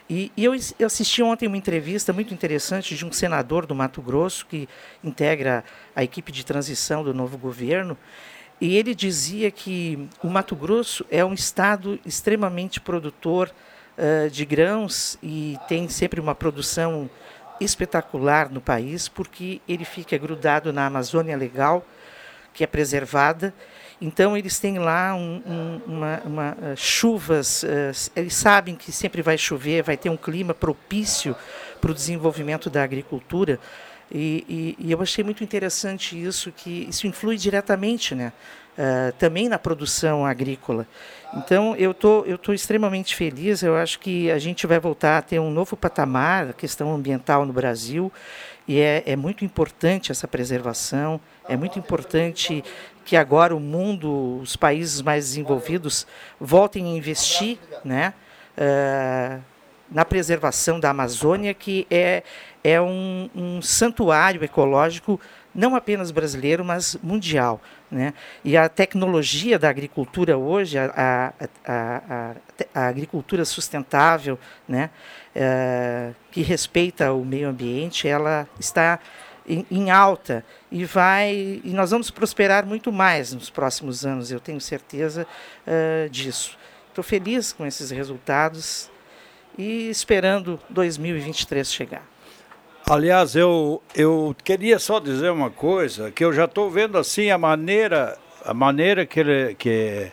E, 0.08 0.32
e 0.34 0.42
eu, 0.42 0.54
eu, 0.78 0.86
assisti 0.86 1.22
ontem 1.22 1.46
uma 1.46 1.58
entrevista 1.58 2.14
muito 2.14 2.32
interessante 2.32 2.96
de 2.96 3.04
um 3.04 3.12
senador 3.12 3.66
do 3.66 3.74
Mato 3.74 4.00
Grosso 4.00 4.46
que 4.46 4.66
integra 5.04 5.62
a 5.94 6.02
equipe 6.02 6.32
de 6.32 6.46
transição 6.46 7.04
do 7.04 7.12
novo 7.12 7.36
governo. 7.36 7.96
E 8.58 8.74
ele 8.74 8.94
dizia 8.94 9.50
que 9.50 10.08
o 10.22 10.28
Mato 10.28 10.56
Grosso 10.56 11.04
é 11.10 11.22
um 11.22 11.34
estado 11.34 12.00
extremamente 12.06 12.80
produtor 12.80 13.52
uh, 13.98 14.30
de 14.30 14.46
grãos 14.46 15.18
e 15.22 15.58
tem 15.68 15.90
sempre 15.90 16.20
uma 16.20 16.34
produção 16.34 17.10
espetacular 17.60 18.50
no 18.50 18.62
país, 18.62 19.08
porque 19.08 19.60
ele 19.68 19.84
fica 19.84 20.16
grudado 20.16 20.72
na 20.72 20.86
Amazônia 20.86 21.36
Legal, 21.36 21.84
que 22.54 22.64
é 22.64 22.66
preservada. 22.66 23.52
Então 24.00 24.36
eles 24.36 24.58
têm 24.58 24.78
lá 24.78 25.14
um, 25.14 25.42
um, 25.46 25.80
uma, 25.86 26.22
uma, 26.24 26.52
uh, 26.52 26.76
chuvas, 26.76 27.62
uh, 27.62 28.10
eles 28.16 28.34
sabem 28.34 28.74
que 28.74 28.90
sempre 28.90 29.22
vai 29.22 29.36
chover, 29.36 29.82
vai 29.82 29.96
ter 29.96 30.08
um 30.08 30.16
clima 30.16 30.54
propício 30.54 31.36
para 31.80 31.90
o 31.90 31.94
desenvolvimento 31.94 32.70
da 32.70 32.82
agricultura. 32.82 33.58
E, 34.10 34.76
e, 34.78 34.86
e, 34.86 34.92
eu 34.92 35.00
achei 35.00 35.24
muito 35.24 35.42
interessante 35.42 36.20
isso, 36.20 36.52
que 36.52 36.86
isso 36.88 37.06
influi 37.06 37.36
diretamente 37.36 38.14
né, 38.14 38.32
uh, 38.78 39.12
também 39.18 39.48
na 39.48 39.58
produção 39.58 40.26
agrícola. 40.26 40.86
Então, 41.36 41.74
eu 41.76 41.92
tô, 41.92 42.20
estou 42.20 42.38
tô 42.38 42.52
extremamente 42.52 43.16
feliz, 43.16 43.62
eu 43.62 43.74
acho 43.76 43.98
que 43.98 44.30
a 44.30 44.38
gente 44.38 44.66
vai 44.66 44.78
voltar 44.78 45.18
a 45.18 45.22
ter 45.22 45.40
um 45.40 45.50
novo 45.50 45.76
patamar, 45.76 46.50
a 46.50 46.52
questão 46.52 46.94
ambiental 46.94 47.44
no 47.44 47.52
Brasil, 47.52 48.12
e 48.68 48.78
é, 48.78 49.02
é 49.04 49.16
muito 49.16 49.44
importante 49.44 50.12
essa 50.12 50.28
preservação, 50.28 51.20
é 51.48 51.56
muito 51.56 51.78
importante 51.78 52.64
que 53.04 53.16
agora 53.16 53.54
o 53.54 53.60
mundo, 53.60 54.38
os 54.40 54.56
países 54.56 55.02
mais 55.02 55.26
desenvolvidos, 55.26 56.06
voltem 56.40 56.86
a 56.86 56.96
investir 56.96 57.58
né, 57.84 58.14
uh, 58.56 59.42
na 59.90 60.04
preservação 60.04 60.80
da 60.80 60.90
Amazônia, 60.90 61.52
que 61.52 61.86
é, 61.90 62.22
é 62.62 62.80
um, 62.80 63.28
um 63.34 63.62
santuário 63.62 64.42
ecológico 64.42 65.20
não 65.54 65.76
apenas 65.76 66.10
brasileiro, 66.10 66.64
mas 66.64 66.96
mundial. 67.00 67.60
Né? 67.90 68.12
E 68.44 68.56
a 68.56 68.68
tecnologia 68.68 69.56
da 69.58 69.68
agricultura 69.68 70.36
hoje, 70.36 70.76
a, 70.76 70.92
a, 70.96 71.32
a, 71.64 72.34
a 72.74 72.86
agricultura 72.88 73.44
sustentável, 73.44 74.38
né? 74.66 74.90
É, 75.36 76.12
que 76.30 76.42
respeita 76.42 77.12
o 77.12 77.24
meio 77.24 77.48
ambiente, 77.48 78.06
ela 78.06 78.48
está 78.58 79.00
em, 79.46 79.66
em, 79.70 79.90
alta 79.90 80.44
e 80.70 80.84
vai 80.84 81.60
e 81.64 81.70
nós 81.72 81.90
vamos 81.90 82.10
prosperar 82.10 82.66
muito 82.66 82.92
mais 82.92 83.32
nos 83.32 83.50
próximos 83.50 84.04
anos, 84.04 84.30
eu 84.30 84.40
tenho 84.40 84.60
certeza 84.60 85.26
uh, 85.66 86.08
disso. 86.08 86.56
Estou 86.88 87.02
feliz 87.02 87.52
com 87.52 87.66
esses 87.66 87.90
resultados 87.90 88.90
e 89.58 89.88
esperando 89.90 90.60
2023 90.70 91.72
chegar. 91.72 92.14
Aliás, 92.86 93.34
eu, 93.34 93.82
eu 93.94 94.36
queria 94.44 94.78
só 94.78 95.00
dizer 95.00 95.30
uma 95.30 95.50
coisa, 95.50 96.10
que 96.10 96.22
eu 96.22 96.32
já 96.32 96.44
estou 96.44 96.70
vendo 96.70 96.98
assim 96.98 97.30
a 97.30 97.38
maneira, 97.38 98.18
a 98.44 98.52
maneira 98.52 99.06
que, 99.06 99.20
ele, 99.20 99.54
que, 99.54 100.12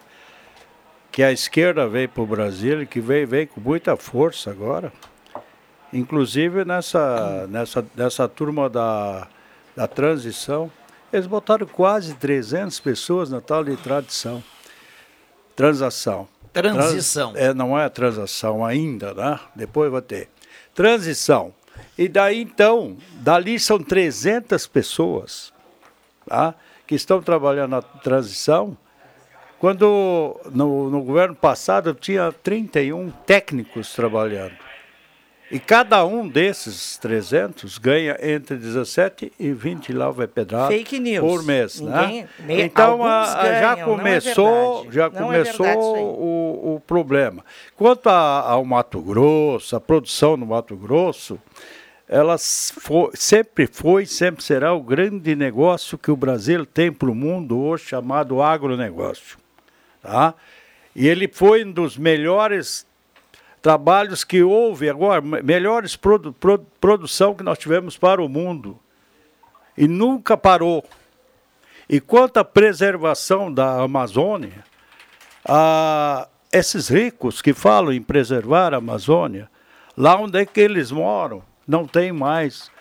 que 1.12 1.22
a 1.22 1.34
esquerda 1.34 1.86
veio 1.88 2.08
para 2.08 2.24
o 2.24 2.26
Brasil, 2.26 2.88
que 2.88 3.02
veio, 3.02 3.28
veio 3.28 3.48
com 3.48 3.60
muita 3.60 3.98
força 3.98 4.50
agora. 4.52 4.92
Inclusive 5.94 6.64
nessa, 6.64 7.48
nessa, 7.48 7.86
nessa 7.96 8.28
turma 8.28 8.70
da, 8.70 9.28
da 9.76 9.88
transição, 9.88 10.72
eles 11.12 11.28
botaram 11.28 11.68
quase 11.68 12.14
300 12.14 12.80
pessoas 12.80 13.30
na 13.30 13.42
tal 13.42 13.64
de 13.64 13.76
tradição. 13.78 14.44
Transação. 15.56 16.28
Transição. 16.54 17.34
Trans, 17.34 17.46
é, 17.46 17.54
não 17.54 17.78
é 17.78 17.88
transação 17.90 18.66
ainda, 18.66 19.14
né? 19.14 19.40
Depois 19.56 19.92
vai 19.92 20.02
ter. 20.02 20.30
Transição 20.74 21.54
e 21.98 22.08
daí 22.08 22.42
então, 22.42 22.98
dali 23.16 23.60
são 23.60 23.78
300 23.78 24.66
pessoas 24.68 25.54
tá, 26.28 26.56
que 26.88 26.96
estão 26.96 27.22
trabalhando 27.22 27.72
na 27.72 27.82
transição. 27.82 28.78
Quando 29.60 30.40
no, 30.52 30.90
no 30.90 31.04
governo 31.04 31.36
passado 31.36 31.94
tinha 31.94 32.32
31 32.32 33.12
técnicos 33.26 33.94
trabalhando. 33.94 34.56
E 35.52 35.60
cada 35.60 36.06
um 36.06 36.26
desses 36.30 36.98
300 36.98 37.78
ganha 37.78 38.18
entre 38.22 38.56
17 38.56 39.34
e 39.38 39.52
20 39.52 39.92
lá 39.92 40.10
vai 40.10 40.26
pedrada 40.26 40.74
por 41.20 41.44
mês, 41.44 41.82
né? 41.82 42.02
Ninguém, 42.02 42.28
né? 42.40 42.62
Então 42.62 43.04
a, 43.04 43.22
a, 43.24 43.60
já 43.60 43.76
ganham, 43.76 43.90
começou, 43.90 44.86
é 44.88 44.92
já 44.94 45.10
não 45.10 45.26
começou 45.26 45.66
é 45.66 45.76
o, 45.76 46.76
o 46.76 46.82
problema. 46.88 47.44
Quanto 47.76 48.08
a, 48.08 48.40
ao 48.50 48.64
Mato 48.64 49.02
Grosso, 49.02 49.76
a 49.76 49.82
produção 49.82 50.38
no 50.38 50.46
Mato 50.46 50.78
Grosso, 50.78 51.38
ela 52.08 52.38
for, 52.38 53.12
sempre 53.14 53.68
foi, 53.68 54.06
sempre 54.06 54.42
será 54.42 54.74
o 54.74 54.82
grande 54.82 55.36
negócio 55.36 55.98
que 55.98 56.12
o 56.12 56.16
Brasil 56.16 56.66
tem 56.66 56.94
para 56.94 57.12
o 57.12 57.16
mundo 57.16 57.60
hoje, 57.60 57.88
chamado 57.88 58.42
agronegócio. 58.42 59.38
Tá? 60.02 60.34
E 60.96 61.10
ele 61.10 61.28
foi 61.28 61.66
um 61.66 61.72
dos 61.74 61.98
melhores 61.98 62.86
trabalhos 63.62 64.24
que 64.24 64.42
houve 64.42 64.90
agora, 64.90 65.22
melhores 65.22 65.96
produ, 65.96 66.34
produ, 66.34 66.66
produção 66.80 67.36
que 67.36 67.44
nós 67.44 67.58
tivemos 67.58 67.98
para 67.98 68.22
o 68.22 68.28
mundo. 68.28 68.80
E 69.78 69.88
nunca 69.88 70.36
parou. 70.36 70.84
E 71.88 72.00
quanto 72.00 72.38
à 72.38 72.44
preservação 72.44 73.54
da 73.54 73.82
Amazônia, 73.82 74.64
a, 75.46 76.28
esses 76.52 76.90
ricos 76.90 77.42
que 77.42 77.54
falam 77.54 77.94
em 77.94 78.02
preservar 78.02 78.74
a 78.74 78.78
Amazônia, 78.78 79.50
lá 79.96 80.18
onde 80.18 80.40
é 80.40 80.46
que 80.46 80.60
eles 80.60 80.92
moram, 80.92 81.44
não 81.68 81.86
tem 81.86 82.12
mais 82.12 82.72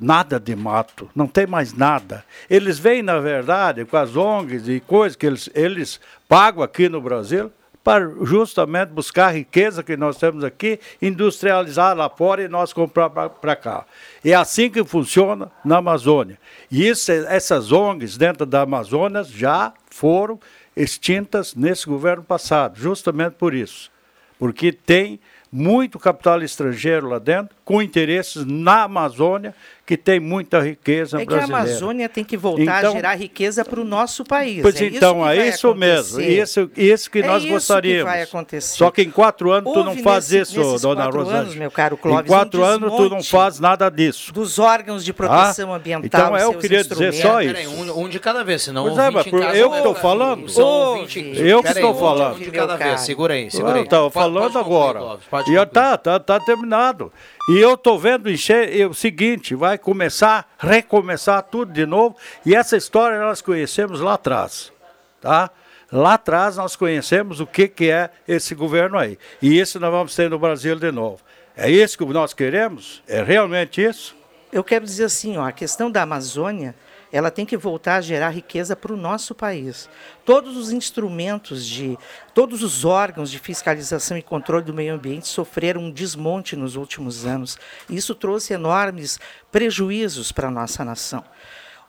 nada 0.00 0.40
de 0.40 0.56
mato, 0.56 1.08
não 1.14 1.26
tem 1.26 1.46
mais 1.46 1.72
nada. 1.72 2.24
Eles 2.48 2.78
vêm, 2.78 3.02
na 3.02 3.20
verdade, 3.20 3.84
com 3.84 3.96
as 3.96 4.16
ONGs 4.16 4.68
e 4.68 4.80
coisas 4.80 5.14
que 5.14 5.26
eles, 5.26 5.50
eles 5.54 6.00
pagam 6.28 6.62
aqui 6.62 6.88
no 6.88 7.00
Brasil 7.00 7.52
para 7.84 8.08
justamente 8.22 8.90
buscar 8.90 9.26
a 9.26 9.32
riqueza 9.32 9.82
que 9.82 9.96
nós 9.96 10.16
temos 10.16 10.44
aqui, 10.44 10.78
industrializar 11.00 11.96
lá 11.96 12.08
fora 12.08 12.42
e 12.42 12.48
nós 12.48 12.72
comprar 12.72 13.10
para 13.10 13.56
cá. 13.56 13.84
É 14.24 14.34
assim 14.34 14.70
que 14.70 14.84
funciona 14.84 15.50
na 15.64 15.78
Amazônia. 15.78 16.38
E 16.70 16.86
isso, 16.86 17.10
essas 17.10 17.72
ONGs 17.72 18.16
dentro 18.16 18.46
da 18.46 18.62
Amazônia 18.62 19.24
já 19.24 19.72
foram 19.90 20.38
extintas 20.76 21.54
nesse 21.54 21.86
governo 21.86 22.22
passado, 22.22 22.78
justamente 22.78 23.34
por 23.34 23.52
isso. 23.52 23.90
Porque 24.38 24.72
tem 24.72 25.20
muito 25.50 25.98
capital 25.98 26.42
estrangeiro 26.42 27.08
lá 27.08 27.18
dentro, 27.18 27.54
com 27.64 27.82
interesses 27.82 28.44
na 28.46 28.84
Amazônia, 28.84 29.54
que 29.84 29.96
tem 29.96 30.20
muita 30.20 30.60
riqueza 30.60 31.20
é 31.20 31.24
brasileira. 31.24 31.46
que 31.46 31.52
a 31.52 31.58
Amazônia 31.58 32.08
tem 32.08 32.22
que 32.22 32.36
voltar 32.36 32.78
então, 32.78 32.92
a 32.92 32.94
gerar 32.94 33.14
riqueza 33.14 33.64
para 33.64 33.80
o 33.80 33.84
nosso 33.84 34.24
país. 34.24 34.62
Pois 34.62 34.80
é 34.80 34.86
então, 34.86 35.28
é 35.28 35.48
isso, 35.48 35.48
isso 35.48 35.74
mesmo. 35.74 36.20
Isso, 36.20 36.70
isso 36.76 37.10
que 37.10 37.18
é 37.18 37.26
nós 37.26 37.42
isso 37.42 37.52
gostaríamos. 37.52 38.04
Que 38.04 38.16
vai 38.16 38.22
acontecer. 38.22 38.76
Só 38.76 38.90
que 38.92 39.02
em 39.02 39.10
quatro 39.10 39.50
anos 39.50 39.66
Houve 39.66 39.80
tu 39.80 39.84
não 39.84 40.02
faz 40.02 40.30
nesse, 40.30 40.52
isso, 40.60 40.78
dona 40.78 41.06
Rosângela. 41.06 41.38
anos, 41.40 41.54
meu 41.56 41.70
caro 41.70 41.96
Clóvis, 41.96 42.24
em 42.24 42.28
quatro 42.28 42.60
um 42.60 42.64
anos 42.64 42.96
tu 42.96 43.10
não 43.10 43.22
faz 43.22 43.58
nada 43.58 43.90
disso. 43.90 44.32
Dos 44.32 44.58
órgãos 44.60 45.04
de 45.04 45.12
proteção 45.12 45.72
ah? 45.72 45.76
ambiental. 45.76 46.06
Então 46.06 46.36
eu 46.38 46.54
queria 46.54 46.84
dizer 46.84 47.12
só 47.14 47.42
isso. 47.42 47.52
Peraí, 47.52 47.66
um, 47.66 48.02
um, 48.04 48.08
de 48.08 48.20
cada 48.20 48.44
vez, 48.44 48.62
senão 48.62 48.84
pois 48.84 48.98
é, 48.98 49.10
mas 49.10 49.26
por, 49.26 49.42
eu 49.42 49.70
que 49.70 49.76
estou 49.78 49.94
falando. 49.96 50.46
eu 51.36 51.62
que 51.62 51.68
estou 51.68 51.94
falando. 51.94 52.36
Um 52.36 52.38
de 52.38 52.50
cada 52.52 52.76
vez, 52.76 53.00
segura 53.00 53.34
aí, 53.34 53.50
segura 53.50 53.74
aí. 53.74 53.80
Eu 53.80 53.84
estava 53.84 54.10
falando 54.10 54.58
agora. 54.58 55.18
E 55.48 55.66
tá, 55.66 55.98
tá, 55.98 56.20
tá 56.20 56.38
terminado. 56.38 57.12
E 57.48 57.58
eu 57.58 57.74
estou 57.74 57.98
vendo 57.98 58.30
encher, 58.30 58.88
o 58.88 58.94
seguinte, 58.94 59.54
vai 59.54 59.76
começar, 59.76 60.48
recomeçar 60.58 61.42
tudo 61.42 61.72
de 61.72 61.84
novo. 61.84 62.16
E 62.46 62.54
essa 62.54 62.76
história 62.76 63.18
nós 63.18 63.42
conhecemos 63.42 64.00
lá 64.00 64.14
atrás, 64.14 64.72
tá? 65.20 65.50
Lá 65.90 66.14
atrás 66.14 66.56
nós 66.56 66.76
conhecemos 66.76 67.40
o 67.40 67.46
que, 67.46 67.68
que 67.68 67.90
é 67.90 68.10
esse 68.26 68.54
governo 68.54 68.96
aí. 68.96 69.18
E 69.42 69.58
isso 69.58 69.80
nós 69.80 69.90
vamos 69.90 70.14
ter 70.14 70.30
no 70.30 70.38
Brasil 70.38 70.76
de 70.76 70.90
novo. 70.92 71.20
É 71.56 71.70
isso 71.70 71.98
que 71.98 72.04
nós 72.04 72.32
queremos? 72.32 73.02
É 73.06 73.22
realmente 73.22 73.82
isso? 73.82 74.16
Eu 74.52 74.62
quero 74.62 74.84
dizer 74.84 75.04
assim, 75.04 75.36
ó, 75.36 75.46
a 75.46 75.52
questão 75.52 75.90
da 75.90 76.02
Amazônia, 76.02 76.74
ela 77.12 77.30
tem 77.30 77.44
que 77.44 77.58
voltar 77.58 77.96
a 77.96 78.00
gerar 78.00 78.30
riqueza 78.30 78.74
para 78.74 78.92
o 78.92 78.96
nosso 78.96 79.34
país. 79.34 79.88
Todos 80.24 80.56
os 80.56 80.72
instrumentos 80.72 81.66
de, 81.66 81.98
todos 82.32 82.62
os 82.62 82.86
órgãos 82.86 83.30
de 83.30 83.38
fiscalização 83.38 84.16
e 84.16 84.22
controle 84.22 84.64
do 84.64 84.72
meio 84.72 84.94
ambiente 84.94 85.28
sofreram 85.28 85.82
um 85.82 85.90
desmonte 85.90 86.56
nos 86.56 86.74
últimos 86.74 87.26
anos. 87.26 87.58
Isso 87.90 88.14
trouxe 88.14 88.54
enormes 88.54 89.20
prejuízos 89.50 90.32
para 90.32 90.48
a 90.48 90.50
nossa 90.50 90.82
nação. 90.84 91.22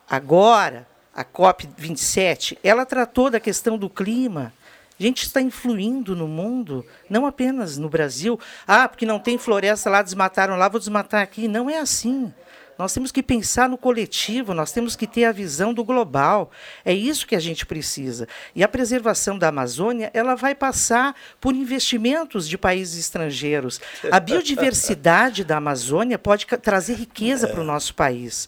Agora, 0.10 0.86
a 1.16 1.24
COP27, 1.24 2.58
ela 2.62 2.86
tratou 2.86 3.30
da 3.30 3.40
questão 3.40 3.78
do 3.78 3.90
clima. 3.90 4.52
A 5.00 5.04
gente 5.04 5.24
está 5.24 5.42
influindo 5.42 6.16
no 6.16 6.28
mundo, 6.28 6.86
não 7.10 7.26
apenas 7.26 7.78
no 7.78 7.90
Brasil. 7.90 8.40
Ah, 8.68 8.88
porque 8.88 9.06
não 9.06 9.20
tem 9.20 9.38
floresta 9.38 9.90
lá, 9.90 10.02
desmataram 10.02 10.56
lá, 10.58 10.68
vou 10.68 10.80
desmatar 10.80 11.22
aqui. 11.22 11.48
Não 11.48 11.70
é 11.70 11.80
assim. 11.80 12.34
Nós 12.78 12.94
temos 12.94 13.12
que 13.12 13.22
pensar 13.22 13.70
no 13.70 13.78
coletivo, 13.78 14.54
nós 14.54 14.72
temos 14.72 14.96
que 14.96 15.06
ter 15.06 15.26
a 15.26 15.32
visão 15.32 15.74
do 15.74 15.84
global. 15.84 16.52
É 16.84 16.94
isso 16.94 17.28
que 17.28 17.36
a 17.36 17.40
gente 17.40 17.66
precisa. 17.66 18.28
E 18.56 18.64
a 18.64 18.68
preservação 18.68 19.38
da 19.38 19.50
Amazônia, 19.50 20.10
ela 20.14 20.36
vai 20.36 20.56
passar 20.56 21.16
por 21.40 21.56
investimentos 21.56 22.48
de 22.48 22.58
países 22.58 23.00
estrangeiros. 23.00 23.80
A 24.12 24.20
biodiversidade 24.20 25.44
da 25.44 25.58
Amazônia 25.58 26.18
pode 26.18 26.46
trazer 26.46 26.96
riqueza 26.96 27.48
para 27.48 27.62
o 27.62 27.66
nosso 27.66 27.94
país. 27.94 28.48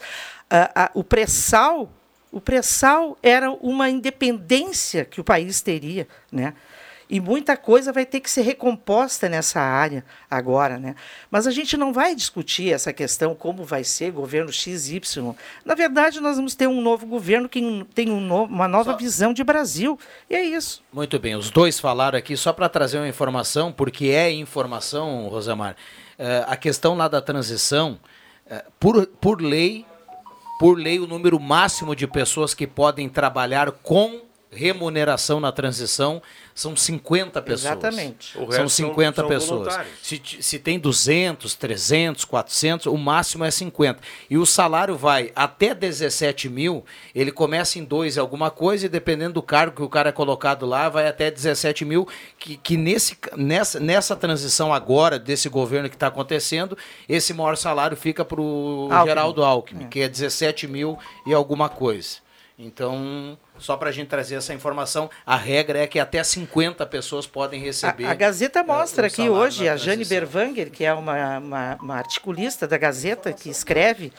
o 0.93 1.03
pré-sal, 1.03 1.91
o 2.31 2.41
pré-sal 2.41 3.17
era 3.21 3.51
uma 3.51 3.89
independência 3.89 5.05
que 5.05 5.21
o 5.21 5.23
país 5.23 5.61
teria, 5.61 6.07
né? 6.31 6.53
E 7.07 7.19
muita 7.19 7.55
coisa 7.55 7.93
vai 7.93 8.05
ter 8.05 8.19
que 8.19 8.29
ser 8.29 8.41
recomposta 8.41 9.29
nessa 9.29 9.61
área 9.61 10.03
agora, 10.29 10.79
né? 10.79 10.95
Mas 11.29 11.45
a 11.45 11.51
gente 11.51 11.77
não 11.77 11.93
vai 11.93 12.15
discutir 12.15 12.73
essa 12.73 12.91
questão 12.91 13.35
como 13.35 13.63
vai 13.63 13.83
ser 13.83 14.11
governo 14.11 14.51
XY. 14.51 15.01
Na 15.63 15.75
verdade, 15.75 16.19
nós 16.19 16.35
vamos 16.37 16.55
ter 16.55 16.67
um 16.67 16.81
novo 16.81 17.05
governo 17.05 17.47
que 17.47 17.85
tem 17.93 18.09
um 18.09 18.19
no, 18.19 18.45
uma 18.45 18.67
nova 18.67 18.91
só... 18.91 18.97
visão 18.97 19.33
de 19.33 19.43
Brasil. 19.43 19.99
E 20.29 20.35
é 20.35 20.43
isso. 20.43 20.83
Muito 20.91 21.19
bem, 21.19 21.35
os 21.35 21.51
dois 21.51 21.79
falaram 21.79 22.17
aqui 22.17 22.35
só 22.35 22.51
para 22.51 22.67
trazer 22.67 22.97
uma 22.97 23.07
informação, 23.07 23.71
porque 23.71 24.07
é 24.07 24.31
informação, 24.31 25.27
Rosamar. 25.27 25.75
Uh, 26.17 26.47
a 26.47 26.57
questão 26.57 26.95
lá 26.95 27.07
da 27.07 27.21
transição, 27.21 27.99
uh, 28.47 28.71
por, 28.79 29.05
por 29.05 29.41
lei, 29.41 29.85
por 30.59 30.77
lei, 30.77 30.99
o 30.99 31.05
número 31.05 31.39
máximo 31.39 31.95
de 31.95 32.07
pessoas 32.07 32.53
que 32.55 32.65
podem 32.65 33.07
trabalhar 33.09 33.71
com 33.71 34.24
remuneração 34.55 35.39
na 35.39 35.51
transição 35.51 36.21
são 36.53 36.75
50 36.75 37.41
pessoas. 37.41 37.63
Exatamente. 37.63 38.33
são 38.51 38.69
50 38.69 39.21
são, 39.21 39.27
pessoas. 39.27 39.77
se, 40.01 40.21
se 40.39 40.57
tem 40.57 40.79
200, 40.79 41.53
300, 41.53 42.23
400, 42.23 42.85
o 42.85 42.97
máximo 42.97 43.43
é 43.43 43.51
50. 43.51 43.99
E 44.29 44.37
o 44.37 44.45
salário 44.45 44.95
vai 44.95 45.31
até 45.35 45.75
17 45.75 46.47
mil, 46.47 46.85
ele 47.13 47.31
começa 47.31 47.77
em 47.77 47.83
2 47.83 48.17
alguma 48.17 48.49
coisa, 48.49 48.85
e 48.85 48.89
dependendo 48.89 49.33
do 49.33 49.41
cargo 49.41 49.75
que 49.75 49.83
o 49.83 49.89
cara 49.89 50.09
é 50.09 50.13
colocado 50.13 50.65
lá, 50.65 50.87
vai 50.87 51.07
até 51.07 51.29
17 51.29 51.83
mil, 51.83 52.07
que, 52.39 52.55
que 52.55 52.77
nesse, 52.77 53.17
nessa, 53.35 53.79
nessa 53.79 54.15
transição 54.15 54.73
agora, 54.73 55.19
desse 55.19 55.49
governo 55.49 55.89
que 55.89 55.95
está 55.95 56.07
acontecendo, 56.07 56.77
esse 57.09 57.33
maior 57.33 57.57
salário 57.57 57.97
fica 57.97 58.23
para 58.23 58.39
o 58.39 58.89
Geraldo 59.05 59.43
Alckmin, 59.43 59.85
é. 59.85 59.87
que 59.87 59.99
é 59.99 60.07
17 60.07 60.67
mil 60.67 60.97
e 61.27 61.33
alguma 61.33 61.67
coisa. 61.67 62.23
Então, 62.57 63.37
só 63.57 63.77
para 63.77 63.89
a 63.89 63.91
gente 63.91 64.07
trazer 64.07 64.35
essa 64.35 64.53
informação, 64.53 65.09
a 65.25 65.35
regra 65.35 65.79
é 65.79 65.87
que 65.87 65.99
até 65.99 66.23
50 66.23 66.85
pessoas 66.85 67.25
podem 67.25 67.59
receber. 67.61 68.05
A, 68.05 68.11
a 68.11 68.13
Gazeta 68.13 68.63
mostra 68.63 69.07
aqui 69.07 69.29
hoje, 69.29 69.67
a 69.67 69.77
Jane 69.77 70.05
Berwanger, 70.05 70.71
que 70.71 70.83
é 70.83 70.93
uma, 70.93 71.37
uma, 71.37 71.77
uma, 71.81 71.95
articulista 71.95 72.67
da 72.67 72.77
Gazeta, 72.77 73.31
que 73.31 73.49
escreve 73.49 74.11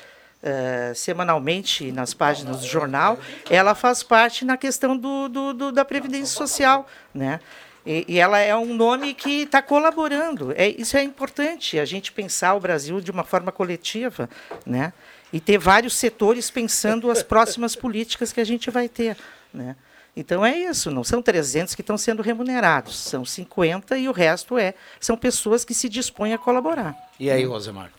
uh, 0.43 0.95
semanalmente 0.95 1.93
nas 1.93 2.15
páginas 2.15 2.61
do 2.61 2.67
jornal, 2.67 3.19
ela 3.51 3.75
faz 3.75 4.03
parte 4.03 4.45
na 4.45 4.57
questão 4.57 4.97
do, 4.97 5.29
do, 5.29 5.53
do 5.53 5.73
da 5.73 5.85
Previdência 5.85 6.37
Social. 6.37 6.87
Né? 7.15 7.41
E, 7.85 8.05
e 8.09 8.19
ela 8.19 8.39
é 8.39 8.55
um 8.57 8.75
nome 8.75 9.15
que 9.15 9.43
está 9.43 9.63
colaborando. 9.63 10.53
É, 10.57 10.69
isso 10.69 10.97
é 10.97 11.03
importante, 11.03 11.79
a 11.79 11.85
gente 11.85 12.11
pensar 12.11 12.55
o 12.55 12.61
Brasil 12.61 13.01
de 13.01 13.11
uma 13.11 13.23
forma 13.23 13.53
coletiva. 13.53 14.29
Né? 14.67 14.93
E 15.33 15.41
ter 15.41 15.59
vários 15.59 15.95
setores 15.95 16.51
pensando 16.51 17.11
as 17.11 17.23
próximas 17.23 17.75
políticas 17.75 18.33
que 18.33 18.41
a 18.41 18.45
gente 18.45 18.71
vai 18.71 18.89
ter. 18.89 19.17
Né? 19.53 19.77
Então 20.17 20.45
é 20.45 20.57
isso, 20.57 20.91
não 20.91 21.05
são 21.05 21.21
300 21.21 21.75
que 21.75 21.83
estão 21.83 21.99
sendo 21.99 22.23
remunerados, 22.23 22.97
são 22.97 23.25
50 23.25 23.99
e 23.99 24.09
o 24.09 24.13
resto 24.13 24.57
é 24.57 24.75
são 24.99 25.17
pessoas 25.17 25.65
que 25.65 25.75
se 25.75 25.89
dispõem 25.89 26.33
a 26.33 26.39
colaborar. 26.39 26.97
E 27.21 27.31
aí, 27.31 27.45
Rosemar? 27.45 27.93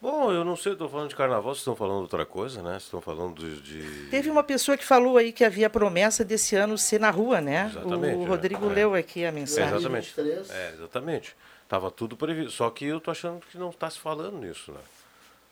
Bom, 0.00 0.30
eu 0.32 0.44
não 0.44 0.56
sei, 0.56 0.72
estou 0.72 0.88
falando 0.88 1.08
de 1.08 1.16
carnaval, 1.16 1.54
vocês 1.54 1.58
estão 1.58 1.74
falando 1.74 2.02
outra 2.02 2.24
coisa, 2.24 2.62
né? 2.62 2.70
Vocês 2.70 2.84
estão 2.84 3.00
falando 3.00 3.34
de, 3.42 3.60
de, 3.60 4.10
Teve 4.10 4.30
uma 4.30 4.44
pessoa 4.44 4.76
que 4.76 4.84
falou 4.84 5.16
aí 5.18 5.32
que 5.32 5.44
havia 5.44 5.68
promessa 5.68 6.24
desse 6.24 6.54
ano 6.54 6.78
ser 6.78 7.00
na 7.00 7.10
rua, 7.10 7.40
né? 7.40 7.68
Exatamente. 7.70 8.16
O 8.16 8.24
Rodrigo 8.24 8.70
é. 8.70 8.74
leu 8.74 8.94
aqui 8.94 9.24
a 9.24 9.32
mensagem. 9.32 9.72
É, 9.72 9.76
exatamente. 9.76 10.14
É, 10.50 10.72
exatamente. 10.74 11.36
Estava 11.64 11.90
tudo 11.90 12.16
previsto. 12.16 12.52
Só 12.52 12.70
que 12.70 12.84
eu 12.84 12.98
estou 12.98 13.10
achando 13.10 13.40
que 13.50 13.58
não 13.58 13.70
está 13.70 13.90
se 13.90 13.98
falando 13.98 14.38
nisso, 14.38 14.70
né? 14.70 14.78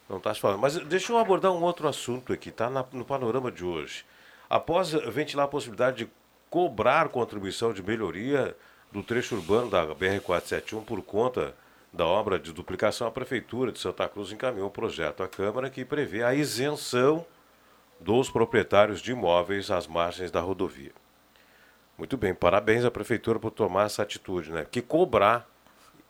Não 0.08 0.18
está 0.18 0.32
se 0.32 0.40
falando. 0.40 0.60
Mas 0.60 0.76
deixa 0.76 1.12
eu 1.12 1.18
abordar 1.18 1.52
um 1.52 1.62
outro 1.62 1.88
assunto 1.88 2.32
aqui, 2.32 2.50
tá 2.50 2.70
no 2.92 3.04
panorama 3.04 3.50
de 3.50 3.64
hoje. 3.64 4.04
Após 4.48 4.92
ventilar 4.92 5.46
a 5.46 5.48
possibilidade 5.48 6.04
de 6.04 6.10
cobrar 6.48 7.08
contribuição 7.08 7.72
de 7.72 7.82
melhoria 7.82 8.56
do 8.92 9.02
trecho 9.02 9.34
urbano 9.34 9.68
da 9.68 9.86
BR-471 9.86 10.84
por 10.84 11.02
conta 11.02 11.54
da 11.92 12.04
obra 12.04 12.38
de 12.38 12.52
duplicação, 12.52 13.06
a 13.06 13.10
Prefeitura 13.10 13.72
de 13.72 13.78
Santa 13.78 14.08
Cruz 14.08 14.30
encaminhou 14.30 14.68
um 14.68 14.72
projeto 14.72 15.22
à 15.22 15.28
Câmara 15.28 15.68
que 15.70 15.84
prevê 15.84 16.22
a 16.22 16.34
isenção 16.34 17.26
dos 17.98 18.30
proprietários 18.30 19.00
de 19.00 19.12
imóveis 19.12 19.70
às 19.70 19.86
margens 19.86 20.30
da 20.30 20.40
rodovia. 20.40 20.92
Muito 21.96 22.16
bem, 22.16 22.34
parabéns 22.34 22.84
à 22.84 22.90
Prefeitura 22.90 23.38
por 23.38 23.50
tomar 23.50 23.86
essa 23.86 24.02
atitude, 24.02 24.52
né? 24.52 24.66
Que 24.70 24.82
cobrar 24.82 25.48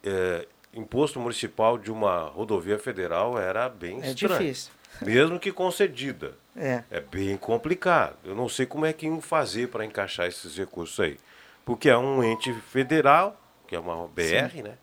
é, 0.03 0.47
imposto 0.77 1.19
municipal 1.19 1.79
de 1.79 1.91
uma 1.91 2.25
rodovia 2.25 2.79
federal 2.79 3.39
era 3.39 3.69
bem 3.69 4.01
é 4.03 4.11
estranho. 4.11 4.39
difícil. 4.39 4.73
Mesmo 5.03 5.39
que 5.39 5.53
concedida. 5.53 6.35
É. 6.57 6.85
É 6.91 7.01
bem 7.01 7.37
complicado. 7.37 8.17
Eu 8.25 8.35
não 8.35 8.49
sei 8.49 8.67
como 8.67 8.87
é 8.87 8.93
que 8.93 9.07
iam 9.07 9.21
fazer 9.21 9.69
para 9.69 9.85
encaixar 9.85 10.27
esses 10.27 10.57
recursos 10.57 10.99
aí. 11.01 11.19
Porque 11.65 11.89
é 11.89 11.99
um 11.99 12.23
ente 12.23 12.53
federal, 12.71 13.39
que 13.67 13.75
é 13.75 13.79
uma 13.79 14.07
BR, 14.07 14.53
Sim. 14.53 14.63
né? 14.63 14.79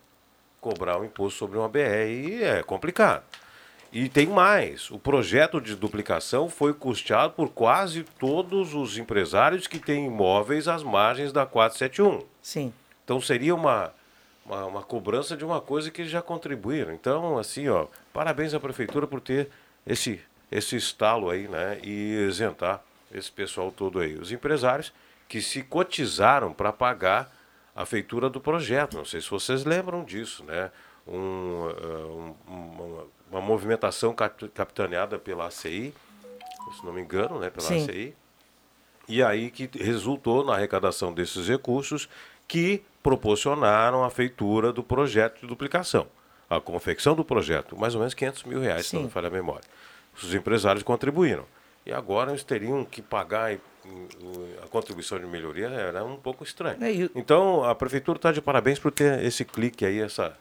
Cobrar 0.59 0.99
um 0.99 1.05
imposto 1.05 1.39
sobre 1.39 1.57
uma 1.57 1.67
BR 1.69 2.43
é 2.43 2.61
complicado. 2.63 3.23
E 3.91 4.09
tem 4.09 4.27
mais. 4.27 4.89
O 4.89 4.97
projeto 4.97 5.61
de 5.61 5.75
duplicação 5.75 6.49
foi 6.49 6.73
custeado 6.73 7.33
por 7.33 7.49
quase 7.49 8.03
todos 8.17 8.73
os 8.73 8.97
empresários 8.97 9.67
que 9.67 9.77
têm 9.77 10.07
imóveis 10.07 10.67
às 10.67 10.81
margens 10.83 11.31
da 11.31 11.45
471. 11.45 12.25
Sim. 12.41 12.73
Então 13.03 13.21
seria 13.21 13.53
uma 13.53 13.93
uma, 14.45 14.65
uma, 14.65 14.83
cobrança 14.83 15.35
de 15.35 15.45
uma 15.45 15.61
coisa 15.61 15.89
que 15.91 16.01
eles 16.01 16.11
já 16.11 16.21
contribuíram. 16.21 16.93
Então, 16.93 17.37
assim, 17.37 17.67
ó, 17.69 17.87
parabéns 18.11 18.53
à 18.53 18.59
prefeitura 18.59 19.07
por 19.07 19.21
ter 19.21 19.49
esse, 19.85 20.21
esse 20.51 20.75
estalo 20.75 21.29
aí, 21.29 21.47
né? 21.47 21.79
E 21.83 22.27
isentar 22.27 22.83
esse 23.11 23.31
pessoal 23.31 23.71
todo 23.71 23.99
aí. 23.99 24.15
Os 24.15 24.31
empresários 24.31 24.93
que 25.27 25.41
se 25.41 25.63
cotizaram 25.63 26.53
para 26.53 26.71
pagar 26.71 27.31
a 27.75 27.85
feitura 27.85 28.29
do 28.29 28.39
projeto. 28.39 28.97
Não 28.97 29.05
sei 29.05 29.21
se 29.21 29.29
vocês 29.29 29.65
lembram 29.65 30.03
disso, 30.03 30.43
né? 30.43 30.71
Um, 31.07 31.13
uh, 31.15 32.35
um, 32.47 32.53
uma, 32.53 33.07
uma, 33.31 33.41
movimentação 33.41 34.13
cap 34.13 34.47
capitaneada 34.49 35.19
pela 35.19 35.47
ACI, 35.47 35.93
se 36.77 36.85
não 36.85 36.93
me 36.93 37.01
engano, 37.01 37.39
né? 37.39 37.49
Pela 37.49 37.67
Sim. 37.67 37.83
ACI. 37.83 38.15
E 39.07 39.21
aí 39.21 39.51
que 39.51 39.69
resultou 39.77 40.45
na 40.45 40.53
arrecadação 40.53 41.13
desses 41.13 41.47
recursos 41.47 42.07
que 42.53 42.83
proporcionaram 43.01 44.03
a 44.03 44.11
feitura 44.11 44.71
do 44.71 44.83
projeto 44.83 45.41
de 45.41 45.47
duplicação, 45.47 46.05
a 46.47 46.59
confecção 46.61 47.15
do 47.15 47.25
projeto, 47.25 47.75
mais 47.75 47.95
ou 47.95 47.99
menos 47.99 48.13
500 48.13 48.43
mil 48.43 48.59
reais, 48.61 48.85
se 48.85 48.93
não 48.93 49.01
Sim. 49.01 49.05
me 49.07 49.11
falha 49.11 49.27
a 49.27 49.31
memória. 49.31 49.63
Os 50.21 50.35
empresários 50.35 50.83
contribuíram. 50.83 51.45
E 51.83 51.91
agora 51.91 52.29
eles 52.29 52.43
teriam 52.43 52.85
que 52.85 53.01
pagar 53.01 53.53
a 54.63 54.67
contribuição 54.67 55.17
de 55.19 55.25
melhoria, 55.25 55.65
era 55.67 56.05
um 56.05 56.15
pouco 56.15 56.43
estranho. 56.43 56.77
É, 56.79 56.91
Então, 57.15 57.63
a 57.63 57.73
prefeitura 57.73 58.17
está 58.19 58.31
de 58.31 58.39
parabéns 58.39 58.77
por 58.77 58.91
ter 58.91 59.23
esse 59.23 59.43
clique 59.43 59.83
aí, 59.83 59.99
essa, 59.99 60.37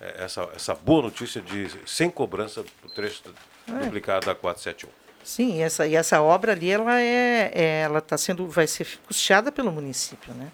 eh, 0.00 0.14
essa, 0.20 0.48
essa 0.54 0.72
boa 0.72 1.02
notícia 1.02 1.42
de 1.42 1.68
sem 1.84 2.08
cobrança 2.08 2.62
do 2.62 2.88
trecho 2.94 3.24
É. 3.68 3.72
duplicado 3.84 4.24
da 4.26 4.36
471. 4.36 4.88
Sim, 5.24 5.56
e 5.56 5.62
essa, 5.62 5.84
e 5.84 5.96
essa 5.96 6.22
obra 6.22 6.52
ali, 6.52 6.70
ela 6.70 7.00
é, 7.00 7.50
é- 7.52 7.80
ela 7.80 7.98
está 7.98 8.16
sendo, 8.16 8.46
vai 8.48 8.68
ser 8.68 8.86
custeada 9.08 9.50
pelo 9.50 9.72
município, 9.72 10.32
né? 10.32 10.52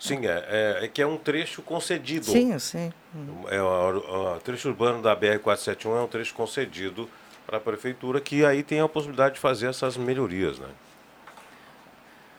Sim, 0.00 0.26
é, 0.26 0.78
é, 0.80 0.84
é 0.84 0.88
que 0.88 1.02
é 1.02 1.06
um 1.06 1.18
trecho 1.18 1.60
concedido. 1.60 2.24
Sim, 2.24 2.58
sei. 2.58 2.90
Uhum. 3.14 3.44
É, 3.50 3.60
o, 3.62 4.34
o 4.36 4.40
trecho 4.40 4.68
urbano 4.68 5.02
da 5.02 5.14
BR-471 5.14 5.96
é 5.98 6.00
um 6.00 6.08
trecho 6.08 6.32
concedido 6.34 7.08
para 7.46 7.58
a 7.58 7.60
prefeitura, 7.60 8.20
que 8.20 8.44
aí 8.44 8.62
tem 8.62 8.80
a 8.80 8.88
possibilidade 8.88 9.34
de 9.34 9.40
fazer 9.40 9.66
essas 9.68 9.96
melhorias, 9.98 10.58
né? 10.58 10.68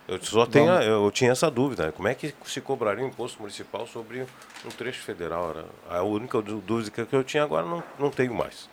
Eu 0.07 0.22
só 0.22 0.45
tenho, 0.45 0.70
eu 0.82 1.09
tinha 1.12 1.32
essa 1.32 1.49
dúvida, 1.49 1.86
né? 1.86 1.91
como 1.91 2.07
é 2.07 2.16
que 2.16 2.34
se 2.45 2.59
cobraria 2.59 3.03
um 3.05 3.07
imposto 3.07 3.39
municipal 3.39 3.86
sobre 3.88 4.26
um 4.66 4.70
trecho 4.70 5.01
federal? 5.03 5.51
Era 5.51 5.66
a 5.99 6.03
única 6.03 6.41
dú- 6.41 6.59
dúvida 6.59 7.05
que 7.05 7.16
eu 7.16 7.24
tinha 7.24 7.43
agora 7.43 7.66
não, 7.66 7.82
não 7.97 8.09
tenho 8.09 8.34
mais. 8.34 8.68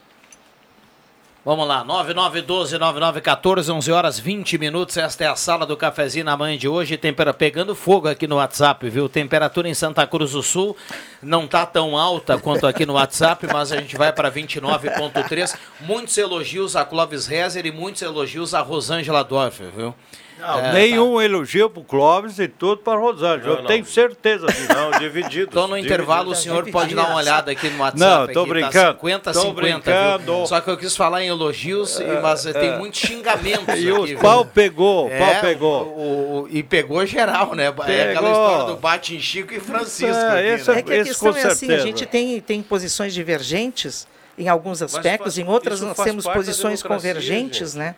Vamos 1.45 1.69
lá, 1.69 1.85
9912-9914, 1.85 3.73
11 3.73 3.93
horas 3.93 4.19
20 4.19 4.59
minutos. 4.59 4.97
Esta 4.97 5.23
é 5.25 5.29
a 5.29 5.37
sala 5.37 5.65
do 5.65 5.77
cafezinho 5.77 6.25
na 6.25 6.37
manhã 6.37 6.59
de 6.59 6.67
hoje. 6.69 6.97
Tempera 6.97 7.33
pegando 7.33 7.77
fogo 7.77 8.09
aqui 8.09 8.27
no 8.27 8.37
WhatsApp, 8.37 8.91
viu? 8.91 9.09
Temperatura 9.09 9.69
em 9.69 9.73
Santa 9.73 10.05
Cruz 10.05 10.33
do 10.33 10.43
Sul 10.43 10.77
não 11.23 11.47
tá 11.47 11.65
tão 11.65 11.97
alta 11.97 12.39
quanto 12.39 12.67
aqui 12.67 12.85
no 12.85 12.95
WhatsApp, 12.95 13.47
mas 13.53 13.71
a 13.71 13.77
gente 13.77 13.97
vai 13.97 14.13
para 14.13 14.33
29,3. 14.33 15.57
Muitos 15.81 16.19
elogios 16.19 16.75
a 16.75 16.85
Clóvis 16.85 17.29
Rezer 17.29 17.65
e 17.67 17.71
muitos 17.71 18.03
elogios 18.03 18.53
a 18.53 18.61
Rosângela 18.61 19.23
Dorfer, 19.23 19.71
viu? 19.75 19.95
Não, 20.39 20.59
É, 20.61 20.73
nenhum 20.73 21.21
elogio 21.21 21.69
pro 21.69 21.83
Clóvis 21.83 22.39
e 22.39 22.47
tudo 22.47 22.79
para 22.79 22.99
Rosângela. 22.99 23.41
Não, 23.43 23.51
Eu 23.57 23.59
não. 23.63 23.65
tenho 23.67 23.85
certeza 23.85 24.47
disso. 24.47 24.69
Não, 24.73 24.99
dividido. 24.99 25.49
Então, 25.51 25.67
no 25.67 25.77
intervalo, 25.77 26.31
o 26.31 26.35
senhor 26.35 26.69
pode 26.71 26.95
dar 26.95 27.07
uma 27.09 27.17
olhada 27.17 27.51
aqui 27.51 27.69
no 27.69 27.79
WhatsApp. 27.81 27.99
Não, 28.27 28.33
tô 28.33 28.41
aqui, 28.43 28.49
brincando. 28.51 28.73
Tá 28.73 28.93
50 28.95 29.33
Tô 29.33 29.41
50, 29.41 29.61
brincando. 29.61 30.37
viu? 30.37 30.47
Só 30.47 30.61
que 30.61 30.71
eu 30.71 30.77
quis 30.77 30.97
falar 30.97 31.23
em 31.25 31.29
elogios, 31.29 31.99
e- 31.99 32.05
mas 32.23 32.47
É, 32.47 32.53
tem 32.53 32.69
é. 32.71 32.79
muitos 32.79 33.01
xingamentos 33.01 33.75
E 33.79 33.91
o 33.91 33.97
aqui, 33.97 34.07
viu? 34.13 34.19
pau 34.21 34.45
pegou, 34.45 35.07
o 35.07 35.11
É, 35.11 35.19
pau 35.19 35.41
pegou. 35.41 35.83
o- 35.85 36.43
o- 36.45 36.49
e 36.51 36.63
pegou 36.63 37.05
geral, 37.05 37.55
né? 37.55 37.65
É 37.65 37.69
aquela 37.69 37.85
Pegou. 37.87 38.31
história 38.31 38.65
do 38.67 38.77
bate 38.77 39.17
em 39.17 39.21
Chico 39.21 39.53
e 39.53 39.61
Francisco. 39.61 40.07
É, 40.15 40.39
aqui, 40.39 40.49
esse 40.61 40.71
né? 40.71 40.79
É 40.79 40.83
que 40.83 40.93
a 40.93 41.05
questão 41.05 41.37
é 41.37 41.43
assim, 41.47 41.73
a 41.73 41.79
gente 41.79 42.07
tem, 42.07 42.41
tem 42.41 42.63
posições 42.63 43.13
divergentes 43.13 44.07
em 44.39 44.47
alguns 44.49 44.81
aspectos, 44.83 45.35
faz- 45.35 45.39
em 45.39 45.49
outras 45.51 45.81
nós 45.81 45.97
temos 45.97 46.25
posições 46.25 46.81
convergentes, 46.81 47.75
né? 47.75 47.97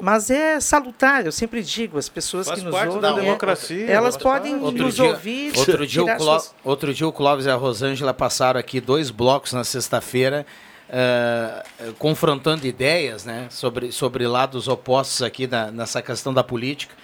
Mas 0.00 0.30
é 0.30 0.60
salutar, 0.60 1.24
eu 1.26 1.32
sempre 1.32 1.62
digo, 1.62 1.98
as 1.98 2.08
pessoas 2.08 2.46
Faz 2.46 2.58
que 2.60 2.64
nos 2.66 2.74
parte 2.74 2.88
ouvem, 2.88 3.02
da 3.02 3.10
é, 3.10 3.14
democracia, 3.20 3.86
elas 3.90 4.14
faz 4.14 4.22
podem 4.22 4.54
Outro 4.62 4.84
nos 4.84 4.94
dia, 4.94 5.04
ouvir, 5.04 5.52
outro, 5.56 5.86
dia 5.86 6.02
o 6.02 6.06
Cló- 6.16 6.38
suas- 6.38 6.54
outro 6.64 6.94
dia 6.94 7.06
o 7.08 7.12
Clóvis 7.12 7.46
e 7.46 7.50
a 7.50 7.54
Rosângela 7.54 8.12
passaram 8.14 8.58
aqui 8.60 8.80
dois 8.80 9.10
blocos 9.10 9.52
na 9.52 9.64
sexta-feira, 9.64 10.46
eh, 10.88 11.64
confrontando 11.98 12.66
ideias 12.66 13.24
né, 13.24 13.46
sobre, 13.50 13.92
sobre 13.92 14.26
lados 14.26 14.68
opostos 14.68 15.22
aqui 15.22 15.46
na- 15.46 15.70
nessa 15.70 16.00
questão 16.02 16.32
da 16.32 16.42
política. 16.42 16.94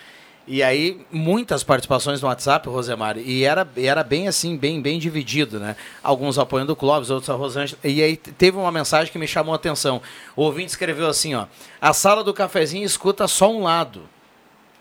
E 0.46 0.62
aí, 0.62 1.00
muitas 1.10 1.64
participações 1.64 2.20
no 2.20 2.28
WhatsApp, 2.28 2.68
Rosemar, 2.68 3.16
e 3.16 3.44
era, 3.44 3.66
e 3.76 3.86
era 3.86 4.04
bem 4.04 4.28
assim, 4.28 4.58
bem, 4.58 4.80
bem 4.80 4.98
dividido, 4.98 5.58
né? 5.58 5.74
Alguns 6.02 6.38
apoiando 6.38 6.74
o 6.74 6.76
Clóvis, 6.76 7.08
outros 7.08 7.30
a 7.30 7.34
Rosângela. 7.34 7.80
E 7.82 8.02
aí 8.02 8.16
teve 8.16 8.58
uma 8.58 8.70
mensagem 8.70 9.10
que 9.10 9.18
me 9.18 9.26
chamou 9.26 9.54
a 9.54 9.56
atenção. 9.56 10.02
O 10.36 10.42
ouvinte 10.42 10.68
escreveu 10.68 11.06
assim, 11.06 11.34
ó. 11.34 11.46
A 11.80 11.94
sala 11.94 12.22
do 12.22 12.34
cafezinho 12.34 12.84
escuta 12.84 13.26
só 13.26 13.50
um 13.50 13.62
lado. 13.62 14.02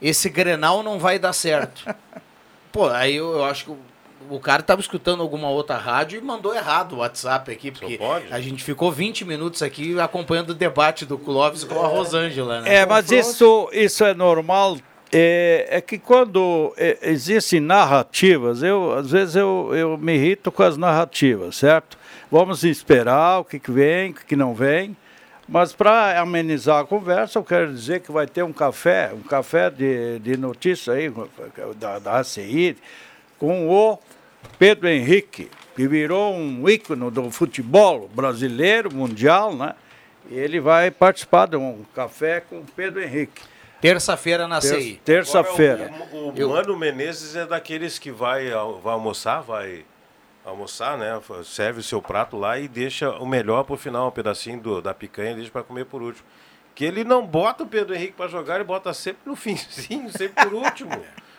Esse 0.01 0.29
Grenal 0.29 0.83
não 0.83 0.99
vai 0.99 1.17
dar 1.17 1.31
certo. 1.31 1.85
Pô, 2.69 2.89
aí 2.89 3.15
eu, 3.15 3.31
eu 3.31 3.45
acho 3.45 3.63
que 3.63 3.71
o, 3.71 3.77
o 4.29 4.39
cara 4.41 4.59
estava 4.59 4.81
escutando 4.81 5.21
alguma 5.21 5.49
outra 5.49 5.77
rádio 5.77 6.19
e 6.19 6.21
mandou 6.21 6.53
errado 6.53 6.93
o 6.93 6.97
WhatsApp 6.97 7.49
aqui, 7.49 7.71
porque 7.71 7.97
a 8.29 8.39
gente 8.41 8.61
ficou 8.61 8.91
20 8.91 9.23
minutos 9.23 9.61
aqui 9.61 9.97
acompanhando 9.97 10.49
o 10.49 10.53
debate 10.53 11.05
do 11.05 11.17
Clóvis 11.17 11.63
com 11.63 11.81
a 11.81 11.87
Rosângela, 11.87 12.59
né? 12.59 12.77
É, 12.77 12.85
mas 12.85 13.11
isso, 13.11 13.69
isso 13.71 14.03
é 14.03 14.13
normal. 14.13 14.77
É, 15.15 15.67
é 15.69 15.81
que 15.81 15.99
quando 15.99 16.73
é, 16.75 16.97
existem 17.03 17.59
narrativas, 17.59 18.63
eu 18.63 18.93
às 18.93 19.11
vezes 19.11 19.35
eu, 19.35 19.69
eu 19.73 19.95
me 19.95 20.15
irrito 20.15 20.51
com 20.51 20.63
as 20.63 20.75
narrativas, 20.75 21.57
certo? 21.57 21.97
Vamos 22.31 22.63
esperar 22.63 23.39
o 23.39 23.45
que, 23.45 23.59
que 23.59 23.71
vem, 23.71 24.09
o 24.09 24.13
que, 24.15 24.25
que 24.25 24.35
não 24.35 24.55
vem. 24.55 24.97
Mas 25.47 25.71
para 25.71 26.19
amenizar 26.19 26.79
a 26.79 26.85
conversa, 26.85 27.37
eu 27.37 27.43
quero 27.43 27.71
dizer 27.71 27.99
que 27.99 28.11
vai 28.11 28.25
ter 28.25 28.43
um 28.43 28.51
café, 28.51 29.11
um 29.13 29.21
café 29.21 29.69
de, 29.69 30.17
de 30.17 30.35
notícia 30.35 30.93
aí 30.93 31.13
da, 31.75 31.99
da 31.99 32.19
ACI, 32.19 32.75
com 33.37 33.69
o 33.69 33.99
Pedro 34.57 34.87
Henrique, 34.87 35.51
que 35.75 35.87
virou 35.87 36.33
um 36.33 36.67
ícone 36.67 37.11
do 37.11 37.29
futebol 37.29 38.09
brasileiro, 38.15 38.91
mundial, 38.91 39.55
né? 39.55 39.75
E 40.31 40.35
ele 40.35 40.59
vai 40.59 40.89
participar 40.89 41.47
de 41.47 41.57
um 41.57 41.83
café 41.93 42.39
com 42.39 42.59
o 42.59 42.65
Pedro 42.75 43.03
Henrique. 43.03 43.52
Terça-feira 43.83 44.47
na 44.47 44.61
Ter- 44.61 44.67
CI. 44.81 45.01
Terça-feira. 45.03 45.91
O, 46.13 46.29
o 46.29 46.49
Mano 46.49 46.77
Menezes 46.77 47.35
é 47.35 47.45
daqueles 47.45 47.99
que 47.99 48.11
vai, 48.11 48.49
vai 48.81 48.93
almoçar, 48.93 49.41
vai 49.41 49.83
almoçar, 50.45 50.97
né? 50.97 51.19
Serve 51.43 51.81
o 51.81 51.83
seu 51.83 52.01
prato 52.01 52.37
lá 52.37 52.57
e 52.57 52.67
deixa 52.69 53.09
o 53.11 53.25
melhor 53.25 53.63
pro 53.65 53.75
final, 53.75 54.07
um 54.07 54.11
pedacinho 54.11 54.59
do- 54.59 54.81
da 54.81 54.93
picanha 54.93 55.31
e 55.31 55.35
deixa 55.35 55.51
para 55.51 55.63
comer 55.63 55.83
por 55.85 56.01
último. 56.01 56.25
Que 56.73 56.85
ele 56.85 57.03
não 57.03 57.25
bota 57.27 57.63
o 57.63 57.67
Pedro 57.67 57.93
Henrique 57.93 58.13
para 58.13 58.27
jogar, 58.29 58.55
ele 58.55 58.63
bota 58.63 58.93
sempre 58.93 59.21
no 59.25 59.35
finzinho, 59.37 60.09
sempre 60.09 60.43
por 60.45 60.53
último. 60.53 60.89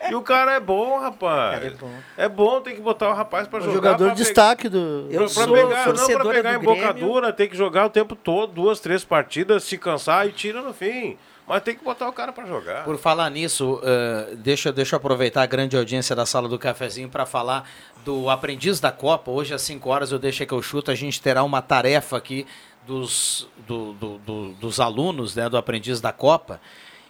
E 0.07 0.13
o 0.13 0.21
cara 0.21 0.53
é 0.53 0.59
bom, 0.59 0.99
rapaz. 0.99 1.63
É 1.63 1.69
bom. 1.71 1.91
É 2.15 2.29
bom, 2.29 2.61
tem 2.61 2.75
que 2.75 2.81
botar 2.81 3.09
o 3.09 3.13
rapaz 3.15 3.47
para 3.47 3.57
O 3.57 3.61
jogar. 3.63 3.73
jogador 3.75 4.05
pra 4.05 4.13
de 4.13 4.23
destaque 4.23 4.69
do. 4.69 5.07
Pra, 5.11 5.19
pra 5.27 5.47
pegar, 5.53 5.93
não 5.93 6.07
pra 6.07 6.31
pegar 6.31 6.53
em 6.53 6.59
bocadura, 6.59 7.33
tem 7.33 7.49
que 7.49 7.57
jogar 7.57 7.87
o 7.87 7.89
tempo 7.89 8.15
todo, 8.15 8.53
duas, 8.53 8.79
três 8.79 9.03
partidas, 9.03 9.63
se 9.63 9.79
cansar 9.79 10.27
e 10.27 10.31
tira 10.31 10.61
no 10.61 10.73
fim. 10.75 11.17
Mas 11.47 11.61
tem 11.61 11.75
que 11.75 11.83
botar 11.83 12.09
o 12.09 12.13
cara 12.13 12.31
para 12.33 12.45
jogar. 12.47 12.83
Por 12.83 12.97
falar 12.97 13.29
nisso, 13.29 13.79
eh, 13.83 14.35
deixa, 14.37 14.71
deixa 14.73 14.95
eu 14.95 14.97
aproveitar 14.97 15.43
a 15.43 15.45
grande 15.45 15.77
audiência 15.77 16.15
da 16.15 16.25
sala 16.25 16.49
do 16.49 16.57
cafezinho 16.57 17.07
para 17.07 17.25
falar 17.25 17.69
do 18.03 18.29
aprendiz 18.31 18.79
da 18.79 18.91
Copa. 18.91 19.29
Hoje 19.29 19.53
às 19.53 19.61
5 19.61 19.87
horas 19.89 20.11
eu 20.11 20.17
deixei 20.17 20.45
que 20.47 20.53
eu 20.53 20.61
chuto, 20.61 20.89
a 20.89 20.95
gente 20.95 21.21
terá 21.21 21.43
uma 21.43 21.61
tarefa 21.61 22.17
aqui 22.17 22.47
dos, 22.87 23.47
do- 23.67 23.93
do- 23.93 24.17
do- 24.19 24.53
dos 24.53 24.79
alunos 24.79 25.35
né, 25.35 25.47
do 25.47 25.55
aprendiz 25.57 26.01
da 26.01 26.11
Copa. 26.11 26.59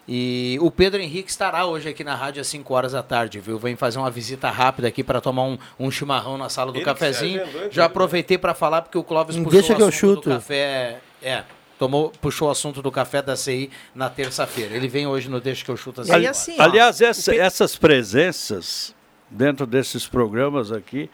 E 0.08 0.58
o 0.62 0.70
Pedro 0.70 1.02
Henrique 1.02 1.32
estará 1.32 1.66
hoje 1.66 1.90
aqui 1.90 2.04
na 2.04 2.14
rádio 2.14 2.40
às 2.42 2.48
5 2.48 2.74
horas 2.74 2.92
da 2.92 3.02
tarde, 3.02 3.40
viu? 3.40 3.58
Vem 3.58 3.76
fazer 3.76 3.98
uma 3.98 4.12
visita 4.12 4.50
rápida 4.52 4.88
aqui 4.88 5.04
para 5.04 5.20
tomar 5.20 5.44
um, 5.44 5.58
um 5.80 5.90
chimarrão 5.90 6.38
na 6.38 6.48
sala 6.50 6.72
do 6.72 6.78
Ele 6.78 6.86
cafezinho. 6.86 7.42
Já 7.72 7.86
aproveitei 7.86 8.38
para 8.38 8.54
falar 8.54 8.82
porque 8.84 8.98
o 8.98 9.04
Clóvis 9.04 9.36
puxou 9.36 9.52
Deixa 9.52 9.74
o 9.74 9.76
que 9.78 9.82
eu 9.82 9.92
chuto. 9.92 10.30
do 10.30 10.36
café. 10.36 11.00
É, 11.24 11.44
tomou, 11.78 12.10
puxou 12.22 12.48
o 12.48 12.52
assunto 12.52 12.82
do 12.82 12.92
café 12.92 13.22
da 13.22 13.36
CI 13.36 13.70
na 13.94 14.10
terça-feira. 14.10 14.76
Ele 14.76 14.88
vem 14.88 15.06
hoje 15.08 15.30
no 15.30 15.40
Deixa 15.42 15.64
que 15.66 15.72
eu 15.72 15.78
chuto 15.78 16.02
Ali- 16.02 16.34
5 16.34 16.52
horas. 16.62 16.72
aliás, 16.74 17.02
essa- 17.02 17.36
essas 17.36 17.76
presenças 17.76 18.94
dentro 19.30 19.66
desses 19.66 20.08
programas 20.08 20.72
aqui 20.72 21.10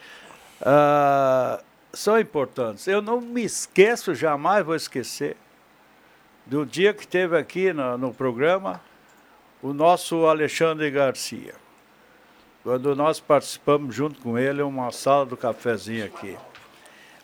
ah, 0.61 1.61
são 1.93 2.19
importantes. 2.19 2.87
Eu 2.87 3.01
não 3.01 3.19
me 3.21 3.43
esqueço, 3.43 4.13
jamais 4.13 4.65
vou 4.65 4.75
esquecer, 4.75 5.35
do 6.45 6.65
dia 6.65 6.93
que 6.93 7.07
teve 7.07 7.37
aqui 7.37 7.71
no, 7.73 7.97
no 7.97 8.13
programa 8.13 8.81
o 9.61 9.73
nosso 9.73 10.25
Alexandre 10.25 10.89
Garcia. 10.91 11.53
Quando 12.63 12.95
nós 12.95 13.19
participamos 13.19 13.95
junto 13.95 14.19
com 14.21 14.37
ele 14.37 14.61
uma 14.61 14.91
sala 14.91 15.25
do 15.25 15.35
cafezinho 15.35 16.05
aqui. 16.05 16.37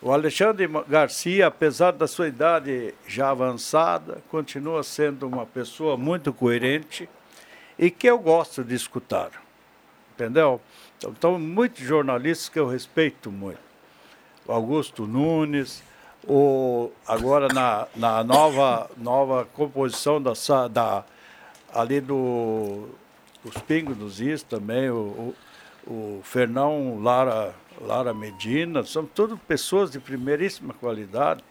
O 0.00 0.12
Alexandre 0.12 0.68
Garcia, 0.86 1.48
apesar 1.48 1.90
da 1.90 2.06
sua 2.06 2.28
idade 2.28 2.94
já 3.06 3.30
avançada, 3.30 4.22
continua 4.30 4.84
sendo 4.84 5.26
uma 5.26 5.44
pessoa 5.44 5.96
muito 5.96 6.32
coerente 6.32 7.08
e 7.76 7.90
que 7.90 8.06
eu 8.06 8.16
gosto 8.16 8.62
de 8.62 8.76
escutar. 8.76 9.30
Entendeu? 10.14 10.60
Então, 10.96 11.10
então 11.10 11.38
muitos 11.38 11.84
jornalistas 11.84 12.48
que 12.48 12.60
eu 12.60 12.68
respeito 12.68 13.30
muito. 13.30 13.58
O 14.46 14.52
Augusto 14.52 15.04
Nunes, 15.04 15.82
o, 16.26 16.92
agora 17.06 17.48
na, 17.48 17.88
na 17.96 18.22
nova, 18.22 18.88
nova 18.96 19.46
composição 19.52 20.22
da, 20.22 20.32
da, 20.70 21.04
ali 21.74 22.00
do, 22.00 22.88
dos 23.44 23.60
Pingos 23.62 23.96
dos 23.96 24.20
Is 24.20 24.44
também, 24.44 24.90
o, 24.90 25.34
o, 25.86 25.90
o 25.90 26.20
Fernão 26.22 27.00
Lara, 27.02 27.54
Lara 27.80 28.12
Medina, 28.12 28.82
são 28.84 29.04
todas 29.06 29.38
pessoas 29.40 29.90
de 29.90 29.98
primeiríssima 29.98 30.74
qualidade 30.74 31.42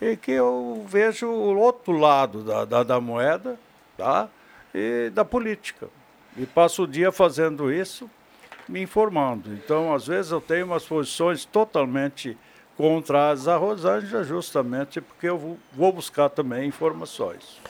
e 0.00 0.16
que 0.16 0.32
eu 0.32 0.84
vejo 0.88 1.26
o 1.26 1.58
outro 1.58 1.96
lado 1.96 2.42
da, 2.42 2.64
da, 2.64 2.82
da 2.82 3.00
moeda 3.00 3.58
tá? 3.96 4.28
e 4.74 5.10
da 5.10 5.24
política. 5.24 5.88
E 6.36 6.46
passo 6.46 6.82
o 6.82 6.86
dia 6.86 7.12
fazendo 7.12 7.72
isso, 7.72 8.10
me 8.68 8.82
informando. 8.82 9.52
Então, 9.52 9.94
às 9.94 10.06
vezes, 10.06 10.32
eu 10.32 10.40
tenho 10.40 10.66
umas 10.66 10.84
posições 10.84 11.44
totalmente 11.44 12.36
contrárias 12.76 13.46
à 13.46 13.56
Rosângela, 13.56 14.24
justamente 14.24 15.00
porque 15.00 15.28
eu 15.28 15.58
vou 15.72 15.92
buscar 15.92 16.28
também 16.28 16.66
informações. 16.66 17.60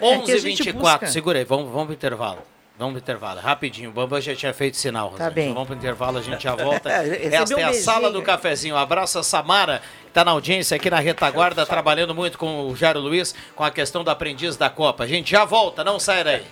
11 0.00 0.32
h 0.32 0.40
24 0.42 1.08
segura 1.08 1.38
aí, 1.38 1.44
vamos, 1.44 1.70
vamos 1.70 1.86
para 1.86 1.92
o 1.92 1.94
intervalo. 1.94 2.42
Vamos 2.80 2.94
para 2.94 3.00
o 3.00 3.02
intervalo, 3.02 3.40
rapidinho. 3.40 3.90
O 3.90 3.92
Bambam 3.92 4.18
já 4.22 4.34
tinha 4.34 4.54
feito 4.54 4.74
sinal, 4.74 5.08
Rosângela. 5.08 5.28
Tá 5.28 5.34
bem. 5.34 5.52
Vamos 5.52 5.68
para 5.68 5.74
o 5.74 5.78
intervalo, 5.78 6.16
a 6.16 6.22
gente 6.22 6.42
já 6.42 6.54
volta. 6.56 6.88
Recebeu 6.88 7.42
Esta 7.42 7.60
é 7.60 7.64
a 7.64 7.74
sala 7.74 8.10
do 8.10 8.22
cafezinho. 8.22 8.74
Abraço 8.74 9.18
a 9.18 9.22
Samara, 9.22 9.82
que 10.04 10.08
está 10.08 10.24
na 10.24 10.30
audiência 10.30 10.76
aqui 10.76 10.88
na 10.88 10.98
retaguarda, 10.98 11.66
trabalhando 11.66 12.14
muito 12.14 12.38
com 12.38 12.70
o 12.70 12.74
Jairo 12.74 12.98
Luiz, 12.98 13.34
com 13.54 13.62
a 13.62 13.70
questão 13.70 14.02
do 14.02 14.10
aprendiz 14.10 14.56
da 14.56 14.70
Copa. 14.70 15.04
A 15.04 15.06
gente 15.06 15.30
já 15.30 15.44
volta, 15.44 15.84
não 15.84 16.00
sai 16.00 16.24
daí. 16.24 16.42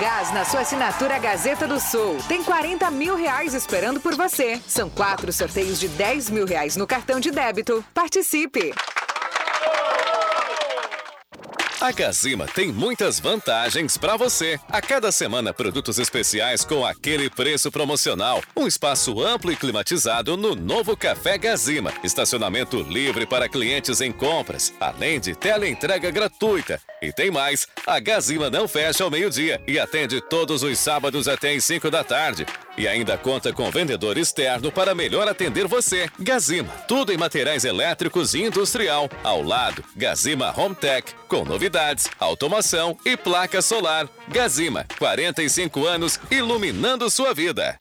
Gás 0.00 0.32
na 0.32 0.46
sua 0.46 0.60
assinatura 0.60 1.18
Gazeta 1.18 1.68
do 1.68 1.78
Sul. 1.78 2.16
Tem 2.26 2.42
40 2.42 2.90
mil 2.90 3.14
reais 3.14 3.52
esperando 3.52 4.00
por 4.00 4.14
você. 4.14 4.58
São 4.66 4.88
quatro 4.88 5.30
sorteios 5.30 5.78
de 5.78 5.88
10 5.88 6.30
mil 6.30 6.46
reais 6.46 6.74
no 6.74 6.86
cartão 6.86 7.20
de 7.20 7.30
débito. 7.30 7.84
Participe! 7.92 8.72
A 11.78 11.92
Gazima 11.92 12.46
tem 12.46 12.72
muitas 12.72 13.20
vantagens 13.20 13.98
para 13.98 14.16
você. 14.16 14.58
A 14.68 14.80
cada 14.80 15.12
semana, 15.12 15.52
produtos 15.52 15.98
especiais 15.98 16.64
com 16.64 16.84
aquele 16.84 17.28
preço 17.28 17.70
promocional. 17.70 18.42
Um 18.56 18.66
espaço 18.66 19.22
amplo 19.22 19.52
e 19.52 19.56
climatizado 19.56 20.36
no 20.36 20.54
novo 20.54 20.96
Café 20.96 21.36
Gazima. 21.36 21.92
Estacionamento 22.02 22.82
livre 22.82 23.26
para 23.26 23.48
clientes 23.48 24.00
em 24.00 24.12
compras, 24.12 24.72
além 24.80 25.20
de 25.20 25.34
teleentrega 25.34 26.10
gratuita. 26.10 26.80
E 27.02 27.12
tem 27.12 27.30
mais, 27.30 27.66
a 27.86 27.98
Gazima 27.98 28.50
não 28.50 28.68
fecha 28.68 29.04
ao 29.04 29.10
meio-dia 29.10 29.60
e 29.66 29.78
atende 29.78 30.20
todos 30.20 30.62
os 30.62 30.78
sábados 30.78 31.26
até 31.28 31.54
às 31.54 31.64
5 31.64 31.90
da 31.90 32.04
tarde. 32.04 32.46
E 32.76 32.86
ainda 32.86 33.16
conta 33.16 33.52
com 33.52 33.70
vendedor 33.70 34.18
externo 34.18 34.70
para 34.70 34.94
melhor 34.94 35.26
atender 35.28 35.66
você. 35.66 36.08
Gazima, 36.18 36.72
tudo 36.86 37.12
em 37.12 37.16
materiais 37.16 37.64
elétricos 37.64 38.34
e 38.34 38.42
industrial. 38.42 39.08
Ao 39.24 39.42
lado, 39.42 39.84
Gazima 39.96 40.52
Home 40.56 40.74
Tech, 40.74 41.14
com 41.28 41.44
novidades, 41.44 42.08
automação 42.18 42.96
e 43.04 43.16
placa 43.16 43.62
solar. 43.62 44.08
Gazima, 44.28 44.86
45 44.98 45.86
anos 45.86 46.20
iluminando 46.30 47.08
sua 47.10 47.32
vida. 47.32 47.78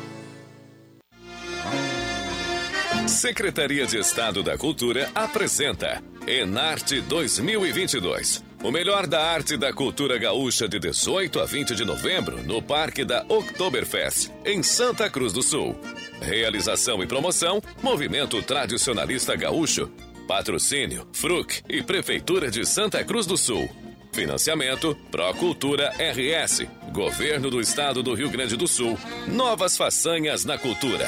Secretaria 3.11 3.85
de 3.85 3.99
Estado 3.99 4.41
da 4.41 4.57
Cultura 4.57 5.11
apresenta 5.13 6.01
Enarte 6.25 7.01
2022. 7.01 8.41
O 8.63 8.71
melhor 8.71 9.05
da 9.05 9.21
arte 9.21 9.55
e 9.55 9.57
da 9.57 9.73
cultura 9.73 10.17
gaúcha 10.17 10.67
de 10.67 10.79
18 10.79 11.39
a 11.41 11.45
20 11.45 11.75
de 11.75 11.83
novembro 11.83 12.41
no 12.43 12.61
Parque 12.61 13.03
da 13.03 13.25
Oktoberfest, 13.27 14.31
em 14.45 14.63
Santa 14.63 15.09
Cruz 15.09 15.33
do 15.33 15.43
Sul. 15.43 15.75
Realização 16.21 17.03
e 17.03 17.05
promoção: 17.05 17.61
Movimento 17.83 18.41
Tradicionalista 18.41 19.35
Gaúcho. 19.35 19.91
Patrocínio: 20.25 21.05
Fruc 21.11 21.61
e 21.69 21.83
Prefeitura 21.83 22.49
de 22.49 22.65
Santa 22.65 23.03
Cruz 23.03 23.25
do 23.25 23.35
Sul. 23.35 23.69
Financiamento: 24.13 24.95
Procultura 25.11 25.91
RS. 25.99 26.65
Governo 26.93 27.49
do 27.49 27.59
Estado 27.59 28.01
do 28.01 28.13
Rio 28.13 28.29
Grande 28.29 28.55
do 28.55 28.69
Sul. 28.69 28.97
Novas 29.27 29.75
façanhas 29.75 30.45
na 30.45 30.57
cultura. 30.57 31.07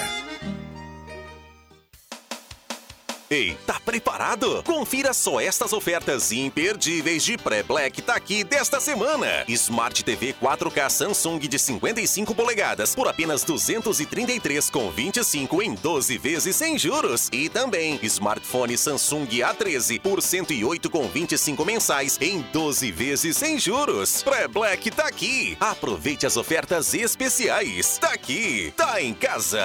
Ei, 3.30 3.58
tá 3.66 3.80
preparado? 3.80 4.62
Confira 4.64 5.14
só 5.14 5.40
estas 5.40 5.74
ofertas 5.74 6.32
imperdíveis 6.32 7.24
de 7.24 7.38
pré-black 7.38 8.02
tá 8.02 8.16
aqui 8.16 8.44
desta 8.44 8.80
semana. 8.80 9.44
Smart 9.48 10.04
TV 10.04 10.36
4K 10.42 10.90
Samsung 10.90 11.40
de 11.40 11.58
55 11.58 12.36
polegadas 12.36 12.94
por 12.94 13.08
apenas 13.08 13.44
233 13.44 14.70
com 14.70 14.92
25 14.92 15.62
em 15.62 15.74
12 15.76 16.18
vezes 16.18 16.56
sem 16.56 16.78
juros. 16.78 17.30
E 17.32 17.50
também 17.50 18.00
smartphone 18.04 18.78
Samsung 18.78 19.28
A13 19.28 20.00
por 20.00 20.22
108 20.22 20.90
com 20.90 21.08
25 21.08 21.66
mensais 21.66 22.18
em 22.22 22.42
12 22.54 22.92
vezes 22.92 23.38
sem 23.38 23.58
juros. 23.58 24.22
Pré-black 24.22 24.92
tá 24.92 25.08
aqui. 25.08 25.58
Aproveite 25.60 26.26
as 26.26 26.38
ofertas 26.38 26.94
especiais. 26.94 27.98
Tá 27.98 28.14
aqui, 28.14 28.74
tá 28.76 29.02
em 29.02 29.14
casa. 29.14 29.64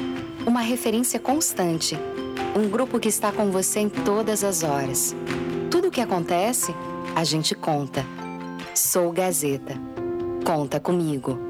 uma 0.45 0.61
referência 0.61 1.19
constante, 1.19 1.97
um 2.55 2.69
grupo 2.69 2.99
que 2.99 3.07
está 3.07 3.32
com 3.32 3.49
você 3.49 3.80
em 3.80 3.89
todas 3.89 4.43
as 4.43 4.63
horas. 4.63 5.15
Tudo 5.71 5.88
o 5.88 5.91
que 5.91 6.01
acontece, 6.01 6.73
a 7.15 7.23
gente 7.23 7.55
conta. 7.55 8.05
Sou 8.75 9.11
Gazeta. 9.11 9.75
Conta 10.45 10.80
comigo. 10.80 11.49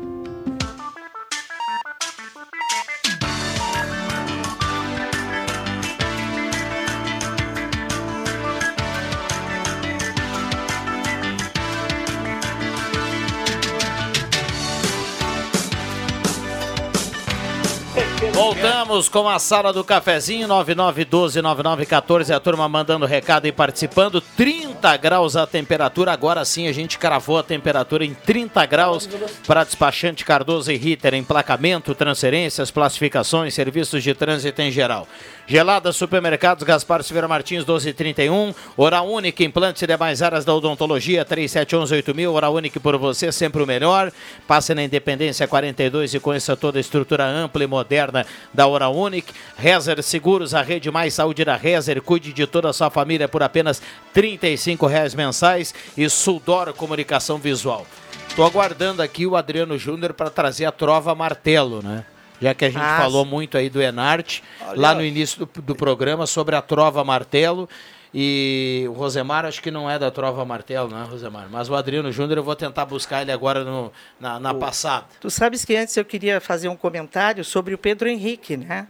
Voltamos 18.61 19.07
com 19.07 19.29
a 19.29 19.39
sala 19.39 19.71
do 19.71 19.85
cafezinho 19.85 20.45
99129914, 20.49 22.35
a 22.35 22.41
turma 22.41 22.67
mandando 22.67 23.05
recado 23.05 23.47
e 23.47 23.53
participando. 23.53 24.19
30 24.19 24.97
graus 24.97 25.37
a 25.37 25.47
temperatura, 25.47 26.11
agora 26.11 26.43
sim 26.43 26.67
a 26.67 26.73
gente 26.73 26.97
cravou 26.97 27.37
a 27.37 27.43
temperatura 27.43 28.03
em 28.03 28.13
30 28.13 28.65
graus 28.65 29.07
para 29.47 29.63
despachante 29.63 30.25
Cardoso 30.25 30.73
e 30.73 30.75
Ritter, 30.75 31.13
emplacamento, 31.13 31.95
transferências, 31.95 32.69
classificações, 32.69 33.53
serviços 33.53 34.03
de 34.03 34.13
trânsito 34.13 34.61
em 34.61 34.71
geral. 34.71 35.07
Gelada 35.49 35.91
Supermercados 35.91 36.63
Gaspar 36.63 37.01
Silveira 37.01 37.27
Martins 37.27 37.65
1231, 37.65 38.53
Hora 38.77 39.01
Única, 39.01 39.43
implantes 39.43 39.81
e 39.81 39.87
demais 39.87 40.21
áreas 40.21 40.45
da 40.45 40.53
odontologia 40.53 41.25
37118000, 41.25 42.31
Hora 42.31 42.51
Única 42.51 42.79
por 42.79 42.95
você, 42.99 43.31
sempre 43.31 43.63
o 43.63 43.65
melhor. 43.65 44.11
Passe 44.47 44.75
na 44.75 44.83
Independência 44.83 45.47
42 45.47 46.13
e 46.13 46.19
conheça 46.19 46.55
toda 46.55 46.77
a 46.77 46.79
estrutura 46.79 47.25
ampla 47.25 47.63
e 47.63 47.67
moderna 47.67 48.27
da 48.53 48.67
Hora 48.67 48.89
Única. 48.89 49.33
Rezer 49.57 50.03
Seguros, 50.03 50.53
a 50.53 50.61
rede 50.61 50.91
mais 50.91 51.15
saúde 51.15 51.43
da 51.43 51.55
Rezer, 51.55 51.99
cuide 51.99 52.31
de 52.31 52.45
toda 52.45 52.69
a 52.69 52.73
sua 52.73 52.91
família 52.91 53.27
por 53.27 53.41
apenas 53.41 53.81
35 54.13 54.85
reais 54.85 55.15
mensais 55.15 55.73
e 55.97 56.07
Suldor 56.09 56.71
Comunicação 56.73 57.39
Visual. 57.39 57.87
Estou 58.27 58.45
aguardando 58.45 59.01
aqui 59.01 59.25
o 59.25 59.35
Adriano 59.35 59.79
Júnior 59.79 60.13
para 60.13 60.29
trazer 60.29 60.65
a 60.65 60.71
trova 60.71 61.15
martelo, 61.15 61.81
né? 61.81 62.05
Já 62.41 62.53
que 62.53 62.65
a 62.65 62.69
gente 62.69 62.81
Ah, 62.81 62.97
falou 63.01 63.25
muito 63.25 63.57
aí 63.57 63.69
do 63.69 63.81
Enarte, 63.81 64.43
lá 64.75 64.93
no 64.95 65.03
início 65.03 65.45
do, 65.45 65.61
do 65.61 65.75
programa, 65.75 66.25
sobre 66.25 66.55
a 66.55 66.61
trova 66.61 67.03
martelo. 67.03 67.67
E 68.13 68.85
o 68.89 68.93
Rosemar 68.93 69.45
acho 69.45 69.61
que 69.61 69.69
não 69.69 69.87
é 69.89 69.99
da 69.99 70.09
trova 70.09 70.43
martelo, 70.43 70.89
né, 70.89 71.05
Rosemar? 71.09 71.47
Mas 71.51 71.69
o 71.69 71.75
Adriano 71.75 72.11
Júnior 72.11 72.37
eu 72.39 72.43
vou 72.43 72.55
tentar 72.55 72.85
buscar 72.85 73.21
ele 73.21 73.31
agora 73.31 73.63
no, 73.63 73.91
na, 74.19 74.39
na 74.39 74.53
passada. 74.53 75.05
Tu 75.21 75.29
sabes 75.29 75.63
que 75.63 75.75
antes 75.75 75.95
eu 75.95 76.03
queria 76.03 76.41
fazer 76.41 76.69
um 76.69 76.75
comentário 76.75 77.45
sobre 77.45 77.73
o 77.73 77.77
Pedro 77.77 78.09
Henrique, 78.09 78.57
né? 78.57 78.87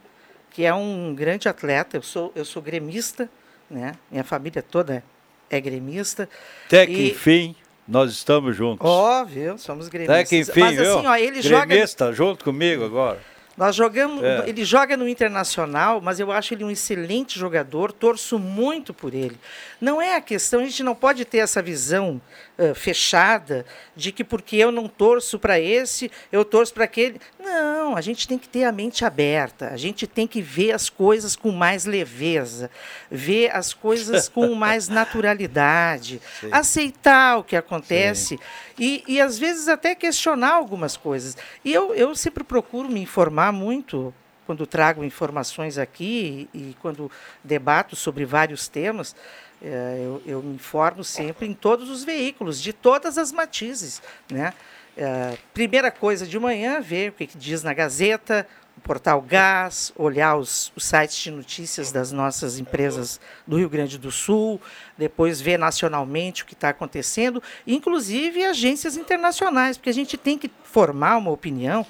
Que 0.52 0.64
é 0.64 0.74
um 0.74 1.14
grande 1.14 1.50
atleta. 1.50 1.98
Eu 1.98 2.02
sou, 2.02 2.32
eu 2.34 2.46
sou 2.46 2.62
gremista, 2.62 3.30
né? 3.70 3.92
Minha 4.10 4.24
família 4.24 4.62
toda 4.64 5.04
é 5.50 5.60
gremista. 5.60 6.30
Até 6.68 6.86
que 6.86 6.94
E- 6.94 7.10
enfim, 7.12 7.56
nós 7.86 8.12
estamos 8.12 8.56
juntos. 8.56 8.88
Ó, 8.90 9.26
viu? 9.26 9.58
Somos 9.58 9.90
gremistas. 9.90 10.16
Até 10.18 10.24
que 10.30 10.38
enfim, 10.38 10.60
Mas 10.62 10.80
assim, 10.80 11.02
viu? 11.02 11.10
ó, 11.10 11.16
ele 11.18 11.42
joga. 11.42 11.66
Gremista 11.66 12.14
junto 12.14 12.46
comigo 12.46 12.86
agora. 12.86 13.20
Nós 13.60 13.76
jogamos, 13.76 14.24
É. 14.24 14.46
ele 14.48 14.64
joga 14.64 14.96
no 14.96 15.06
Internacional, 15.08 16.00
mas 16.00 16.18
eu 16.18 16.32
acho 16.32 16.54
ele 16.54 16.64
um 16.64 16.72
excelente 16.72 17.38
jogador, 17.38 17.92
torço 17.92 18.40
muito 18.40 18.94
por 18.94 19.14
ele. 19.14 19.38
Não 19.82 20.02
é 20.02 20.16
a 20.16 20.22
questão, 20.22 20.62
a 20.62 20.64
gente 20.64 20.82
não 20.82 20.96
pode 20.96 21.26
ter 21.26 21.40
essa 21.40 21.62
visão 21.62 22.22
eh, 22.58 22.74
fechada 22.74 23.66
de 23.96 24.12
que 24.14 24.24
porque 24.24 24.56
eu 24.56 24.72
não 24.72 24.88
torço 24.88 25.38
para 25.38 25.60
esse, 25.60 26.10
eu 26.32 26.44
torço 26.46 26.74
para 26.74 26.86
aquele. 26.86 27.20
Não, 27.38 27.96
a 27.98 28.02
gente 28.02 28.28
tem 28.28 28.38
que 28.38 28.48
ter 28.48 28.64
a 28.64 28.72
mente 28.72 29.04
aberta, 29.04 29.70
a 29.70 29.78
gente 29.78 30.06
tem 30.08 30.26
que 30.28 30.42
ver 30.42 30.72
as 30.72 30.90
coisas 30.90 31.36
com 31.36 31.52
mais 31.52 31.86
leveza, 31.86 32.70
ver 33.12 33.50
as 33.56 33.74
coisas 33.74 34.30
com 34.30 34.54
mais 34.56 34.88
naturalidade, 34.90 36.22
Sim. 36.40 36.50
aceitar 36.52 37.38
o 37.38 37.44
que 37.44 37.56
acontece 37.56 38.40
e, 38.78 39.04
e 39.08 39.20
às 39.22 39.38
vezes 39.38 39.68
até 39.68 39.96
questionar 39.96 40.54
algumas 40.54 40.96
coisas. 40.98 41.38
E 41.64 41.74
eu, 41.74 41.94
eu 41.94 42.16
sempre 42.16 42.44
procuro 42.44 42.90
me 42.90 43.02
informar 43.02 43.49
muito 43.52 44.14
quando 44.46 44.66
trago 44.66 45.04
informações 45.04 45.78
aqui 45.78 46.50
e, 46.54 46.58
e 46.58 46.78
quando 46.82 47.12
debato 47.44 47.96
sobre 47.96 48.26
vários 48.26 48.68
temas. 48.68 49.16
eh, 49.62 50.02
eu, 50.04 50.22
eu 50.26 50.42
me 50.42 50.56
informo 50.56 51.04
sempre 51.04 51.46
em 51.48 51.54
todos 51.54 51.90
os 51.90 52.04
veículos, 52.04 52.62
de 52.62 52.74
todas 52.74 53.18
as 53.18 53.32
matizes. 53.32 54.02
Né? 54.32 54.54
Eh, 54.98 55.38
primeira 55.54 55.92
coisa 55.92 56.26
de 56.26 56.40
manhã, 56.40 56.82
ver 56.82 57.12
o 57.12 57.14
que, 57.14 57.28
que 57.28 57.38
diz 57.38 57.62
na 57.62 57.74
Gazeta, 57.74 58.48
o 58.76 58.82
portal 58.82 59.22
Gás, 59.22 59.94
olhar 59.96 60.38
os, 60.38 60.72
os 60.76 60.86
sites 60.86 61.18
de 61.18 61.32
notícias 61.32 61.92
das 61.92 62.12
nossas 62.12 62.58
empresas 62.58 63.20
do 63.46 63.58
Rio 63.58 63.70
Grande 63.70 63.98
do 63.98 64.10
Sul, 64.10 64.60
depois 64.98 65.42
ver 65.42 65.60
nacionalmente 65.60 66.44
o 66.44 66.46
que 66.46 66.54
está 66.54 66.70
acontecendo, 66.70 67.44
inclusive 67.68 68.44
agências 68.46 68.96
internacionais, 68.98 69.78
porque 69.78 69.90
a 69.90 69.94
gente 69.94 70.18
tem 70.18 70.38
que 70.38 70.50
formar 70.64 71.18
uma 71.18 71.30
opinião 71.30 71.86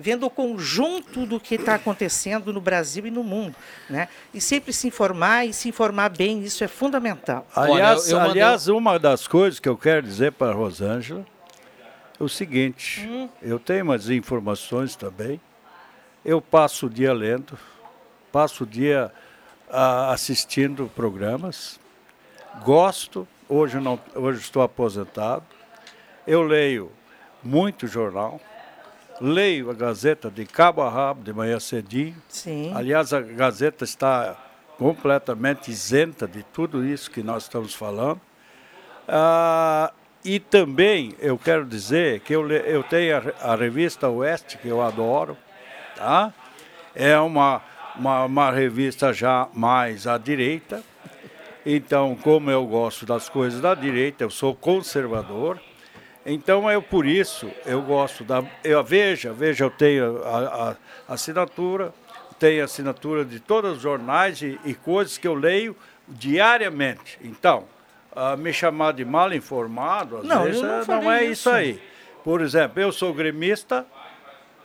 vendo 0.00 0.24
o 0.26 0.30
conjunto 0.30 1.26
do 1.26 1.38
que 1.38 1.56
está 1.56 1.74
acontecendo 1.74 2.52
no 2.52 2.60
Brasil 2.60 3.06
e 3.06 3.10
no 3.10 3.22
mundo, 3.22 3.54
né? 3.88 4.08
E 4.32 4.40
sempre 4.40 4.72
se 4.72 4.88
informar 4.88 5.44
e 5.46 5.52
se 5.52 5.68
informar 5.68 6.08
bem, 6.08 6.42
isso 6.42 6.64
é 6.64 6.68
fundamental. 6.68 7.46
Aliás, 7.54 8.08
eu 8.10 8.18
mandei- 8.18 8.42
aliás, 8.42 8.66
uma 8.68 8.98
das 8.98 9.28
coisas 9.28 9.60
que 9.60 9.68
eu 9.68 9.76
quero 9.76 10.02
dizer 10.06 10.32
para 10.32 10.52
a 10.52 10.54
Rosângela 10.54 11.24
é 12.18 12.24
o 12.24 12.28
seguinte: 12.28 13.06
Hum. 13.06 13.28
eu 13.42 13.58
tenho 13.58 13.84
umas 13.84 14.08
informações 14.08 14.96
também. 14.96 15.40
Eu 16.24 16.40
passo 16.40 16.86
o 16.86 16.90
dia 16.90 17.12
lendo, 17.12 17.58
passo 18.32 18.64
o 18.64 18.66
dia 18.66 19.12
ah, 19.70 20.12
assistindo 20.12 20.90
programas, 20.96 21.78
gosto. 22.64 23.26
Hoje 23.48 23.78
eu 23.78 23.80
não, 23.80 23.98
hoje 24.14 24.40
estou 24.40 24.62
aposentado. 24.62 25.44
Eu 26.26 26.42
leio 26.42 26.92
muito 27.42 27.86
jornal, 27.86 28.40
leio 29.20 29.70
a 29.70 29.74
Gazeta 29.74 30.30
de 30.30 30.46
cabo 30.46 30.82
a 30.82 30.88
rabo 30.88 31.22
de 31.22 31.32
manhã 31.32 31.60
cedinho. 31.60 32.16
Sim. 32.28 32.72
Aliás, 32.74 33.12
a 33.12 33.20
Gazeta 33.20 33.84
está 33.84 34.36
completamente 34.78 35.70
isenta 35.70 36.26
de 36.26 36.42
tudo 36.42 36.84
isso 36.84 37.10
que 37.10 37.22
nós 37.22 37.42
estamos 37.42 37.74
falando. 37.74 38.20
Ah, 39.06 39.92
e 40.24 40.38
também 40.38 41.14
eu 41.18 41.36
quero 41.38 41.64
dizer 41.66 42.20
que 42.20 42.34
eu, 42.34 42.50
eu 42.50 42.82
tenho 42.82 43.16
a, 43.16 43.52
a 43.52 43.56
revista 43.56 44.08
Oeste, 44.08 44.56
que 44.58 44.68
eu 44.68 44.80
adoro. 44.80 45.36
Tá? 45.96 46.32
É 46.94 47.18
uma, 47.18 47.62
uma, 47.96 48.24
uma 48.24 48.50
revista 48.50 49.12
já 49.12 49.48
mais 49.52 50.06
à 50.06 50.16
direita. 50.16 50.82
Então, 51.64 52.16
como 52.16 52.50
eu 52.50 52.66
gosto 52.66 53.04
das 53.04 53.28
coisas 53.28 53.60
da 53.60 53.74
direita, 53.74 54.24
eu 54.24 54.30
sou 54.30 54.54
conservador. 54.54 55.60
Então, 56.24 56.70
eu 56.70 56.82
por 56.82 57.06
isso, 57.06 57.50
eu 57.64 57.80
gosto 57.80 58.24
da. 58.24 58.44
Eu, 58.62 58.84
veja, 58.84 59.32
veja, 59.32 59.64
eu 59.64 59.70
tenho 59.70 60.22
a, 60.24 60.76
a 61.08 61.14
assinatura, 61.14 61.94
tenho 62.38 62.62
assinatura 62.62 63.24
de 63.24 63.40
todos 63.40 63.76
os 63.76 63.82
jornais 63.82 64.42
e, 64.42 64.58
e 64.64 64.74
coisas 64.74 65.16
que 65.16 65.26
eu 65.26 65.34
leio 65.34 65.74
diariamente. 66.06 67.18
Então, 67.22 67.64
ah, 68.14 68.36
me 68.36 68.52
chamar 68.52 68.92
de 68.92 69.04
mal 69.04 69.32
informado, 69.32 70.18
às 70.18 70.24
Não, 70.24 70.44
vezes, 70.44 70.60
não 70.62 70.80
eh, 70.80 70.84
não, 70.86 71.12
é 71.12 71.22
isso. 71.24 71.32
isso 71.32 71.50
aí. 71.50 71.82
Por 72.22 72.42
exemplo, 72.42 72.80
eu 72.82 72.92
sou 72.92 73.14
gremista 73.14 73.86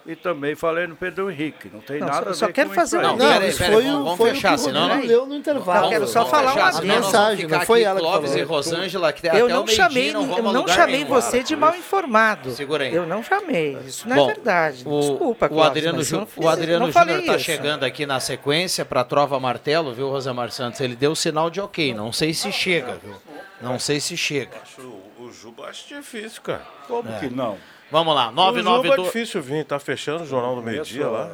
e 0.06 0.16
também 0.16 0.56
falei 0.56 0.86
no 0.88 0.96
Pedro 0.96 1.32
Henrique. 1.32 1.70
Não 1.74 1.80
tem 1.82 2.00
Não, 2.00 2.08
nada 2.08 2.26
só- 2.26 2.30
a 2.30 2.34
só 2.34 2.46
ver 2.48 2.54
quero 2.54 2.70
com 2.70 2.76
fazer 2.76 3.02
Não, 3.02 3.18
peraí, 3.18 3.40
peraí, 3.40 3.52
foi, 3.54 3.84
vamos- 3.84 4.00
o- 4.00 4.04
vamos 4.04 4.18
foi 4.18 4.30
fechar, 4.32 4.50
o 4.50 4.56
que 4.56 4.62
o 4.62 4.64
senão- 4.64 4.88
Rodrigo 4.88 5.08
leu 5.08 5.26
no 5.26 5.36
intervalo. 5.36 5.86
Eu 5.86 5.90
quero 5.90 6.08
só 6.08 6.26
falar 6.26 6.52
fechar, 6.54 6.64
uma 6.66 6.72
senão 6.74 6.96
mensagem, 6.96 7.48
não 7.48 7.62
foi 7.62 7.82
ela 7.84 8.00
que 8.00 8.06
Clóvis 8.06 8.30
falou. 8.30 8.44
e 8.44 8.48
Rosângela, 8.48 9.14
que 9.14 9.26
Eu 9.28 9.32
até 9.32 9.44
o 9.44 9.50
não 9.50 9.68
chamei, 9.68 10.14
não 10.14 10.38
eu 10.38 10.44
não 10.54 10.68
chamei 10.68 10.96
nenhum. 10.98 11.08
você 11.10 11.42
de 11.44 11.56
mal 11.56 11.76
informado. 11.76 12.52
Segura 12.52 12.84
aí. 12.84 12.94
Eu 12.94 13.06
não 13.08 13.24
chamei. 13.24 13.78
Isso 13.86 14.08
não 14.08 14.16
Bom, 14.16 14.30
é 14.30 14.34
verdade. 14.36 14.84
O, 14.86 15.00
Desculpa, 15.00 15.46
o 15.46 15.50
Clóvis, 15.50 15.68
Adriano, 15.72 15.98
mas 15.98 16.12
eu 16.12 16.20
Ju- 16.20 16.28
não 16.38 16.46
o 16.46 16.50
Adriano 16.50 16.86
não 16.86 16.92
Júnior 16.92 17.20
está 17.20 17.40
chegando 17.40 17.84
aqui 17.84 18.06
na 18.06 18.20
sequência 18.20 18.86
para 18.86 19.02
a 19.02 19.04
Trova 19.04 19.40
Martelo, 19.40 19.94
viu, 19.94 20.10
Rosemar 20.10 20.52
Santos? 20.52 20.80
Ele 20.82 20.96
deu 20.96 21.12
o 21.12 21.16
sinal 21.16 21.50
de 21.50 21.60
ok, 21.60 21.94
não 21.94 22.12
sei 22.12 22.34
se 22.34 22.52
chega, 22.52 22.98
viu? 23.04 23.16
Não 23.62 23.80
sei 23.80 24.00
se 24.00 24.16
chega. 24.18 24.58
Acho, 24.62 24.82
o 24.82 25.32
Juba 25.32 25.66
acho 25.68 25.88
difícil, 25.88 26.42
cara. 26.42 26.62
Como 26.88 27.10
É. 27.10 27.20
que 27.20 27.30
não? 27.34 27.58
Vamos 27.96 28.14
lá, 28.14 28.28
O 28.28 28.32
Juba 28.32 28.42
é 28.60 28.64
992 28.64 29.08
difícil 29.08 29.42
vir, 29.42 29.64
tá 29.64 29.80
fechando 29.80 30.24
o 30.24 30.28
Jornal 30.28 30.54
do 30.54 30.62
Meio-Dia 30.62 31.08
lá. 31.08 31.32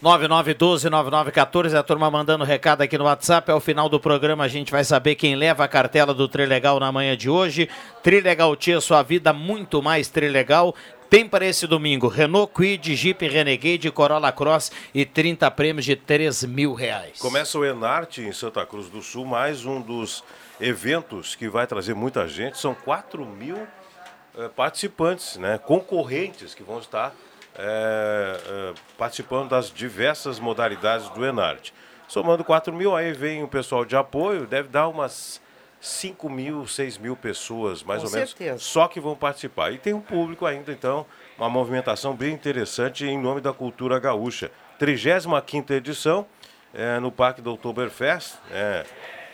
9912-9914, 0.00 1.74
a 1.76 1.82
turma 1.82 2.08
mandando 2.08 2.44
recado 2.44 2.82
aqui 2.82 2.96
no 2.96 3.06
WhatsApp. 3.06 3.50
Ao 3.50 3.58
final 3.58 3.88
do 3.88 3.98
programa 3.98 4.44
a 4.44 4.48
gente 4.48 4.70
vai 4.70 4.84
saber 4.84 5.16
quem 5.16 5.34
leva 5.34 5.64
a 5.64 5.68
cartela 5.68 6.14
do 6.14 6.28
Trilegal 6.28 6.78
na 6.78 6.92
manhã 6.92 7.16
de 7.16 7.28
hoje. 7.28 7.68
Trilegal 8.04 8.54
Tia, 8.54 8.80
sua 8.80 9.02
vida 9.02 9.32
muito 9.32 9.82
mais 9.82 10.06
Trilegal. 10.08 10.76
Tem 11.10 11.28
para 11.28 11.44
esse 11.44 11.66
domingo 11.66 12.06
Renault 12.06 12.52
Kwid, 12.52 12.94
Jeep 12.94 13.26
Renegade, 13.26 13.90
Corolla 13.90 14.30
Cross 14.30 14.70
e 14.94 15.04
30 15.04 15.50
prêmios 15.50 15.84
de 15.84 15.96
3 15.96 16.44
mil 16.44 16.72
reais. 16.72 17.18
Começa 17.18 17.58
o 17.58 17.64
Enarte 17.64 18.20
em 18.20 18.30
Santa 18.30 18.64
Cruz 18.64 18.88
do 18.88 19.02
Sul, 19.02 19.24
mais 19.24 19.64
um 19.64 19.80
dos 19.80 20.22
eventos 20.60 21.34
que 21.34 21.48
vai 21.48 21.66
trazer 21.66 21.94
muita 21.94 22.28
gente. 22.28 22.58
São 22.58 22.76
4 22.76 23.26
mil 23.26 23.66
eh, 24.36 24.48
participantes, 24.48 25.36
né, 25.36 25.58
concorrentes 25.58 26.54
que 26.54 26.62
vão 26.62 26.78
estar 26.78 27.14
eh, 27.54 28.72
participando 28.96 29.50
das 29.50 29.70
diversas 29.70 30.38
modalidades 30.40 31.08
do 31.10 31.24
Enarte. 31.24 31.74
Somando 32.08 32.44
4 32.44 32.72
mil, 32.72 32.94
aí 32.94 33.12
vem 33.12 33.42
o 33.42 33.48
pessoal 33.48 33.84
de 33.84 33.96
apoio, 33.96 34.46
deve 34.46 34.68
dar 34.68 34.88
umas 34.88 35.40
5 35.80 36.30
mil, 36.30 36.66
6 36.66 36.98
mil 36.98 37.16
pessoas, 37.16 37.82
mais 37.82 38.02
Com 38.02 38.08
ou 38.08 38.12
menos, 38.12 38.30
certeza. 38.30 38.58
só 38.58 38.86
que 38.86 39.00
vão 39.00 39.16
participar. 39.16 39.72
E 39.72 39.78
tem 39.78 39.92
um 39.92 40.00
público 40.00 40.46
ainda, 40.46 40.70
então, 40.70 41.04
uma 41.36 41.48
movimentação 41.48 42.14
bem 42.14 42.32
interessante 42.32 43.04
em 43.04 43.18
nome 43.18 43.40
da 43.40 43.52
cultura 43.52 43.98
gaúcha. 43.98 44.50
35ª 44.78 45.70
edição, 45.72 46.26
é, 46.72 47.00
no 47.00 47.10
Parque 47.10 47.40
do 47.40 47.52
Oktoberfest. 47.52 48.36
É, 48.50 48.84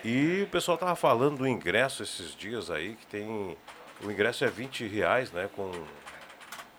e 0.05 0.43
o 0.43 0.47
pessoal 0.47 0.77
estava 0.77 0.95
falando 0.97 1.39
do 1.39 1.47
ingresso 1.47 2.03
esses 2.03 2.35
dias 2.35 2.71
aí, 2.71 2.95
que 2.95 3.07
tem... 3.07 3.57
O 4.05 4.11
ingresso 4.11 4.45
é 4.45 4.49
20 4.49 4.87
reais, 4.87 5.33
né, 5.33 5.49
com, 5.57 5.71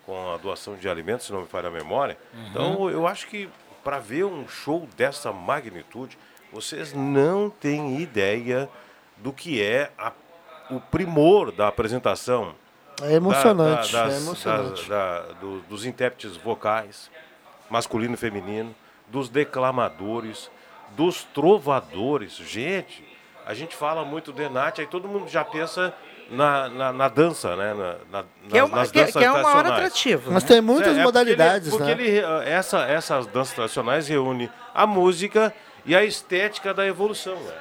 com 0.05 0.31
a 0.33 0.37
doação 0.37 0.75
de 0.75 0.87
alimentos, 0.87 1.25
se 1.25 1.31
não 1.33 1.41
me 1.41 1.47
falha 1.47 1.67
a 1.67 1.71
memória. 1.71 2.17
Uhum. 2.33 2.47
Então, 2.49 2.89
eu 2.89 3.05
acho 3.07 3.27
que 3.27 3.49
para 3.83 3.99
ver 3.99 4.25
um 4.25 4.47
show 4.47 4.87
dessa 4.95 5.31
magnitude, 5.31 6.17
vocês 6.51 6.93
não 6.93 7.49
têm 7.49 7.99
ideia 8.01 8.69
do 9.17 9.31
que 9.33 9.61
é 9.61 9.91
a- 9.97 10.11
o 10.71 10.79
primor 10.79 11.51
da 11.51 11.67
apresentação. 11.67 12.55
É 13.01 13.13
emocionante, 13.13 13.91
da- 13.93 13.99
é 13.99 14.05
das- 14.07 14.21
emocionante. 14.21 14.89
da- 14.89 15.19
da- 15.21 15.33
do- 15.33 15.61
dos 15.61 15.85
intérpretes 15.85 16.35
vocais, 16.37 17.09
masculino 17.69 18.13
e 18.13 18.17
feminino, 18.17 18.75
dos 19.07 19.29
declamadores, 19.29 20.49
dos 20.91 21.23
trovadores. 21.23 22.33
Gente, 22.35 23.03
a 23.49 23.53
gente 23.55 23.75
fala 23.75 24.05
muito 24.05 24.31
de 24.31 24.43
Enate, 24.43 24.79
aí 24.81 24.85
todo 24.85 25.07
mundo 25.07 25.27
já 25.27 25.43
pensa 25.43 25.91
na, 26.29 26.69
na, 26.69 26.93
na 26.93 27.07
dança, 27.09 27.55
né? 27.55 27.73
Na, 27.73 27.95
na, 28.19 28.25
Que 28.47 28.57
é 28.59 28.63
uma- 28.63 28.77
nas 28.77 28.91
que 28.91 28.99
é- 28.99 29.05
danças 29.05 29.15
que 29.19 29.25
é 29.25 29.31
o 29.31 29.33
maior 29.33 29.43
tradicionais. 29.63 29.85
atrativo, 29.87 30.31
Mas 30.31 30.43
né? 30.43 30.49
tem 30.49 30.61
muitas 30.61 30.89
porque 30.89 31.03
modalidades, 31.03 31.67
ele, 31.73 31.83
né? 31.83 31.85
Porque 31.95 32.03
ele, 32.03 32.19
eh, 32.19 32.43
essa, 32.53 32.81
essas 32.81 33.25
danças 33.25 33.55
tradicionais 33.55 34.07
reúne 34.07 34.51
a 34.71 34.85
música 34.85 35.51
e 35.83 35.95
a 35.95 36.03
estética 36.03 36.75
da 36.75 36.85
evolução, 36.85 37.35
né? 37.37 37.53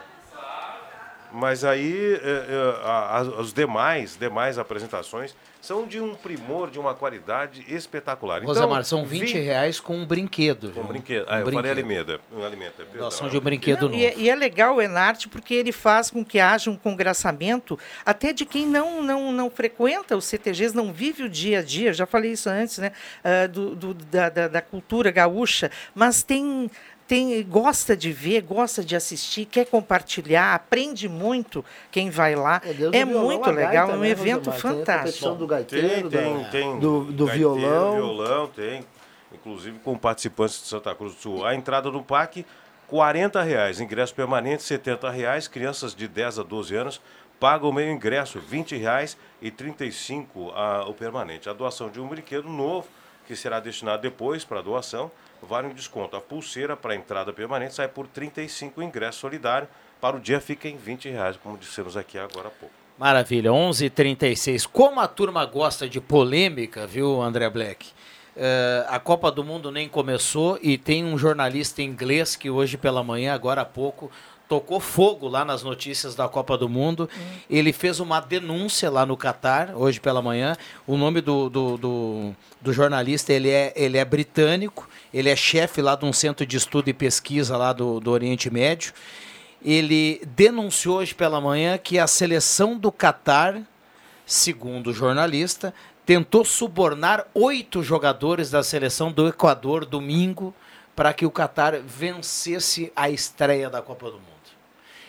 Mas 1.32 1.62
aí 1.64 2.14
eh, 2.14 2.20
eh, 2.48 2.80
a- 2.84 3.18
a- 3.18 3.22
os 3.40 3.52
demais, 3.52 4.16
demais 4.16 4.58
apresentações 4.58 5.34
são 5.60 5.86
de 5.86 6.00
um 6.00 6.14
primor, 6.14 6.70
de 6.70 6.78
uma 6.78 6.94
qualidade 6.94 7.64
espetacular. 7.68 8.38
Então, 8.38 8.48
Rosemar, 8.54 8.84
são 8.84 9.04
20 9.04 9.32
vi- 9.34 9.40
reais 9.40 9.78
com 9.80 9.96
um 9.96 10.06
brinquedo. 10.06 10.68
Com 10.68 10.80
viu? 10.80 10.84
brinquedo. 10.84 11.24
Um 11.24 11.26
Ah, 11.28 11.40
eu 11.40 11.44
falei 11.44 11.60
brinquedo. 11.60 11.70
alimenta. 11.70 12.20
Um 12.32 12.42
alimenta. 12.44 12.72
perdão. 12.78 12.98
Doação 13.00 13.28
de 13.28 13.36
um 13.36 13.40
brinquedo 13.40 13.82
Não, 13.82 13.88
novo. 13.88 14.00
e, 14.00 14.06
é- 14.06 14.14
e 14.16 14.30
é 14.30 14.34
legal 14.34 14.76
o 14.76 14.80
Enarte 14.82 15.28
porque 15.28 15.52
ele 15.54 15.72
faz 15.72 16.10
com 16.10 16.24
que 16.24 16.38
haja 16.40 16.70
um 16.70 16.76
congraçamento 16.76 17.78
até 18.06 18.32
de 18.32 18.46
quem 18.46 18.66
não, 18.66 19.02
não, 19.02 19.32
não 19.32 19.50
frequenta 19.50 20.16
os 20.16 20.24
CTGs, 20.24 20.74
não 20.74 20.92
vive 20.92 21.24
o 21.24 21.28
dia 21.28 21.58
a 21.58 21.62
dia, 21.62 21.92
já 21.92 22.06
falei 22.06 22.32
isso 22.32 22.48
antes, 22.48 22.78
né? 22.78 22.92
ah, 23.22 23.46
do, 23.48 23.74
do- 23.74 23.94
da, 23.94 24.28
da, 24.30 24.48
da 24.48 24.62
cultura 24.62 25.10
gaúcha, 25.10 25.70
mas 25.94 26.22
tem. 26.22 26.70
Tem, 27.08 27.42
gosta 27.42 27.96
de 27.96 28.12
ver, 28.12 28.42
gosta 28.42 28.84
de 28.84 28.94
assistir, 28.94 29.46
quer 29.46 29.64
compartilhar, 29.64 30.54
aprende 30.54 31.08
muito 31.08 31.64
quem 31.90 32.10
vai 32.10 32.36
lá. 32.36 32.60
É, 32.62 32.74
do 32.74 32.90
violão, 32.90 33.24
muito 33.24 33.50
legal, 33.50 33.90
é 33.90 33.94
um 33.94 34.00
né, 34.00 34.10
evento? 34.10 34.50
Tem 34.50 34.60
fantástico. 34.60 35.26
competição 35.26 35.34
do 35.34 35.38
Tem, 35.46 35.48
gaiteiro, 35.48 36.10
tem, 36.10 36.42
da- 36.42 36.48
tem. 36.50 36.78
do, 36.78 37.04
do 37.04 37.24
gaiteiro, 37.26 37.54
violão. 37.54 37.94
violão, 37.94 38.46
tem. 38.48 38.84
Inclusive 39.32 39.78
com 39.78 39.96
participantes 39.96 40.60
de 40.60 40.68
Santa 40.68 40.94
Cruz 40.94 41.14
do 41.14 41.20
Sul. 41.20 41.46
A 41.46 41.54
entrada 41.54 41.90
no 41.90 42.02
parque, 42.02 42.44
40 42.88 43.42
reais. 43.42 43.80
Ingresso 43.80 44.14
permanente, 44.14 44.62
70 44.62 45.10
reais. 45.10 45.48
Crianças 45.48 45.94
de 45.94 46.06
10 46.08 46.40
a 46.40 46.42
12 46.42 46.76
anos 46.76 47.00
pagam 47.40 47.70
o 47.70 47.72
meio 47.72 47.90
ingresso, 47.90 48.38
20 48.38 48.76
reais 48.76 49.16
e 49.40 49.50
35 49.50 50.50
a, 50.50 50.84
o 50.86 50.92
permanente. 50.92 51.48
A 51.48 51.54
doação 51.54 51.88
de 51.88 52.00
um 52.00 52.06
brinquedo 52.08 52.50
novo, 52.50 52.86
que 53.26 53.34
será 53.34 53.60
destinado 53.60 54.02
depois 54.02 54.44
para 54.44 54.60
doação, 54.60 55.10
vale 55.42 55.68
um 55.68 55.74
desconto. 55.74 56.16
A 56.16 56.20
pulseira 56.20 56.76
para 56.76 56.94
entrada 56.94 57.32
permanente 57.32 57.74
sai 57.74 57.88
por 57.88 58.06
35 58.06 58.82
ingresso 58.82 59.20
solidário. 59.20 59.68
Para 60.00 60.16
o 60.16 60.20
dia 60.20 60.40
fica 60.40 60.68
em 60.68 60.76
20 60.76 61.08
reais, 61.08 61.36
como 61.36 61.58
dissemos 61.58 61.96
aqui 61.96 62.18
agora 62.18 62.48
há 62.48 62.50
pouco. 62.50 62.74
Maravilha, 62.98 63.52
11:36. 63.52 64.66
Como 64.66 65.00
a 65.00 65.06
turma 65.06 65.44
gosta 65.44 65.88
de 65.88 66.00
polêmica, 66.00 66.86
viu, 66.86 67.22
André 67.22 67.48
Black? 67.48 67.90
Eh, 68.36 68.86
a 68.88 69.00
Copa 69.00 69.32
do 69.32 69.42
Mundo 69.42 69.72
nem 69.72 69.88
começou 69.88 70.58
e 70.62 70.78
tem 70.78 71.04
um 71.04 71.18
jornalista 71.18 71.82
inglês 71.82 72.36
que 72.36 72.48
hoje 72.48 72.76
pela 72.76 73.02
manhã, 73.02 73.34
agora 73.34 73.62
há 73.62 73.64
pouco, 73.64 74.10
tocou 74.48 74.80
fogo 74.80 75.28
lá 75.28 75.44
nas 75.44 75.62
notícias 75.62 76.14
da 76.14 76.28
Copa 76.28 76.56
do 76.56 76.68
Mundo. 76.68 77.10
Ele 77.50 77.72
fez 77.72 78.00
uma 78.00 78.20
denúncia 78.20 78.90
lá 78.90 79.04
no 79.04 79.16
Catar, 79.16 79.72
hoje 79.74 80.00
pela 80.00 80.22
manhã. 80.22 80.56
O 80.86 80.96
nome 80.96 81.20
do, 81.20 81.50
do, 81.50 81.76
do, 81.76 82.36
do 82.60 82.72
jornalista 82.72 83.32
ele 83.32 83.50
é, 83.50 83.72
ele 83.76 83.98
é 83.98 84.04
britânico, 84.04 84.88
ele 85.12 85.28
é 85.30 85.36
chefe 85.36 85.80
lá 85.82 85.94
de 85.94 86.04
um 86.04 86.12
centro 86.12 86.44
de 86.46 86.56
estudo 86.56 86.88
e 86.88 86.92
pesquisa 86.94 87.56
lá 87.56 87.72
do, 87.72 87.98
do 88.00 88.10
Oriente 88.10 88.50
Médio. 88.50 88.92
Ele 89.64 90.20
denunciou 90.36 90.98
hoje 90.98 91.14
pela 91.14 91.40
manhã 91.40 91.76
que 91.78 91.98
a 91.98 92.06
seleção 92.06 92.76
do 92.78 92.92
Catar, 92.92 93.60
segundo 94.24 94.88
o 94.90 94.94
jornalista, 94.94 95.74
tentou 96.06 96.44
subornar 96.44 97.26
oito 97.34 97.82
jogadores 97.82 98.50
da 98.50 98.62
seleção 98.62 99.10
do 99.10 99.26
Equador 99.28 99.84
domingo 99.84 100.54
para 100.94 101.12
que 101.12 101.26
o 101.26 101.30
Catar 101.30 101.78
vencesse 101.80 102.92
a 102.94 103.10
estreia 103.10 103.68
da 103.68 103.82
Copa 103.82 104.06
do 104.06 104.14
Mundo. 104.16 104.24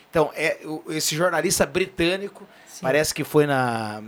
Então, 0.09 0.31
é, 0.35 0.59
esse 0.89 1.15
jornalista 1.15 1.65
britânico, 1.65 2.47
parece 2.81 3.13
que 3.13 3.23
foi 3.23 3.45
na, 3.45 4.01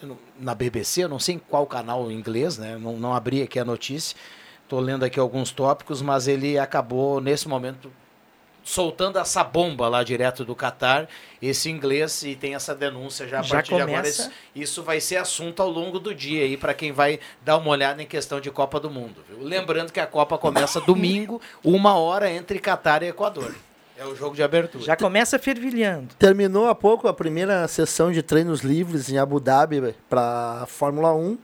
na- 0.00 0.14
na 0.38 0.54
BBC, 0.54 1.04
eu 1.04 1.08
não 1.08 1.18
sei 1.18 1.34
em 1.36 1.38
qual 1.38 1.66
canal 1.66 2.10
em 2.10 2.14
inglês, 2.14 2.56
né? 2.58 2.76
não, 2.78 2.96
não 2.96 3.14
abri 3.14 3.42
aqui 3.42 3.58
a 3.58 3.64
notícia, 3.64 4.16
estou 4.66 4.80
lendo 4.80 5.04
aqui 5.04 5.18
alguns 5.18 5.52
tópicos, 5.52 6.02
mas 6.02 6.26
ele 6.26 6.58
acabou, 6.58 7.20
nesse 7.20 7.48
momento, 7.48 7.90
soltando 8.64 9.16
essa 9.18 9.44
bomba 9.44 9.88
lá 9.88 10.02
direto 10.02 10.44
do 10.44 10.56
Catar, 10.56 11.08
esse 11.40 11.70
inglês, 11.70 12.24
e 12.24 12.34
tem 12.34 12.56
essa 12.56 12.74
denúncia 12.74 13.28
já 13.28 13.38
a 13.38 13.42
Já 13.42 13.54
partir 13.54 13.74
de 13.74 13.80
agora. 13.80 13.98
começa. 13.98 14.22
Isso, 14.22 14.32
isso 14.54 14.82
vai 14.82 15.00
ser 15.00 15.16
assunto 15.18 15.62
ao 15.62 15.70
longo 15.70 16.00
do 16.00 16.12
dia 16.12 16.42
aí 16.42 16.56
para 16.56 16.74
quem 16.74 16.90
vai 16.90 17.20
dar 17.44 17.56
uma 17.58 17.70
olhada 17.70 18.02
em 18.02 18.06
questão 18.06 18.40
de 18.40 18.50
Copa 18.50 18.80
do 18.80 18.90
Mundo. 18.90 19.22
viu? 19.28 19.38
Lembrando 19.40 19.92
que 19.92 20.00
a 20.00 20.06
Copa 20.06 20.36
começa 20.36 20.80
domingo, 20.82 21.40
uma 21.62 21.94
hora 21.96 22.28
entre 22.28 22.58
Catar 22.58 23.04
e 23.04 23.06
Equador. 23.06 23.54
É 23.96 24.04
o 24.04 24.14
jogo 24.16 24.34
de 24.34 24.42
abertura. 24.42 24.84
Já 24.84 24.96
começa 24.96 25.38
fervilhando. 25.38 26.08
Terminou 26.18 26.68
há 26.68 26.74
pouco 26.74 27.06
a 27.08 27.14
primeira 27.14 27.66
sessão 27.68 28.10
de 28.12 28.20
treinos 28.20 28.60
livres 28.60 29.08
em 29.08 29.16
Abu 29.16 29.38
Dhabi 29.40 29.94
para 30.10 30.62
a 30.62 30.66
Fórmula 30.66 31.14
1 31.14 31.38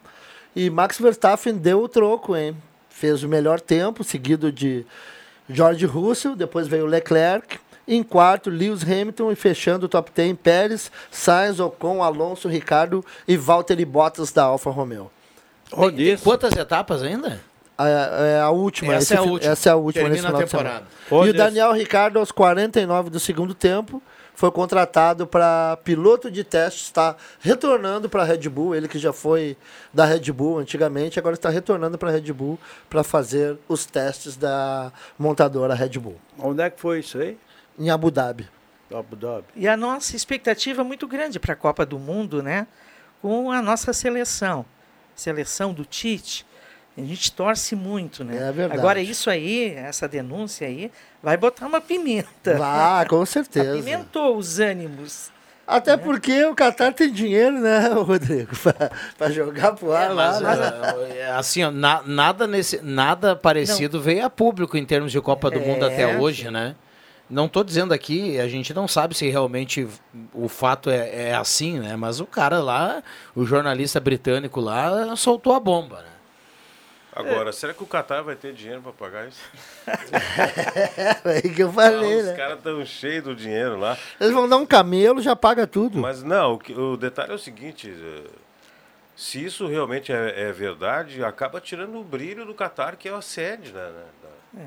e 0.57 0.69
Max 0.69 0.99
Verstappen 0.99 1.55
deu 1.57 1.83
o 1.83 1.89
troco, 1.89 2.37
hein? 2.37 2.55
Fez 3.03 3.25
o 3.25 3.29
melhor 3.29 3.61
tempo, 3.61 4.05
seguido 4.05 4.53
de 4.53 4.87
George 5.51 5.85
Russell, 5.87 6.37
depois 6.37 6.69
veio 6.69 6.87
Leclerc, 6.87 7.59
em 7.89 8.01
quarto 8.01 8.49
Lewis 8.49 8.85
Hamilton 8.85 9.33
e 9.33 9.35
fechando 9.35 9.87
o 9.87 9.89
top 9.89 10.13
10 10.15 10.37
Pérez, 10.41 10.93
Sainz, 11.11 11.59
Ocon, 11.59 12.01
Alonso, 12.01 12.47
Ricardo 12.47 13.05
e 13.27 13.37
Valtteri 13.37 13.85
Bottas 13.85 14.31
da 14.31 14.45
Alfa 14.45 14.71
Romeo. 14.71 15.11
Tem, 15.69 15.91
tem 15.91 16.17
quantas 16.19 16.55
etapas 16.55 17.03
ainda? 17.03 17.41
A, 17.77 17.89
é 17.89 18.41
a 18.41 18.51
última. 18.51 18.95
Essa 18.95 19.03
esse 19.03 19.15
é 19.15 19.17
a 19.17 19.23
última. 19.23 19.53
Essa 19.53 19.69
é 19.69 19.73
a 19.73 19.77
última 19.77 20.05
Termina 20.05 20.31
nesse 20.31 20.45
a 20.45 20.47
temporada. 20.47 20.85
semana. 21.09 21.27
E 21.27 21.31
o 21.31 21.35
Daniel 21.35 21.73
Ricardo, 21.73 22.21
aos 22.21 22.31
49 22.31 23.11
do 23.11 23.19
segundo 23.19 23.53
tempo, 23.53 24.01
foi 24.35 24.51
contratado 24.51 25.27
para 25.27 25.79
piloto 25.85 26.31
de 26.31 26.43
teste, 26.43 26.83
está 26.83 27.17
retornando 27.41 28.09
para 28.09 28.23
a 28.23 28.25
Red 28.25 28.49
Bull, 28.49 28.75
ele 28.75 28.89
que 28.89 28.99
já 28.99 29.13
foi 29.13 29.57
da 29.93 30.05
Red 30.05 30.33
Bull 30.33 30.59
antigamente, 30.59 31.19
agora 31.19 31.35
está 31.35 31.49
retornando 31.49 31.99
para 31.99 32.09
a 32.09 32.13
Red 32.13 32.33
Bull 32.33 32.59
para 32.89 33.05
fazer 33.05 33.59
os 33.69 33.85
testes 33.85 34.37
da 34.37 34.93
montadora 35.19 35.75
Red 35.75 35.99
Bull. 35.99 36.19
Onde 36.39 36.63
é 36.63 36.71
que 36.71 36.81
foi 36.81 37.01
isso 37.01 37.19
aí? 37.19 37.39
Em 37.79 37.91
Abu 37.91 38.11
Dhabi. 38.11 38.49
Abu 38.93 39.17
Dhabi. 39.17 39.47
E 39.57 39.67
a 39.69 39.77
nossa 39.77 40.17
expectativa 40.17 40.83
é 40.83 40.85
muito 40.85 41.07
grande 41.07 41.39
para 41.39 41.55
a 41.55 41.57
Copa 41.57 41.87
do 41.87 41.99
Mundo, 41.99 42.43
né? 42.43 42.67
Com 43.21 43.51
a 43.51 43.63
nossa 43.63 43.93
seleção. 43.93 44.65
Seleção 45.15 45.73
do 45.73 45.85
Tite. 45.85 46.47
A 46.97 47.01
gente 47.01 47.33
torce 47.33 47.75
muito, 47.75 48.23
né? 48.23 48.37
É 48.49 48.53
verdade. 48.53 48.79
Agora, 48.79 49.01
isso 49.01 49.31
aí, 49.31 49.73
essa 49.75 50.07
denúncia 50.07 50.67
aí, 50.67 50.91
vai 51.23 51.37
botar 51.39 51.67
uma 51.67 51.81
pimenta. 51.81 52.59
Ah, 52.63 53.05
com 53.09 53.25
certeza. 53.27 53.73
Apimentou 53.73 54.37
os 54.37 54.59
ânimos. 54.59 55.31
Até 55.67 55.97
porque 55.97 56.45
o 56.45 56.55
Qatar 56.55 56.93
tem 56.93 57.11
dinheiro, 57.11 57.59
né, 57.61 57.89
Rodrigo? 57.95 58.55
Pra, 58.57 58.91
pra 59.17 59.31
jogar 59.31 59.73
pro 59.73 59.93
ar 59.93 60.13
lá. 60.13 60.39
Mas, 60.41 60.59
né? 60.59 61.19
é, 61.19 61.31
assim, 61.31 61.63
ó, 61.65 61.71
na- 61.71 62.03
nada, 62.05 62.47
nesse, 62.47 62.83
nada 62.83 63.35
parecido 63.35 63.99
veio 64.01 64.27
a 64.27 64.29
público 64.29 64.77
em 64.77 64.85
termos 64.85 65.13
de 65.13 65.21
Copa 65.21 65.51
do 65.51 65.61
Mundo 65.61 65.87
É. 65.87 65.89
até 65.93 66.19
hoje, 66.19 66.51
né? 66.51 66.75
Não 67.31 67.47
estou 67.47 67.65
dizendo 67.65 67.95
aqui, 67.95 68.39
a 68.39 68.49
gente 68.49 68.75
não 68.75 68.87
sabe 68.87 69.17
se 69.17 69.27
realmente 69.31 69.89
o 70.35 70.49
fato 70.49 70.91
é, 70.91 71.29
é 71.31 71.35
assim, 71.35 71.79
né? 71.79 71.97
Mas 71.97 72.21
o 72.21 72.27
cara 72.27 72.59
lá, 72.61 73.03
o 73.35 73.47
jornalista 73.47 73.99
britânico 73.99 74.61
lá, 74.61 75.17
soltou 75.17 75.55
a 75.55 75.61
bomba, 75.61 76.03
né? 76.03 76.09
Agora, 77.15 77.53
será 77.53 77.75
que 77.75 77.83
o 77.83 77.87
Qatar 77.87 78.25
vai 78.25 78.35
ter 78.35 78.55
dinheiro 78.55 78.81
para 78.81 78.93
pagar 78.93 79.29
isso? 79.29 79.41
É 81.25 81.37
aí 81.37 81.43
que 81.43 81.63
eu 81.63 81.73
falei, 81.73 82.17
Os 82.21 82.25
né? 82.27 82.35
caras 82.35 82.59
estão 82.59 82.85
cheios 82.87 83.25
do 83.25 83.35
dinheiro 83.35 83.79
lá. 83.79 83.97
Eles 84.21 84.33
vão 84.33 84.49
dar 84.49 84.57
um 84.57 84.65
camelo, 84.67 85.21
já 85.21 85.37
paga 85.37 85.67
tudo. 85.67 85.99
Mas 85.99 86.23
não, 86.23 86.59
o, 86.77 86.97
detalhe 86.97 87.33
é 87.33 87.35
o 87.35 87.39
seguinte: 87.39 87.91
eh, 87.95 88.31
se 89.15 89.45
isso 89.45 89.67
realmente 89.67 90.13
é, 90.13 90.49
é 90.49 90.53
verdade, 90.53 91.23
acaba 91.23 91.61
tirando 91.61 91.99
o 91.99 92.05
brilho 92.05 92.47
do 92.47 92.55
Qatar, 92.55 92.97
que 92.97 93.09
é 93.09 93.13
a 93.13 93.21
sede, 93.21 93.73
né? 93.73 93.91
da- 93.91 94.63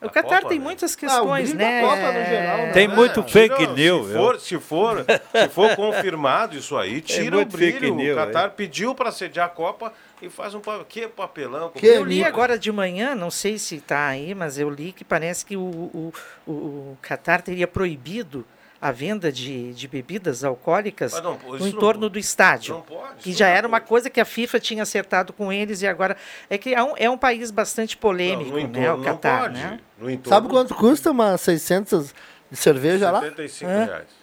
O 0.00 0.08
Qatar 0.08 0.44
tem 0.44 0.58
né? 0.58 0.64
muitas 0.64 0.92
Ah, 0.92 0.96
o 0.96 0.98
questões, 1.00 1.52
da 1.52 1.58
né? 1.58 1.80
Copa 1.80 1.96
no 2.12 2.24
geral, 2.24 2.56
né? 2.58 2.70
Tem 2.72 2.86
muito 2.86 3.22
fake 3.24 3.56
Tira- 3.56 3.72
news. 3.72 4.06
Se 4.08 4.12
for, 4.14 4.38
se 4.40 4.58
for, 4.60 5.04
se 5.32 5.48
for 5.48 5.74
confirmado 5.76 6.56
isso 6.56 6.76
aí, 6.76 7.00
tira 7.00 7.34
o 7.36 7.40
muito 7.40 7.58
fake 7.58 7.78
brilho. 7.80 7.94
news, 7.96 8.16
o 8.16 8.26
Qatar 8.26 8.50
pediu 8.52 8.94
para 8.94 9.10
sediar 9.10 9.46
a 9.46 9.48
Copa 9.48 9.92
e 10.22 10.28
faz 10.28 10.54
um 10.54 10.60
que 10.88 11.08
papelão. 11.08 11.70
como 11.70 11.84
eu 11.84 12.02
é 12.02 12.04
li 12.04 12.16
que- 12.18 12.24
agora 12.24 12.56
de 12.58 12.70
manhã, 12.70 13.14
não 13.16 13.30
sei 13.30 13.58
se 13.58 13.76
está 13.76 14.06
aí, 14.06 14.34
mas 14.36 14.56
eu 14.58 14.70
li 14.70 14.92
que 14.92 15.04
parece 15.04 15.44
que 15.44 15.56
o, 15.56 15.60
o, 15.62 16.12
o, 16.46 16.52
o 16.52 16.98
Qatar 17.02 17.42
teria 17.42 17.66
proibido 17.66 18.44
a 18.80 18.92
venda 18.92 19.32
de, 19.32 19.72
de 19.74 19.88
bebidas 19.88 20.44
alcoólicas 20.44 21.12
não, 21.20 21.34
isso 21.34 21.46
no 21.48 21.58
não 21.58 21.66
entorno 21.66 22.00
pode. 22.02 22.12
do 22.12 22.18
estádio. 22.18 22.74
Não 22.76 22.82
pode, 22.82 23.14
que 23.16 23.30
isso 23.30 23.38
já 23.40 23.48
não 23.48 23.54
era 23.54 23.66
uma 23.68 23.80
coisa 23.80 24.08
que 24.08 24.20
a 24.20 24.24
FIFA 24.24 24.60
tinha 24.60 24.82
acertado 24.84 25.32
com 25.32 25.52
eles 25.52 25.82
e 25.82 25.86
agora. 25.86 26.16
É 26.48 26.56
que 26.56 26.72
é 26.74 26.82
um, 26.82 26.94
é 26.96 27.10
um 27.10 27.18
país 27.18 27.50
bastante 27.50 27.96
polêmico, 27.96 28.50
no 28.50 28.56
né? 28.56 28.62
entorno 28.62 28.94
O 28.94 28.96
não 28.98 29.04
Qatar, 29.04 29.40
pode. 29.42 29.54
né? 29.54 29.80
No 29.98 30.08
entorno, 30.10 30.28
Sabe 30.36 30.48
quanto 30.48 30.74
custa 30.74 31.10
uma 31.10 31.36
600 31.36 32.14
de 32.50 32.56
cerveja 32.56 33.10
lá? 33.10 33.20
75 33.20 33.70
Hã? 33.70 33.84
reais. 33.84 34.18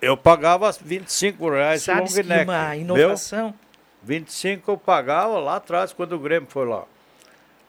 Eu 0.00 0.16
pagava 0.16 0.70
25 0.72 1.50
reais 1.50 1.82
o 1.82 1.84
Sabe 1.84 2.00
long 2.00 2.06
que 2.06 2.22
neck. 2.22 2.44
uma 2.50 2.76
inovação. 2.76 3.54
25 4.02 4.70
eu 4.70 4.78
pagava 4.78 5.38
lá 5.38 5.56
atrás 5.56 5.92
quando 5.92 6.12
o 6.12 6.18
Grêmio 6.18 6.48
foi 6.50 6.66
lá. 6.66 6.84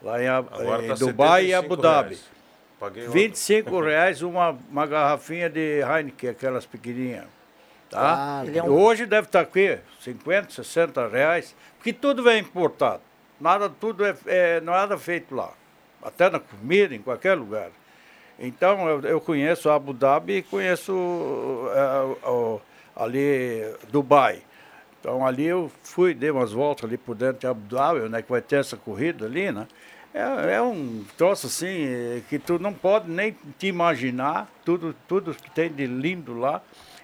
Lá 0.01 0.21
em, 0.21 0.25
em 0.25 0.87
tá 0.87 0.93
Dubai 0.95 1.45
e 1.45 1.47
75 1.47 1.57
Abu 1.65 1.75
Dhabi. 1.81 2.09
reais. 2.09 2.36
Paguei 2.79 3.03
ontem. 3.07 3.11
25 3.13 3.79
reais 3.81 4.21
uma, 4.21 4.57
uma 4.69 4.85
garrafinha 4.85 5.49
de 5.49 5.81
Heineken, 5.81 6.29
aquelas 6.29 6.65
pequenininhas. 6.65 7.25
Tá? 7.89 8.41
Ah, 8.41 8.43
é 8.53 8.61
um- 8.63 8.69
Hoje 8.71 9.05
deve 9.05 9.27
estar 9.27 9.41
aqui, 9.41 9.77
50, 10.01 10.51
60 10.51 11.07
reais, 11.07 11.55
porque 11.77 11.93
tudo 11.93 12.21
vem 12.23 12.39
importado. 12.39 13.01
Nada, 13.39 13.69
tudo 13.69 14.05
é, 14.05 14.15
é 14.25 14.61
nada 14.61 14.97
feito 14.97 15.33
lá. 15.35 15.51
Até 16.01 16.29
na 16.29 16.39
comida, 16.39 16.93
em 16.95 17.01
qualquer 17.01 17.35
lugar. 17.35 17.69
Então, 18.39 18.87
eu, 18.87 19.01
eu 19.01 19.21
conheço 19.21 19.69
Abu 19.69 19.93
Dhabi 19.93 20.37
e 20.37 20.41
conheço 20.43 20.91
é, 21.73 22.27
o- 22.29 22.59
ali 22.95 23.61
Dubai. 23.89 24.41
Então, 24.99 25.25
ali 25.25 25.45
eu 25.45 25.71
fui, 25.83 26.13
dei 26.13 26.29
umas 26.31 26.51
voltas 26.51 26.85
ali 26.85 26.97
por 26.97 27.15
dentro 27.15 27.39
de 27.39 27.47
Abu 27.47 27.61
Dhabi, 27.67 28.09
né, 28.09 28.21
que 28.21 28.29
vai 28.29 28.41
ter 28.41 28.57
essa 28.57 28.75
corrida 28.75 29.25
ali, 29.25 29.51
né? 29.51 29.67
É, 30.17 30.55
é 30.55 30.61
um 30.61 31.05
troço 31.15 31.45
assim 31.45 31.85
eh, 31.85 32.21
que 32.27 32.39
tu 32.39 32.57
não 32.57 32.73
pode 32.73 33.07
nem 33.09 33.35
te 33.59 33.67
imaginar 33.67 34.49
tudo, 34.65 34.95
tudo 35.07 35.35
que 35.35 35.51
tem 35.51 35.71
de 35.71 35.85
lindo 35.85 36.37
lá. 36.39 36.59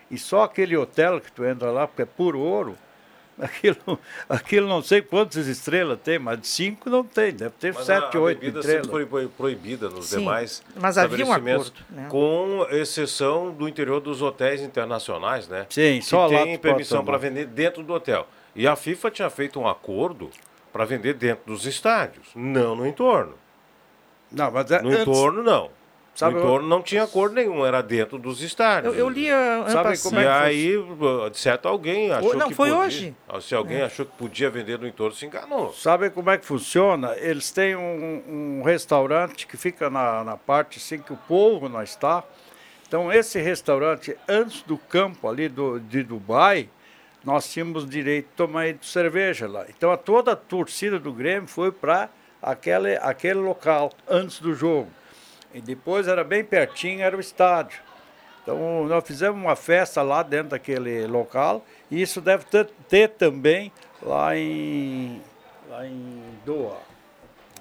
E 0.10 0.18
só 0.18 0.44
aquele 0.44 0.76
hotel 0.76 1.22
que 1.22 1.32
tu 1.32 1.46
entra 1.46 1.70
lá, 1.70 1.88
porque 1.88 2.02
é 2.02 2.06
puro 2.06 2.40
ouro, 2.40 2.76
aquilo, 3.40 4.00
aquilo 4.28 4.68
não 4.68 4.82
sei 4.82 5.02
quantas 5.02 5.46
estrelas 5.48 6.00
tem, 6.04 6.18
mas 6.18 6.40
cinco 6.48 6.90
não 6.90 7.04
tem, 7.04 7.32
deve 7.32 7.54
ter 7.60 7.74
Mas 7.74 7.86
sete, 7.86 8.18
a, 8.18 8.20
a 8.20 8.24
oito 8.24 8.46
estrelas. 8.46 8.86
sempre 8.88 9.06
foi 9.06 9.28
proibida 9.28 9.90
nos 9.90 10.08
Sim, 10.08 10.20
demais 10.20 10.64
mas 10.76 10.98
havia 10.98 11.26
um 11.26 11.32
acordo, 11.32 11.74
né? 11.90 12.08
com 12.10 12.66
exceção 12.72 13.52
do 13.52 13.68
interior 13.68 14.00
dos 14.02 14.22
hotéis 14.22 14.62
internacionais, 14.62 15.48
né? 15.48 15.66
Sim, 15.70 16.00
que 16.00 16.06
só 16.06 16.26
lá 16.26 16.44
tem 16.44 16.46
pode 16.46 16.60
permissão 16.60 17.06
para 17.06 17.18
vender 17.18 17.46
dentro 17.46 17.84
do 17.84 17.94
hotel. 17.94 18.28
E 18.56 18.68
a 18.68 18.76
FIFA 18.76 19.10
tinha 19.12 19.30
feito 19.30 19.60
um 19.60 19.68
acordo 19.68 20.30
para 20.74 20.84
vender 20.86 21.14
dentro 21.14 21.44
dos 21.46 21.66
estádios, 21.66 22.28
não 22.36 22.76
no 22.76 22.86
entorno. 22.86 23.36
Não, 24.32 24.50
mas 24.52 24.70
é 24.72 24.82
No 24.82 24.90
antes- 24.90 25.02
entorno, 25.02 25.44
não. 25.44 25.70
Sabe, 26.16 26.36
no 26.36 26.42
entorno 26.42 26.68
não 26.68 26.82
tinha 26.84 27.02
acordo 27.04 27.34
nenhum, 27.34 27.66
era 27.66 27.82
dentro 27.82 28.20
dos 28.20 28.42
estádios. 28.44 28.94
Eu, 28.94 29.00
eu 29.00 29.10
li 29.10 29.32
a, 29.32 29.36
ano 29.36 29.70
Sabe 29.72 29.98
como 29.98 30.20
é 30.20 30.24
E 30.24 30.28
aí, 30.28 30.74
de 31.32 31.38
certo, 31.40 31.68
alguém 31.68 32.12
achou 32.12 32.36
não, 32.36 32.50
que 32.50 32.54
foi 32.54 32.70
podia. 32.70 32.84
hoje. 32.86 33.16
Ah, 33.28 33.42
Se 33.42 33.56
alguém 33.56 33.82
achou 33.82 34.06
que 34.06 34.12
podia 34.12 34.48
vender 34.52 34.78
no 34.78 34.88
entorno, 34.88 35.16
se 35.16 35.26
enganou. 35.26 35.74
Sabe 35.74 36.12
como 36.12 36.30
é 36.30 36.38
que 36.38 36.46
funciona? 36.46 37.16
Eles 37.18 37.50
têm 37.50 37.76
um, 37.76 38.60
um 38.60 38.64
restaurante 38.64 39.48
que 39.48 39.58
fica 39.58 39.90
na, 39.90 40.24
na 40.24 40.38
parte 40.38 40.78
assim 40.78 41.00
que 41.00 41.12
o 41.14 41.18
povo 41.18 41.68
não 41.68 41.82
está. 41.82 42.24
Então, 42.88 43.12
esse 43.12 43.42
restaurante, 43.42 44.16
antes 44.30 44.62
do 44.62 44.78
campo 44.78 45.28
ali 45.28 45.50
do, 45.50 45.80
de 45.80 46.04
Dubai, 46.04 46.70
nós 47.24 47.52
tínhamos 47.52 47.90
direito 47.90 48.26
de 48.28 48.36
tomar 48.36 48.76
cerveja 48.82 49.48
lá. 49.48 49.66
Então, 49.70 49.92
a, 49.92 49.98
toda 49.98 50.34
a 50.34 50.36
torcida 50.36 51.00
do 51.00 51.14
Grêmio 51.14 51.48
foi 51.48 51.72
para 51.72 52.10
aquele, 52.42 52.98
aquele 52.98 53.40
local 53.40 53.92
antes 54.08 54.40
do 54.40 54.54
jogo. 54.54 54.90
E 55.54 55.62
depois 55.62 56.08
era 56.08 56.24
bem 56.24 56.44
pertinho, 56.44 57.02
era 57.02 57.16
o 57.16 57.20
estádio. 57.20 57.80
Então, 58.42 58.86
nós 58.86 59.06
fizemos 59.08 59.42
uma 59.42 59.56
festa 59.56 60.02
lá 60.02 60.22
dentro 60.22 60.50
daquele 60.50 61.08
local. 61.08 61.66
E 61.90 62.02
isso 62.02 62.20
deve 62.20 62.44
ter, 62.46 62.66
ter 62.90 63.10
também 63.10 63.72
lá 64.02 64.36
em, 64.36 65.22
lá 65.70 65.88
em 65.88 66.22
Doha. 66.46 66.78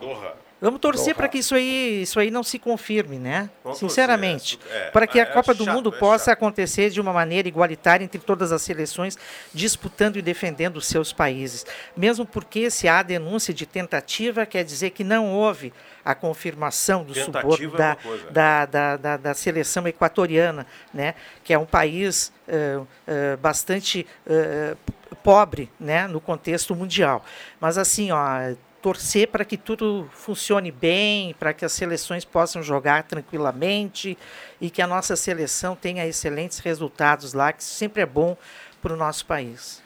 Doha. 0.01 0.35
Vamos 0.63 0.81
torcer 0.81 1.13
para 1.17 1.27
que 1.27 1.39
isso 1.39 1.57
aí, 1.57 2.03
isso 2.03 2.21
aí 2.21 2.31
não 2.31 2.45
se 2.45 2.57
confirme, 2.57 3.19
né? 3.19 3.51
Vamos 3.65 3.81
Sinceramente. 3.81 4.61
é, 4.71 4.91
para 4.91 5.09
que 5.09 5.19
a 5.19 5.25
é 5.25 5.27
Copa 5.27 5.53
do 5.53 5.65
chato, 5.65 5.75
Mundo 5.75 5.93
é 5.93 5.99
possa 5.99 6.31
acontecer 6.31 6.89
de 6.91 7.01
uma 7.01 7.13
maneira 7.13 7.49
igualitária 7.49 8.05
entre 8.05 8.21
todas 8.21 8.53
as 8.53 8.63
seleções, 8.63 9.19
disputando 9.53 10.19
e 10.19 10.23
defendendo 10.23 10.77
os 10.77 10.87
seus 10.87 11.13
países. 11.13 11.67
Mesmo 11.97 12.25
porque 12.25 12.71
se 12.71 12.87
há 12.87 13.03
denúncia 13.03 13.53
de 13.53 13.67
tentativa, 13.67 14.47
quer 14.47 14.63
dizer 14.63 14.91
que 14.91 15.03
não 15.03 15.33
houve 15.33 15.73
a 16.05 16.15
confirmação 16.15 17.03
do 17.03 17.13
suborno 17.13 17.75
é 17.75 17.77
da, 17.77 17.89
uma 17.89 17.97
coisa. 17.97 18.31
da, 18.31 18.67
da, 18.67 18.97
da, 18.97 19.17
da 19.17 19.35
seleção 19.35 19.89
equatoriana, 19.89 20.65
né? 20.95 21.17
que 21.43 21.53
é 21.53 21.59
um 21.59 21.67
país 21.67 22.33
eh, 22.47 22.81
eh, 23.09 23.37
bastante 23.37 24.07
eh, 24.27 24.77
pobre 25.25 25.69
né? 25.79 26.07
no 26.07 26.21
contexto 26.21 26.73
mundial. 26.77 27.25
Mas 27.61 27.77
assim, 27.79 28.13
ó, 28.13 28.55
torcer 28.83 29.29
para 29.29 29.45
que 29.45 29.57
tudo 29.57 30.09
funcione 30.13 30.73
bem, 30.73 31.35
para 31.39 31.53
que 31.53 31.65
as 31.65 31.73
seleções 31.73 32.25
possam 32.25 32.63
jogar 32.63 33.05
tranquilamente 33.05 34.19
e 34.61 34.69
que 34.69 34.83
a 34.83 34.87
nossa 34.87 35.15
seleção 35.15 35.77
tenha 35.77 36.07
excelentes 36.07 36.59
resultados 36.59 37.33
lá, 37.33 37.53
que 37.53 37.63
sempre 37.63 38.03
é 38.03 38.07
bom 38.07 38.37
para 38.83 38.93
o 38.93 38.97
nosso 38.97 39.25
país. 39.25 39.81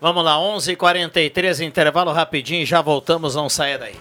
Vamos 0.00 0.24
lá, 0.24 0.36
11:43 0.36 0.72
h 0.72 0.76
43 0.76 1.60
intervalo 1.60 2.12
rapidinho, 2.12 2.66
já 2.66 2.82
voltamos, 2.82 3.34
não 3.34 3.48
saia 3.48 3.78
daí. 3.78 3.96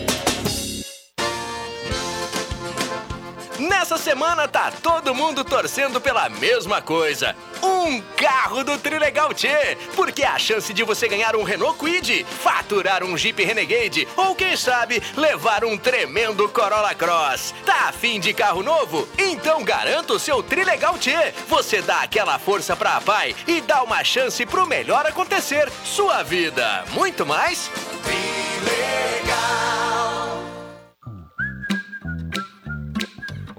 Nessa 3.91 4.03
semana 4.05 4.47
tá 4.47 4.71
todo 4.81 5.13
mundo 5.13 5.43
torcendo 5.43 5.99
pela 5.99 6.29
mesma 6.29 6.81
coisa. 6.81 7.35
Um 7.61 8.01
carro 8.15 8.63
do 8.63 8.77
Trilegal 8.77 9.33
T, 9.33 9.49
porque 9.97 10.23
a 10.23 10.39
chance 10.39 10.73
de 10.73 10.81
você 10.81 11.09
ganhar 11.09 11.35
um 11.35 11.43
Renault 11.43 11.77
Kwid, 11.77 12.25
faturar 12.41 13.03
um 13.03 13.17
Jeep 13.17 13.43
Renegade 13.43 14.07
ou 14.15 14.33
quem 14.33 14.55
sabe 14.55 15.03
levar 15.17 15.65
um 15.65 15.77
tremendo 15.77 16.47
Corolla 16.47 16.95
Cross. 16.95 17.53
Tá 17.65 17.89
afim 17.89 18.17
de 18.17 18.33
carro 18.33 18.63
novo? 18.63 19.05
Então 19.17 19.61
garanta 19.61 20.13
o 20.13 20.19
seu 20.19 20.41
Trilegal 20.41 20.97
T. 20.97 21.11
Você 21.49 21.81
dá 21.81 21.99
aquela 22.03 22.39
força 22.39 22.77
pra 22.77 23.01
pai 23.01 23.35
e 23.45 23.59
dá 23.59 23.83
uma 23.83 24.05
chance 24.05 24.45
pro 24.45 24.65
melhor 24.65 25.05
acontecer. 25.05 25.69
Sua 25.83 26.23
vida. 26.23 26.85
Muito 26.93 27.25
mais? 27.25 27.69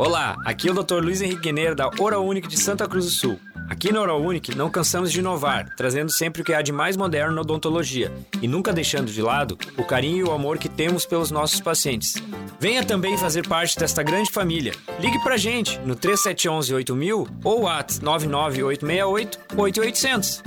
Olá, 0.05 0.35
aqui 0.45 0.69
é 0.69 0.73
o 0.73 0.75
Dr. 0.75 0.97
Luiz 0.97 1.23
Henrique 1.23 1.43
Guineiro 1.43 1.77
da 1.77 1.89
Oral 2.01 2.29
de 2.35 2.59
Santa 2.59 2.89
Cruz 2.89 3.05
do 3.05 3.11
Sul. 3.13 3.41
Aqui 3.71 3.93
na 3.93 4.01
Oral 4.01 4.21
não 4.57 4.69
cansamos 4.69 5.13
de 5.13 5.21
inovar, 5.21 5.77
trazendo 5.77 6.11
sempre 6.11 6.43
o 6.43 6.45
que 6.45 6.53
há 6.53 6.61
de 6.61 6.73
mais 6.73 6.97
moderno 6.97 7.37
na 7.37 7.43
odontologia 7.43 8.13
e 8.43 8.49
nunca 8.49 8.73
deixando 8.73 9.13
de 9.13 9.23
lado 9.23 9.57
o 9.79 9.85
carinho 9.85 10.17
e 10.19 10.29
o 10.29 10.33
amor 10.33 10.59
que 10.59 10.69
temos 10.69 11.07
pelos 11.07 11.31
nossos 11.31 11.61
pacientes. 11.61 12.15
Venha 12.59 12.85
também 12.85 13.17
fazer 13.17 13.47
parte 13.47 13.79
desta 13.79 14.03
grande 14.03 14.33
família. 14.33 14.73
Ligue 14.99 15.23
pra 15.23 15.37
gente 15.37 15.79
no 15.87 15.95
3711 15.95 16.75
8000 16.75 17.29
ou 17.45 17.69
at 17.69 18.01
99868 18.03 19.39
8800. 19.57 20.43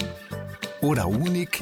Oral 0.81 1.13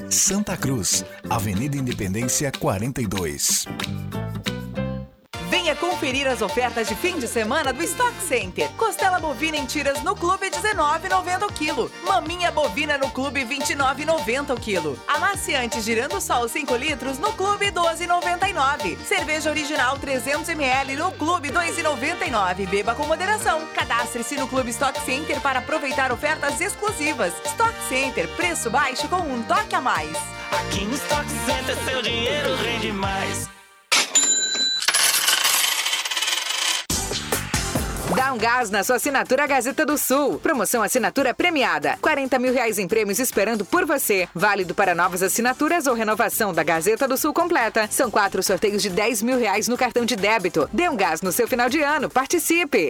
Santa 0.09 0.57
Cruz, 0.57 1.05
Avenida 1.29 1.77
Independência 1.77 2.51
42. 2.59 3.67
Venha 5.53 5.75
conferir 5.75 6.25
as 6.27 6.41
ofertas 6.41 6.87
de 6.87 6.95
fim 6.95 7.19
de 7.19 7.27
semana 7.27 7.71
do 7.71 7.83
Stock 7.83 8.19
Center. 8.23 8.67
Costela 8.71 9.19
bovina 9.19 9.55
em 9.55 9.67
tiras 9.67 10.01
no 10.01 10.15
clube 10.15 10.49
19,90 10.49 11.43
o 11.43 11.53
quilo. 11.53 11.91
Maminha 12.07 12.49
bovina 12.49 12.97
no 12.97 13.11
clube 13.11 13.45
29,90 13.45 14.49
o 14.51 14.59
quilo. 14.59 14.99
Amaciante 15.07 15.79
girando 15.79 16.19
sol 16.19 16.49
5 16.49 16.75
litros 16.75 17.19
no 17.19 17.31
clube 17.33 17.67
12,99. 17.67 18.97
Cerveja 19.05 19.51
original 19.51 19.99
300 19.99 20.49
ml 20.49 20.95
no 20.95 21.11
clube 21.11 21.51
2,99. 21.51 22.67
Beba 22.67 22.95
com 22.95 23.05
moderação. 23.05 23.61
Cadastre-se 23.75 24.35
no 24.35 24.47
clube 24.47 24.71
Stock 24.71 24.99
Center 25.01 25.39
para 25.39 25.59
aproveitar 25.59 26.11
ofertas 26.11 26.59
exclusivas. 26.59 27.31
Stock 27.45 27.75
Center, 27.87 28.27
preço 28.29 28.71
baixo 28.71 29.07
com 29.07 29.17
um 29.17 29.43
toque 29.43 29.75
a 29.75 29.81
mais. 29.81 30.17
Aqui 30.51 30.83
no 30.83 30.95
Stock 30.95 31.27
Center 31.45 31.77
seu 31.85 32.01
dinheiro 32.01 32.55
rende 32.55 32.91
mais. 32.91 33.52
Dá 38.15 38.31
um 38.31 38.37
gás 38.37 38.69
na 38.69 38.83
sua 38.83 38.97
assinatura 38.97 39.47
Gazeta 39.47 39.85
do 39.85 39.97
Sul. 39.97 40.37
Promoção 40.37 40.83
assinatura 40.83 41.33
premiada. 41.33 41.97
40 41.99 42.37
mil 42.37 42.53
reais 42.53 42.77
em 42.77 42.87
prêmios 42.87 43.17
esperando 43.17 43.65
por 43.65 43.85
você. 43.85 44.27
Válido 44.35 44.75
para 44.75 44.93
novas 44.93 45.23
assinaturas 45.23 45.87
ou 45.87 45.95
renovação 45.95 46.53
da 46.53 46.63
Gazeta 46.63 47.07
do 47.07 47.17
Sul 47.17 47.33
completa. 47.33 47.87
São 47.89 48.11
quatro 48.11 48.43
sorteios 48.43 48.83
de 48.83 48.89
10 48.89 49.23
mil 49.23 49.39
reais 49.39 49.67
no 49.67 49.77
cartão 49.77 50.05
de 50.05 50.15
débito. 50.15 50.69
Dê 50.71 50.87
um 50.89 50.95
gás 50.95 51.21
no 51.21 51.31
seu 51.31 51.47
final 51.47 51.69
de 51.69 51.81
ano. 51.81 52.09
Participe! 52.09 52.89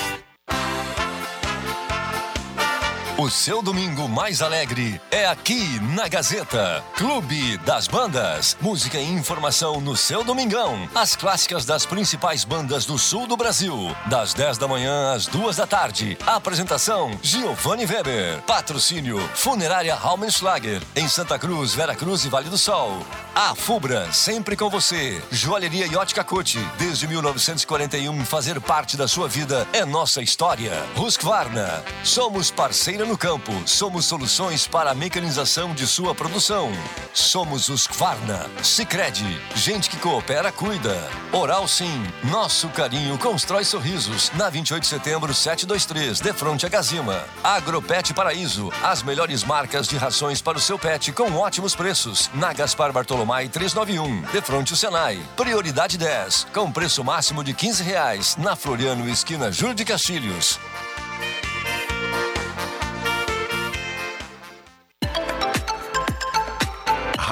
O 3.21 3.29
seu 3.29 3.61
domingo 3.61 4.09
mais 4.09 4.41
alegre 4.41 4.99
é 5.11 5.27
aqui 5.27 5.79
na 5.93 6.07
Gazeta. 6.07 6.83
Clube 6.95 7.55
das 7.59 7.87
Bandas. 7.87 8.57
Música 8.59 8.97
e 8.97 9.07
informação 9.11 9.79
no 9.79 9.95
seu 9.95 10.23
domingão. 10.23 10.89
As 10.95 11.15
clássicas 11.15 11.63
das 11.63 11.85
principais 11.85 12.43
bandas 12.43 12.83
do 12.83 12.97
sul 12.97 13.27
do 13.27 13.37
Brasil. 13.37 13.95
Das 14.07 14.33
10 14.33 14.57
da 14.57 14.67
manhã 14.67 15.13
às 15.13 15.27
2 15.27 15.55
da 15.55 15.67
tarde. 15.67 16.17
Apresentação: 16.25 17.11
Giovanni 17.21 17.85
Weber. 17.85 18.41
Patrocínio: 18.41 19.19
Funerária 19.35 19.93
Raumenschlager. 19.93 20.81
Em 20.95 21.07
Santa 21.07 21.37
Cruz, 21.37 21.75
Vera 21.75 21.93
Cruz 21.93 22.25
e 22.25 22.29
Vale 22.29 22.49
do 22.49 22.57
Sol. 22.57 23.05
A 23.35 23.53
Fubra, 23.53 24.11
sempre 24.11 24.55
com 24.55 24.67
você. 24.67 25.21
Joalheria 25.31 25.85
e 25.85 25.95
Ótica 25.95 26.23
Cote. 26.23 26.59
Desde 26.79 27.07
1941, 27.07 28.25
fazer 28.25 28.59
parte 28.59 28.97
da 28.97 29.07
sua 29.07 29.27
vida 29.27 29.67
é 29.71 29.85
nossa 29.85 30.23
história. 30.23 30.73
Husqvarna. 30.97 31.83
Somos 32.03 32.49
parceira 32.49 33.05
no 33.05 33.10
campo. 33.17 33.51
Somos 33.65 34.05
soluções 34.05 34.67
para 34.67 34.91
a 34.91 34.95
mecanização 34.95 35.73
de 35.73 35.87
sua 35.87 36.13
produção. 36.13 36.71
Somos 37.13 37.69
os 37.69 37.87
Kvarna. 37.87 38.49
Sicredi. 38.63 39.39
Gente 39.55 39.89
que 39.89 39.97
coopera, 39.97 40.51
cuida. 40.51 41.09
Oral 41.31 41.67
Sim. 41.67 42.03
Nosso 42.23 42.69
carinho 42.69 43.17
constrói 43.17 43.63
sorrisos. 43.63 44.31
Na 44.35 44.49
28 44.49 44.83
de 44.83 44.89
setembro, 44.89 45.33
723, 45.33 46.19
de 46.19 46.33
fronte 46.33 46.65
a 46.65 46.69
Gazima. 46.69 47.23
Agropet 47.43 48.13
Paraíso. 48.13 48.71
As 48.83 49.03
melhores 49.03 49.43
marcas 49.43 49.87
de 49.87 49.97
rações 49.97 50.41
para 50.41 50.57
o 50.57 50.61
seu 50.61 50.77
pet 50.77 51.11
com 51.11 51.33
ótimos 51.33 51.75
preços. 51.75 52.29
Na 52.33 52.53
Gaspar 52.53 52.91
Bartolomai 52.91 53.47
391, 53.49 54.21
de 54.31 54.41
fronte 54.41 54.73
ao 54.73 54.77
Senai. 54.77 55.21
Prioridade 55.35 55.97
10, 55.97 56.47
com 56.53 56.71
preço 56.71 57.03
máximo 57.03 57.43
de 57.43 57.53
15 57.53 57.83
reais. 57.83 58.35
Na 58.37 58.55
Floriano, 58.55 59.09
esquina 59.09 59.51
Júlio 59.51 59.75
de 59.75 59.85
Castilhos. 59.85 60.59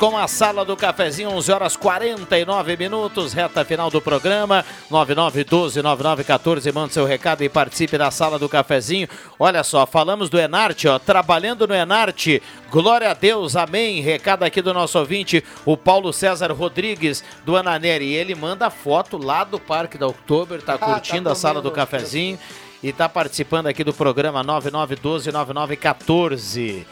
Com 0.00 0.16
a 0.16 0.26
sala 0.26 0.64
do 0.64 0.74
cafezinho, 0.74 1.28
11 1.28 1.52
horas 1.52 1.76
49 1.76 2.74
minutos, 2.74 3.34
reta 3.34 3.62
final 3.66 3.90
do 3.90 4.00
programa. 4.00 4.64
9912-9914, 4.90 6.72
manda 6.72 6.90
seu 6.90 7.04
recado 7.04 7.44
e 7.44 7.50
participe 7.50 7.98
da 7.98 8.10
sala 8.10 8.38
do 8.38 8.48
cafezinho. 8.48 9.06
Olha 9.38 9.62
só, 9.62 9.84
falamos 9.84 10.30
do 10.30 10.40
Enarte, 10.40 10.88
ó, 10.88 10.98
trabalhando 10.98 11.68
no 11.68 11.74
Enarte. 11.74 12.42
Glória 12.70 13.10
a 13.10 13.14
Deus, 13.14 13.56
amém. 13.56 14.00
Recado 14.00 14.42
aqui 14.42 14.62
do 14.62 14.72
nosso 14.72 14.98
ouvinte, 14.98 15.44
o 15.66 15.76
Paulo 15.76 16.14
César 16.14 16.50
Rodrigues, 16.50 17.22
do 17.44 17.54
Ananeri. 17.54 18.14
Ele 18.14 18.34
manda 18.34 18.70
foto 18.70 19.18
lá 19.18 19.44
do 19.44 19.60
Parque 19.60 19.98
da 19.98 20.06
Oktober, 20.06 20.62
tá 20.62 20.78
curtindo 20.78 21.24
tá 21.24 21.32
a 21.32 21.34
sala 21.34 21.60
do 21.60 21.70
cafezinho 21.70 22.38
e 22.82 22.90
tá 22.90 23.06
participando 23.06 23.66
aqui 23.66 23.84
do 23.84 23.92
programa 23.92 24.42
9912-9914. 24.44 26.86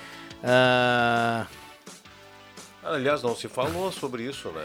Ah, 0.44 1.47
Aliás, 2.89 3.23
não 3.23 3.36
se 3.36 3.48
falou 3.48 3.93
sobre 3.93 4.23
isso, 4.23 4.48
né? 4.51 4.65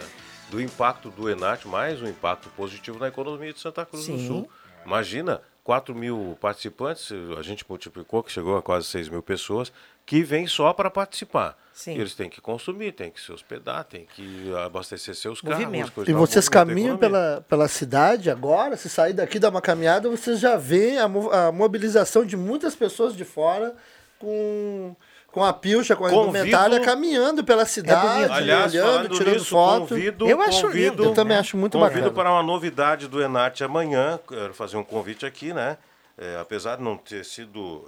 Do 0.50 0.62
impacto 0.62 1.10
do 1.10 1.30
Enat, 1.30 1.66
mais 1.66 2.02
um 2.02 2.08
impacto 2.08 2.50
positivo 2.50 3.00
na 3.00 3.08
economia 3.08 3.52
de 3.52 3.60
Santa 3.60 3.86
Cruz 3.86 4.08
do 4.08 4.18
Sim. 4.18 4.28
Sul. 4.28 4.50
Imagina, 4.86 5.42
4 5.64 5.96
mil 5.96 6.38
participantes, 6.42 7.10
a 7.38 7.42
gente 7.42 7.66
multiplicou, 7.68 8.22
que 8.22 8.32
chegou 8.32 8.58
a 8.58 8.62
quase 8.62 8.88
6 8.88 9.10
mil 9.10 9.24
pessoas, 9.24 9.72
que 10.06 10.24
vêm 10.24 10.46
só 10.46 10.74
para 10.74 10.90
participar. 10.90 11.58
Sim. 11.74 11.96
E 11.96 12.00
eles 12.00 12.14
têm 12.14 12.30
que 12.30 12.40
consumir, 12.40 12.92
têm 12.92 13.10
que 13.10 13.20
se 13.20 13.32
hospedar, 13.32 13.84
têm 13.86 14.06
que 14.06 14.54
abastecer 14.56 15.16
seus 15.16 15.42
carros. 15.42 15.58
coisa 15.90 16.12
E 16.12 16.14
vocês 16.14 16.48
movimento 16.48 16.52
caminham 16.52 16.98
pela, 16.98 17.46
pela 17.48 17.68
cidade 17.68 18.30
agora, 18.30 18.78
se 18.78 18.90
sair 18.90 19.14
daqui 19.14 19.40
dar 19.40 19.50
uma 19.50 19.62
caminhada, 19.62 20.10
vocês 20.10 20.40
já 20.40 20.56
veem 20.56 21.00
a, 21.00 21.06
a 21.06 21.52
mobilização 21.52 22.26
de 22.26 22.38
muitas 22.38 22.76
pessoas 22.76 23.16
de 23.16 23.26
fora 23.26 23.76
com, 24.20 24.96
com 25.34 25.44
a 25.44 25.52
pilcha, 25.52 25.96
com 25.96 26.06
a 26.06 26.10
Convido- 26.12 26.38
indumentária, 26.38 26.80
caminhando 26.80 27.44
pela 27.44 27.66
cidade, 27.66 28.32
Aliás, 28.32 28.72
olhando, 28.74 29.10
tirando 29.18 29.34
nisso, 29.34 29.46
foto. 29.50 29.88
convido, 29.90 30.30
Eu 30.30 30.40
acho 30.42 30.62
convido, 30.68 30.90
lindo. 30.92 31.04
Eu 31.06 31.14
também 31.14 31.36
acho 31.36 31.58
muito 31.58 31.78
convido 31.78 31.96
bacana. 32.02 32.14
para 32.14 32.32
uma 32.32 32.44
novidade 32.44 33.08
do 33.08 33.20
Enat 33.22 33.62
amanhã, 33.64 34.20
quero 34.28 34.54
fazer 34.54 34.78
um 34.78 34.84
convite 34.84 35.26
aqui, 35.26 35.52
né? 35.52 35.78
É, 36.16 36.38
apesar 36.40 36.76
de 36.78 36.84
não 36.84 36.96
ter 36.96 37.26
sido 37.26 37.84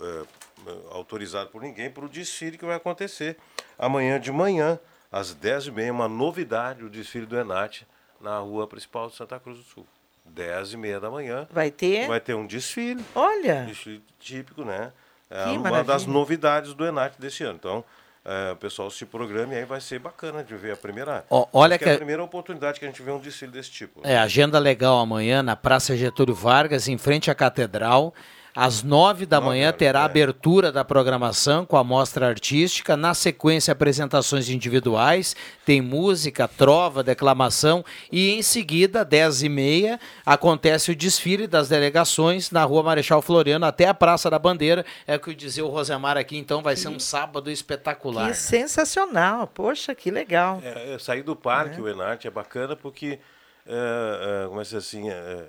é, 0.67 0.71
autorizado 0.91 1.51
por 1.51 1.61
ninguém, 1.61 1.91
para 1.91 2.03
o 2.03 2.09
desfile 2.09 2.57
que 2.57 2.65
vai 2.65 2.75
acontecer 2.75 3.37
amanhã 3.77 4.19
de 4.19 4.31
manhã, 4.31 4.79
às 5.11 5.33
10h30, 5.35 5.91
uma 5.91 6.07
novidade, 6.07 6.83
o 6.83 6.89
desfile 6.89 7.27
do 7.27 7.37
Enat 7.37 7.83
na 8.19 8.39
rua 8.39 8.65
principal 8.65 9.07
de 9.07 9.15
Santa 9.15 9.39
Cruz 9.39 9.59
do 9.59 9.63
Sul. 9.63 9.85
10h30 10.33 10.99
da 10.99 11.11
manhã. 11.11 11.47
Vai 11.51 11.69
ter? 11.69 12.07
Vai 12.07 12.19
ter 12.19 12.33
um 12.33 12.47
desfile. 12.47 13.05
Olha! 13.13 13.65
Desfile 13.67 14.01
típico, 14.19 14.65
né? 14.65 14.91
É 15.29 15.43
Que 15.45 15.49
uma 15.57 15.69
das 15.71 15.85
maravilha. 15.87 16.13
novidades 16.13 16.73
do 16.73 16.85
Enat 16.85 17.13
desse 17.19 17.43
ano. 17.43 17.55
Então, 17.59 17.83
é, 18.23 18.51
o 18.51 18.55
pessoal 18.55 18.89
se 18.89 19.05
programa 19.05 19.53
e 19.53 19.57
aí 19.57 19.65
vai 19.65 19.81
ser 19.81 19.99
bacana 19.99 20.43
de 20.43 20.55
ver 20.55 20.73
a 20.73 20.77
primeira. 20.77 21.25
Ó, 21.29 21.45
olha 21.53 21.77
que 21.77 21.85
é 21.85 21.91
a- 21.91 21.93
a 21.93 21.97
primeira 21.97 22.23
oportunidade 22.23 22.79
que 22.79 22.85
a 22.85 22.87
gente 22.87 23.01
vê 23.01 23.11
um 23.11 23.19
desfile 23.19 23.51
desse 23.51 23.71
tipo. 23.71 24.01
É, 24.03 24.17
agenda 24.17 24.57
legal 24.59 24.99
amanhã 24.99 25.41
na 25.43 25.55
Praça 25.55 25.95
Getúlio 25.95 26.33
Vargas, 26.35 26.87
em 26.87 26.97
frente 26.97 27.29
à 27.29 27.35
Catedral. 27.35 28.13
Às 28.55 28.81
nove 28.83 29.25
da 29.25 29.41
manhã 29.41 29.73
terá 29.73 30.01
a 30.01 30.05
abertura 30.05 30.71
da 30.71 30.85
programação 30.85 31.65
com 31.65 31.75
a 31.75 31.83
mostra 31.83 32.27
artística. 32.27 32.95
Na 32.95 33.13
sequência, 33.13 33.73
apresentações 33.73 34.47
individuais. 34.47 35.35
Tem 35.65 35.81
música, 35.81 36.47
trova, 36.47 37.03
declamação. 37.03 37.83
E 38.09 38.29
em 38.29 38.41
seguida, 38.41 39.03
dez 39.03 39.43
e 39.43 39.49
meia, 39.49 39.99
acontece 40.25 40.89
o 40.89 40.95
desfile 40.95 41.47
das 41.47 41.67
delegações 41.67 42.49
na 42.49 42.63
Rua 42.63 42.81
Marechal 42.81 43.21
Floriano 43.21 43.65
até 43.65 43.87
a 43.87 43.93
Praça 43.93 44.29
da 44.29 44.39
Bandeira. 44.39 44.85
É 45.05 45.17
o 45.17 45.19
que 45.19 45.35
dizia 45.35 45.65
o 45.65 45.69
Rosemar 45.69 46.15
aqui, 46.15 46.37
então 46.37 46.61
vai 46.61 46.77
ser 46.77 46.87
um 46.87 46.99
sábado 46.99 47.51
espetacular. 47.51 48.29
Que 48.29 48.37
sensacional. 48.37 49.47
Poxa, 49.47 49.93
que 49.93 50.09
legal. 50.09 50.61
É, 50.63 50.93
é, 50.93 50.99
sair 50.99 51.23
do 51.23 51.35
parque, 51.35 51.81
o 51.81 51.89
Enat, 51.89 52.25
é 52.25 52.31
bacana 52.31 52.73
porque, 52.73 53.19
é, 53.67 54.43
é, 54.45 54.47
como 54.47 54.61
é 54.61 54.63
que 54.63 54.69
se 54.69 54.75
diz 54.75 54.85
assim, 54.85 55.09
é, 55.09 55.45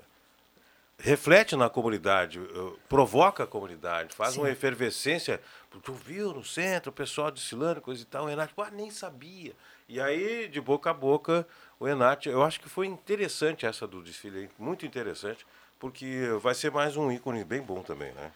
reflete 0.99 1.55
na 1.55 1.69
comunidade, 1.69 2.39
eh, 2.39 2.73
provoca 2.89 3.43
a 3.43 3.47
comunidade, 3.47 4.15
faz 4.15 4.33
Sim. 4.33 4.39
uma 4.39 4.49
efervescência. 4.49 5.39
Tu 5.83 5.93
viu 5.93 6.33
no 6.33 6.43
centro, 6.43 6.89
o 6.89 6.93
pessoal 6.93 7.29
desfilando, 7.29 7.81
coisa 7.81 8.01
e 8.01 8.05
tal, 8.05 8.25
o 8.25 8.29
Enat, 8.29 8.51
ah, 8.57 8.71
nem 8.71 8.89
sabia. 8.89 9.53
E 9.87 10.01
aí, 10.01 10.47
de 10.47 10.59
boca 10.59 10.89
a 10.89 10.93
boca, 10.93 11.47
o 11.79 11.87
Enat, 11.87 12.25
eu 12.25 12.43
acho 12.43 12.59
que 12.59 12.67
foi 12.67 12.87
interessante 12.87 13.65
essa 13.65 13.87
do 13.87 14.01
desfile, 14.01 14.49
muito 14.57 14.85
interessante, 14.85 15.45
porque 15.79 16.29
vai 16.41 16.55
ser 16.55 16.71
mais 16.71 16.97
um 16.97 17.11
ícone 17.11 17.43
bem 17.43 17.61
bom 17.61 17.83
também, 17.83 18.11
né? 18.13 18.31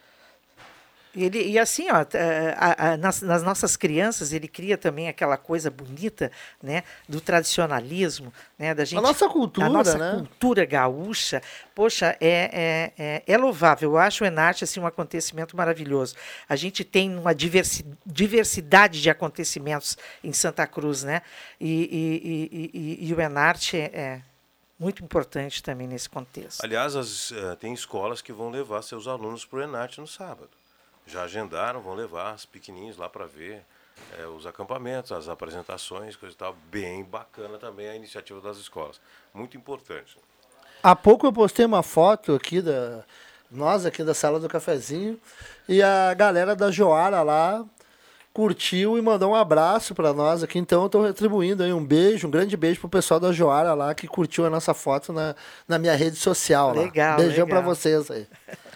E, 1.14 1.24
ele, 1.24 1.42
e 1.46 1.58
assim, 1.58 1.90
ó, 1.90 2.04
eh, 2.14 2.54
a- 2.56 2.92
a- 2.92 2.96
nas, 2.96 3.20
nas 3.20 3.42
nossas 3.42 3.76
crianças, 3.76 4.32
ele 4.32 4.48
cria 4.48 4.78
também 4.78 5.08
aquela 5.08 5.36
coisa 5.36 5.70
bonita, 5.70 6.32
né, 6.62 6.84
do 7.08 7.20
tradicionalismo, 7.20 8.32
né, 8.58 8.74
da 8.74 8.84
gente. 8.84 9.00
nossa 9.00 9.28
cultura, 9.28 9.66
a 9.66 9.70
nossa 9.70 9.98
né? 9.98 10.12
cultura 10.14 10.64
gaúcha. 10.64 11.42
Poxa, 11.74 12.16
é, 12.20 12.92
é, 12.98 13.02
é, 13.04 13.22
é 13.26 13.36
louvável. 13.36 13.92
Eu 13.92 13.98
acho 13.98 14.24
o 14.24 14.26
Enarte 14.26 14.64
assim 14.64 14.80
um 14.80 14.86
acontecimento 14.86 15.56
maravilhoso. 15.56 16.14
A 16.48 16.56
gente 16.56 16.82
tem 16.84 17.14
uma 17.16 17.34
diversi, 17.34 17.84
diversidade 18.06 19.00
de 19.02 19.10
acontecimentos 19.10 19.96
em 20.24 20.32
Santa 20.32 20.66
Cruz, 20.66 21.02
né? 21.02 21.22
E, 21.60 21.68
e, 21.70 22.70
e, 22.72 22.78
e, 23.04 23.08
e 23.08 23.14
o 23.14 23.20
Enarte 23.20 23.76
é, 23.76 23.90
é 23.94 24.22
muito 24.78 25.04
importante 25.04 25.62
também 25.62 25.86
nesse 25.86 26.08
contexto. 26.08 26.64
Aliás, 26.64 26.96
as, 26.96 27.30
eh, 27.32 27.54
tem 27.56 27.72
escolas 27.72 28.20
que 28.20 28.32
vão 28.32 28.50
levar 28.50 28.82
seus 28.82 29.06
alunos 29.06 29.44
para 29.44 29.58
o 29.60 29.62
Enat 29.62 29.98
no 29.98 30.06
sábado. 30.08 30.48
Já 31.06 31.24
agendaram, 31.24 31.80
vão 31.80 31.94
levar 31.94 32.34
os 32.34 32.46
pequenininhos 32.46 32.96
lá 32.96 33.08
para 33.08 33.26
ver 33.26 33.62
eh, 34.18 34.26
os 34.26 34.46
acampamentos, 34.46 35.12
as 35.12 35.28
apresentações, 35.28 36.16
coisa 36.16 36.34
e 36.34 36.38
tal. 36.38 36.56
Bem 36.70 37.04
bacana 37.04 37.58
também 37.58 37.88
a 37.88 37.96
iniciativa 37.96 38.40
das 38.40 38.56
escolas. 38.58 39.00
Muito 39.34 39.56
importante. 39.56 40.16
Há 40.82 40.96
pouco 40.96 41.26
eu 41.26 41.32
postei 41.32 41.64
uma 41.64 41.82
foto 41.82 42.34
aqui 42.34 42.60
da 42.60 43.04
nós 43.50 43.84
aqui 43.84 44.02
da 44.02 44.14
sala 44.14 44.40
do 44.40 44.48
cafezinho 44.48 45.20
e 45.68 45.82
a 45.82 46.14
galera 46.14 46.56
da 46.56 46.70
Joara 46.70 47.22
lá 47.22 47.62
curtiu 48.32 48.96
e 48.96 49.02
mandou 49.02 49.32
um 49.32 49.34
abraço 49.34 49.94
para 49.94 50.12
nós 50.14 50.42
aqui. 50.42 50.58
Então 50.58 50.80
eu 50.80 50.86
estou 50.86 51.02
retribuindo 51.04 51.62
aí 51.62 51.72
um 51.72 51.84
beijo, 51.84 52.26
um 52.26 52.30
grande 52.30 52.56
beijo 52.56 52.80
pro 52.80 52.88
pessoal 52.88 53.20
da 53.20 53.30
Joara 53.30 53.74
lá 53.74 53.94
que 53.94 54.08
curtiu 54.08 54.46
a 54.46 54.50
nossa 54.50 54.72
foto 54.72 55.12
na, 55.12 55.34
na 55.68 55.78
minha 55.78 55.94
rede 55.94 56.16
social. 56.16 56.74
lá. 56.74 56.82
Legal, 56.82 57.16
Beijão 57.18 57.46
para 57.46 57.60
vocês 57.60 58.10
aí. 58.10 58.26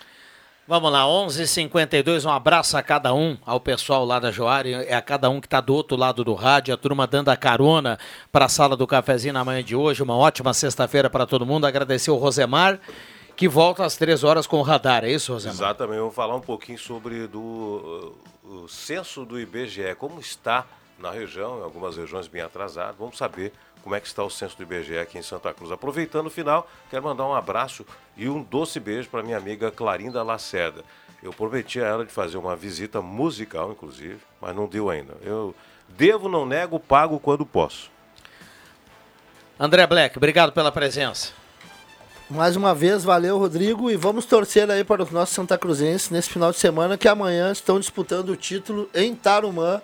Vamos 0.69 0.91
lá, 0.91 1.05
11:52 1.05 1.39
h 1.39 1.47
52 1.47 2.25
um 2.25 2.31
abraço 2.31 2.77
a 2.77 2.83
cada 2.83 3.15
um, 3.15 3.39
ao 3.47 3.61
pessoal 3.61 4.05
lá 4.05 4.19
da 4.19 4.33
Joari, 4.33 4.73
é 4.75 4.97
a 4.97 5.01
cada 5.01 5.31
um 5.31 5.41
que 5.41 5.47
está 5.47 5.61
do 5.61 5.73
outro 5.73 5.97
lado 5.97 6.25
do 6.25 6.35
rádio, 6.35 6.75
a 6.75 6.77
turma 6.77 7.07
dando 7.07 7.29
a 7.29 7.37
carona 7.37 7.97
para 8.33 8.47
a 8.47 8.49
sala 8.49 8.77
do 8.77 8.85
cafezinho 8.85 9.33
na 9.33 9.45
manhã 9.45 9.63
de 9.63 9.77
hoje, 9.77 10.03
uma 10.03 10.17
ótima 10.17 10.53
sexta-feira 10.53 11.09
para 11.09 11.25
todo 11.25 11.47
mundo, 11.47 11.69
agradecer 11.69 12.11
o 12.11 12.17
Rosemar, 12.17 12.81
que 13.37 13.47
volta 13.47 13.85
às 13.85 13.97
três 13.97 14.25
horas 14.25 14.45
com 14.45 14.59
o 14.59 14.63
radar, 14.63 15.05
é 15.05 15.13
isso, 15.13 15.33
Rosemar? 15.33 15.55
Exatamente. 15.55 16.01
Vou 16.01 16.11
falar 16.11 16.35
um 16.35 16.41
pouquinho 16.41 16.79
sobre 16.79 17.29
do, 17.29 18.17
o 18.43 18.67
censo 18.67 19.25
do 19.25 19.39
IBGE, 19.39 19.95
como 19.97 20.19
está 20.19 20.67
na 20.99 21.13
região, 21.13 21.61
em 21.61 21.63
algumas 21.63 21.97
regiões 21.97 22.27
bem 22.27 22.43
atrasado. 22.43 22.97
Vamos 22.99 23.17
saber 23.17 23.53
como 23.87 23.95
é 23.95 24.01
que 24.01 24.09
está 24.09 24.25
o 24.25 24.29
censo 24.29 24.57
do 24.57 24.65
IBGE 24.65 24.99
aqui 24.99 25.17
em 25.17 25.23
Santa 25.23 25.55
Cruz. 25.55 25.71
Aproveitando 25.71 26.27
o 26.27 26.31
final, 26.31 26.69
quero 26.91 27.05
mandar 27.05 27.25
um 27.25 27.33
abraço 27.33 27.87
e 28.17 28.29
um 28.29 28.43
doce 28.43 28.81
beijo 28.81 29.09
para 29.09 29.23
minha 29.23 29.37
amiga 29.37 29.71
Clarinda 29.71 30.25
Lacerda. 30.25 30.83
Eu 31.23 31.33
prometi 31.33 31.81
a 31.81 31.87
ela 31.87 32.05
de 32.05 32.11
fazer 32.11 32.37
uma 32.37 32.57
visita 32.57 33.01
musical, 33.01 33.71
inclusive, 33.71 34.19
mas 34.41 34.57
não 34.57 34.67
deu 34.67 34.91
ainda. 34.91 35.15
Eu 35.23 35.55
devo, 35.89 36.29
não 36.29 36.45
nego, 36.45 36.81
pago 36.81 37.21
quando 37.21 37.47
posso. 37.47 37.89
André 39.57 39.87
Black, 39.87 40.17
obrigado 40.17 40.51
pela 40.51 40.73
presença. 40.73 41.33
Mais 42.29 42.57
uma 42.57 42.75
vez, 42.75 43.05
valeu, 43.05 43.39
Rodrigo. 43.39 43.89
E 43.89 43.95
vamos 43.95 44.27
torcer 44.27 44.69
aí 44.69 44.83
para 44.83 45.05
os 45.05 45.13
nossos 45.13 45.33
Santa 45.33 45.57
Cruzenses 45.57 46.11
nesse 46.11 46.31
final 46.31 46.51
de 46.51 46.59
semana, 46.59 46.99
que 46.99 47.07
amanhã 47.07 47.53
estão 47.53 47.79
disputando 47.79 48.31
o 48.31 48.37
título 48.37 48.91
em 48.93 49.15
Tarumã 49.15 49.81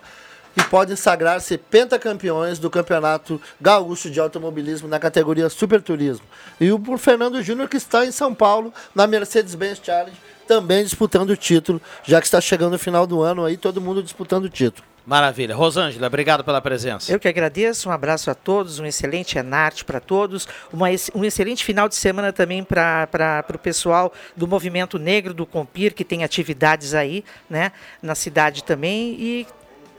e 0.55 0.63
podem 0.63 0.95
sagrar-se 0.95 1.57
pentacampeões 1.57 2.59
do 2.59 2.69
Campeonato 2.69 3.41
Gaúcho 3.59 4.09
de 4.09 4.19
Automobilismo 4.19 4.87
na 4.87 4.99
categoria 4.99 5.49
Super 5.49 5.81
Turismo. 5.81 6.25
E 6.59 6.71
o 6.71 6.79
por 6.79 6.97
Fernando 6.97 7.41
Júnior, 7.41 7.67
que 7.67 7.77
está 7.77 8.05
em 8.05 8.11
São 8.11 8.33
Paulo, 8.33 8.73
na 8.93 9.07
Mercedes-Benz 9.07 9.81
Challenge, 9.83 10.17
também 10.47 10.83
disputando 10.83 11.31
o 11.31 11.37
título, 11.37 11.81
já 12.03 12.19
que 12.19 12.27
está 12.27 12.39
chegando 12.41 12.73
o 12.73 12.79
final 12.79 13.07
do 13.07 13.21
ano 13.21 13.45
aí, 13.45 13.57
todo 13.57 13.81
mundo 13.81 14.03
disputando 14.03 14.45
o 14.45 14.49
título. 14.49 14.85
Maravilha. 15.05 15.53
Rosângela, 15.53 16.07
obrigado 16.07 16.45
pela 16.45 16.61
presença. 16.61 17.11
Eu 17.11 17.19
que 17.19 17.27
agradeço, 17.27 17.89
um 17.89 17.91
abraço 17.91 18.31
a 18.31 18.35
todos, 18.35 18.79
um 18.79 18.85
excelente 18.85 19.37
Enarte 19.37 19.83
para 19.83 19.99
todos, 19.99 20.47
uma 20.71 20.87
um 21.13 21.25
excelente 21.25 21.63
final 21.63 21.89
de 21.89 21.95
semana 21.95 22.31
também 22.31 22.63
para 22.63 23.45
o 23.53 23.57
pessoal 23.57 24.13
do 24.35 24.47
Movimento 24.47 24.97
Negro 24.97 25.33
do 25.33 25.45
Compir, 25.45 25.93
que 25.93 26.05
tem 26.05 26.23
atividades 26.23 26.93
aí, 26.93 27.25
né, 27.49 27.73
na 28.01 28.15
cidade 28.15 28.63
também, 28.63 29.17
e 29.19 29.47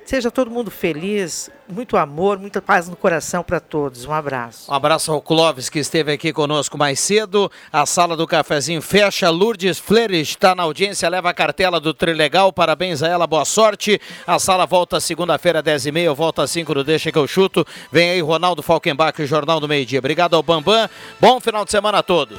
Seja 0.04 0.30
todo 0.30 0.50
mundo 0.50 0.70
feliz, 0.70 1.50
muito 1.66 1.96
amor, 1.96 2.38
muita 2.38 2.60
paz 2.60 2.88
no 2.88 2.94
coração 2.94 3.42
para 3.42 3.58
todos. 3.58 4.04
Um 4.04 4.12
abraço. 4.12 4.70
Um 4.70 4.74
abraço 4.74 5.10
ao 5.10 5.22
Clóvis, 5.22 5.70
que 5.70 5.78
esteve 5.78 6.12
aqui 6.12 6.30
conosco 6.30 6.76
mais 6.76 7.00
cedo. 7.00 7.50
A 7.72 7.86
sala 7.86 8.14
do 8.14 8.26
cafezinho 8.26 8.82
fecha. 8.82 9.30
Lourdes 9.30 9.78
Fleres 9.78 10.28
está 10.28 10.54
na 10.54 10.62
audiência, 10.62 11.08
leva 11.08 11.30
a 11.30 11.34
cartela 11.34 11.80
do 11.80 11.94
Trilegal. 11.94 12.52
Parabéns 12.52 13.02
a 13.02 13.08
ela, 13.08 13.26
boa 13.26 13.46
sorte. 13.46 13.98
A 14.26 14.38
sala 14.38 14.66
volta 14.66 15.00
segunda-feira, 15.00 15.62
10h30, 15.62 16.14
volta 16.14 16.42
às 16.42 16.50
5 16.50 16.74
do 16.74 16.84
Deixa 16.84 17.10
que 17.10 17.18
eu 17.18 17.26
chuto. 17.26 17.66
Vem 17.90 18.10
aí 18.10 18.20
Ronaldo 18.20 18.62
Falkenbach, 18.62 19.20
o 19.22 19.26
Jornal 19.26 19.58
do 19.58 19.66
Meio 19.66 19.86
Dia. 19.86 20.00
Obrigado 20.00 20.36
ao 20.36 20.42
Bambam. 20.42 20.86
Bom 21.18 21.40
final 21.40 21.64
de 21.64 21.70
semana 21.70 21.98
a 21.98 22.02
todos. 22.02 22.38